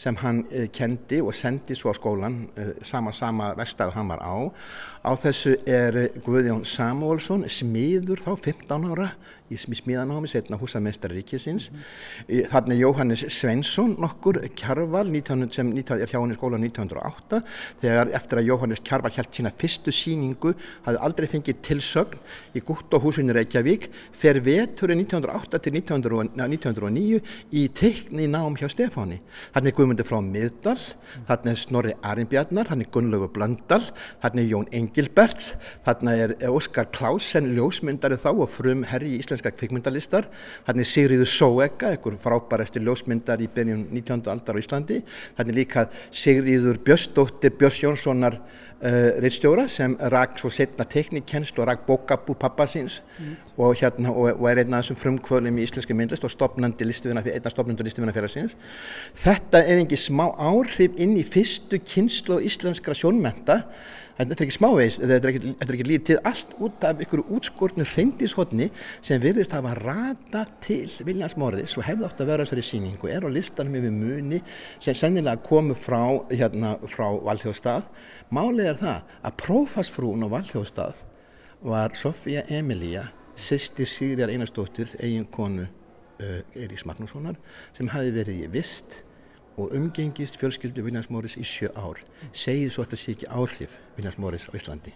sem 0.00 0.16
hann 0.22 0.46
uh, 0.48 0.64
kendi 0.72 1.20
og 1.20 1.34
sendi 1.36 1.76
svo 1.76 1.92
á 1.92 1.94
skólan 1.98 2.38
uh, 2.56 2.70
sama 2.80 3.12
sama 3.12 3.50
vestæðu 3.58 3.92
hann 3.92 4.08
var 4.08 4.22
á. 4.24 4.48
Á 5.04 5.12
þessu 5.20 5.58
er 5.68 5.98
Guðjón 6.24 6.64
Samuelsson 6.64 7.44
smiður 7.52 8.24
þá 8.24 8.32
15 8.48 8.88
ára 8.94 9.10
í 9.52 9.58
smíðanámi 9.58 10.30
setna 10.30 10.58
húsamestari 10.60 11.18
ríkisins 11.18 11.70
mm. 11.72 12.48
þannig 12.52 12.82
Jóhannes 12.82 13.24
Svensson 13.32 13.96
nokkur 14.00 14.40
Kjarval 14.58 15.06
1900, 15.08 15.54
sem 15.54 15.72
er 15.78 16.06
hjá 16.10 16.18
hann 16.20 16.34
í 16.34 16.38
skóla 16.38 16.60
1908 16.60 17.42
þegar 17.82 18.12
eftir 18.18 18.42
að 18.42 18.50
Jóhannes 18.52 18.84
Kjarval 18.84 19.14
held 19.16 19.32
sína 19.34 19.54
fyrstu 19.58 19.94
síningu 19.94 20.54
hafði 20.86 21.02
aldrei 21.08 21.28
fengið 21.30 21.62
tilsögn 21.70 22.20
í 22.58 22.64
Gúttóhúsunni 22.64 23.36
Reykjavík 23.36 23.88
fer 24.12 24.42
veturinn 24.44 25.04
1908 25.06 25.62
til 25.64 25.76
1909 25.80 26.48
1909 26.58 27.20
í 27.54 27.64
teikni 27.74 28.26
nám 28.30 28.56
hjá 28.58 28.68
Stefáni. 28.70 29.18
Þannig 29.54 29.72
er 29.72 29.76
Guðmundur 29.76 30.08
frá 30.08 30.18
Middal, 30.24 30.76
þannig 31.28 31.52
er 31.52 31.60
Snorri 31.62 31.94
Arimbjarnar, 32.02 32.70
þannig 32.70 32.88
er 32.88 32.94
Gunnlaugur 32.96 33.32
Blöndal, 33.34 33.82
þannig 34.22 34.44
er 34.44 34.52
Jón 34.52 34.68
Engilberts, 34.80 35.52
þannig 35.86 36.24
er 36.24 36.34
Óskar 36.50 36.90
Klausen, 36.94 37.52
ljósmyndari 37.56 38.18
þá 38.20 38.30
og 38.34 38.50
frum 38.52 38.84
herri 38.88 39.16
í 39.16 39.24
íslenska 39.38 39.54
kvikmyndalistar, 39.56 40.28
þannig 40.66 40.88
Sigriður 40.88 41.30
Sóega, 41.30 41.92
einhver 41.92 42.18
frábærasti 42.22 42.82
ljósmyndar 42.82 43.42
í 43.42 43.48
byrjun 43.54 43.88
19. 43.92 44.28
aldar 44.32 44.58
á 44.58 44.60
Íslandi, 44.60 45.02
þannig 45.38 45.60
líka 45.62 45.88
Sigriður 46.10 46.80
Björnsdóttir 46.84 47.54
Björns 47.58 47.82
Jónssonar 47.84 48.40
Uh, 48.78 48.86
eh, 48.86 49.16
reittstjóra 49.18 49.64
sem 49.66 49.96
rak 49.98 50.36
svo 50.38 50.52
setna 50.54 50.84
teknikkennslu 50.86 51.64
og 51.64 51.66
rak 51.66 51.80
bókabú 51.82 52.36
pappa 52.38 52.62
síns 52.62 53.00
mm. 53.18 53.32
og, 53.56 53.74
hérna, 53.74 54.12
og, 54.12 54.38
og 54.38 54.46
er 54.46 54.60
einn 54.62 54.76
af 54.76 54.84
þessum 54.84 55.00
frumkvölum 55.02 55.58
í 55.58 55.64
íslenski 55.66 55.96
myndlist 55.98 56.22
og 56.22 56.30
stopnandi 56.30 56.86
einn 56.86 57.18
af 57.18 57.50
stopnandur 57.50 57.88
listifinafélag 57.88 58.30
síns 58.30 58.54
þetta 59.18 59.64
er 59.64 59.82
engi 59.82 59.98
smá 59.98 60.28
áhrif 60.30 60.94
inn 60.94 61.18
í 61.18 61.26
fyrstu 61.26 61.82
kynslu 61.82 62.38
íslenskra 62.46 62.94
sjónmenta 62.94 63.64
þetta 64.18 64.34
er 64.34 64.44
ekki 64.48 64.56
smávegis, 64.56 64.98
þetta 64.98 65.18
er 65.18 65.32
ekki, 65.32 65.52
ekki 65.62 65.86
líf 65.86 66.04
til 66.08 66.18
allt 66.26 66.54
út 66.64 66.84
af 66.88 67.02
ykkur 67.04 67.22
útskortnu 67.36 67.86
hreindishotni 67.86 68.68
sem 69.04 69.22
virðist 69.22 69.54
hafa 69.54 69.74
rata 69.78 70.44
til 70.64 70.90
Viljans 71.06 71.36
Morris 71.38 71.76
og 71.78 71.86
hefði 71.86 72.08
átt 72.08 72.22
að 72.24 72.32
vera 72.32 72.46
þessari 72.46 72.66
síningu, 72.66 73.10
er 73.12 73.26
á 73.26 73.30
listanum 73.30 73.78
yfir 73.78 73.94
muni 73.94 74.42
sem 74.82 74.96
sennilega 74.98 75.42
komu 75.46 75.76
frá, 75.78 76.02
hérna, 76.32 76.74
frá 76.90 77.06
Valþjóðstað. 77.28 77.86
Málið 78.34 78.72
er 78.72 78.80
það 78.82 79.16
að 79.22 79.38
prófasfrún 79.44 80.26
á 80.26 80.28
Valþjóðstað 80.34 81.02
var 81.68 81.94
Sofía 81.98 82.44
Emilía, 82.50 83.08
sýstir 83.38 83.86
Sigriðar 83.86 84.34
Einarstóttir, 84.34 84.94
eigin 84.98 85.26
konu 85.30 85.66
uh, 85.66 86.40
Eiríks 86.58 86.86
Magnússonar, 86.86 87.38
sem 87.76 87.90
hafi 87.94 88.14
verið 88.14 88.46
í 88.46 88.50
vist 88.58 89.02
og 89.58 89.74
umgengist 89.76 90.38
fjölskyldu 90.40 90.86
Viljans 90.86 91.10
Morris 91.10 91.36
í 91.36 91.44
sjö 91.46 91.72
ár 91.74 92.00
segið 92.32 92.72
svo 92.72 92.86
að 92.86 92.90
þetta 92.90 93.02
sé 93.02 93.14
ekki 93.16 93.30
áhrif 93.34 93.78
Viljans 93.98 94.18
Morris 94.22 94.48
á 94.48 94.52
Íslandi 94.56 94.94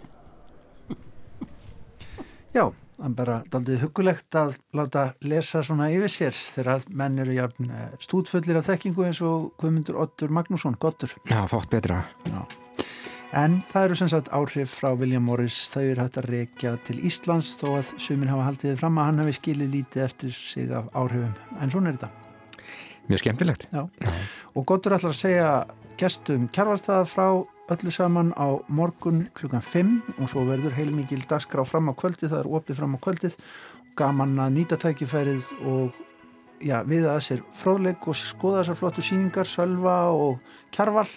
Já, 2.52 2.66
það 2.98 3.06
er 3.06 3.14
bara 3.16 3.36
daldið 3.48 3.84
hugulegt 3.86 4.36
að 4.36 4.58
láta 4.76 5.06
lesa 5.24 5.62
svona 5.64 5.88
yfir 5.94 6.12
sér 6.12 6.36
þegar 6.36 6.84
menn 6.92 7.16
eru 7.22 7.36
jafn 7.38 7.70
eh, 7.72 7.94
stúdfullir 8.04 8.58
af 8.60 8.68
þekkingu 8.68 9.06
eins 9.08 9.22
og 9.24 9.54
Guðmundur 9.62 9.96
Ottur 10.02 10.34
Magnússon, 10.36 10.76
gottur. 10.76 11.14
Já, 11.30 11.40
fátt 11.48 11.72
betra. 11.72 12.02
Já. 12.28 12.42
En 13.32 13.62
það 13.70 13.86
eru 13.86 13.96
sem 13.96 14.10
sagt 14.12 14.28
áhrif 14.36 14.74
frá 14.76 14.90
William 14.92 15.24
Morris, 15.24 15.56
þau 15.72 15.80
eru 15.80 16.04
hægt 16.04 16.18
að 16.20 16.28
reykja 16.28 16.74
til 16.84 16.98
Íslands 17.08 17.54
þó 17.56 17.70
að 17.78 17.94
sumin 17.96 18.28
hafa 18.28 18.50
haldið 18.50 18.76
fram 18.82 19.00
að 19.00 19.08
hann 19.08 19.22
hefði 19.24 19.38
skilið 19.38 19.78
lítið 19.78 20.04
eftir 20.10 20.36
sig 20.36 20.76
af 20.76 20.92
áhrifum. 20.92 21.32
En 21.56 21.72
svona 21.72 21.94
er 21.94 21.96
þetta. 22.02 22.21
Mjög 23.10 23.24
skemmtilegt. 23.24 23.66
Já. 23.72 23.86
Og 24.54 24.66
gottur 24.68 24.94
ætlar 24.96 25.14
að 25.14 25.18
segja 25.18 25.50
gestum 26.00 26.48
kjærvarstaða 26.52 27.08
frá 27.08 27.26
öllu 27.72 27.92
saman 27.94 28.32
á 28.36 28.58
morgun 28.68 29.26
klukkan 29.34 29.62
5 29.64 30.18
og 30.18 30.30
svo 30.30 30.44
verður 30.48 30.74
heilmikil 30.76 31.22
dagskrá 31.28 31.64
fram 31.68 31.90
á 31.90 31.94
kvöldið, 31.96 32.32
það 32.32 32.40
er 32.42 32.50
opið 32.58 32.80
fram 32.80 32.96
á 32.96 32.98
kvöldið 33.04 33.36
gaman 33.98 34.34
að 34.40 34.56
nýta 34.56 34.78
tækifærið 34.80 35.52
og 35.68 35.96
já, 36.62 36.80
við 36.88 37.06
að 37.10 37.22
sér 37.26 37.46
fróðleik 37.56 38.08
og 38.08 38.18
skoða 38.18 38.62
þessar 38.62 38.80
flottu 38.80 39.04
síningar 39.04 39.48
Sölva 39.48 39.96
og 40.14 40.54
Kjarval 40.74 41.08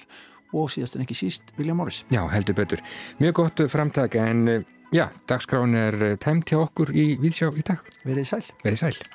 og 0.55 0.71
síðast 0.71 0.97
en 0.97 1.05
ekki 1.05 1.17
síst 1.17 1.55
Vilja 1.59 1.75
Morris 1.77 2.03
Já, 2.13 2.23
heldur 2.31 2.57
betur. 2.57 2.83
Mjög 3.19 3.37
gott 3.41 3.65
framtak 3.71 4.17
en 4.21 4.65
já, 4.95 5.09
dagskrán 5.29 5.75
er 5.79 6.15
tæmt 6.21 6.51
hjá 6.51 6.61
okkur 6.63 6.93
í 6.95 7.13
Víðsjá 7.21 7.51
í 7.55 7.65
dag. 7.65 7.83
Verið 8.05 8.31
sæl 8.35 8.43
Verið 8.63 8.83
sæl. 8.85 9.14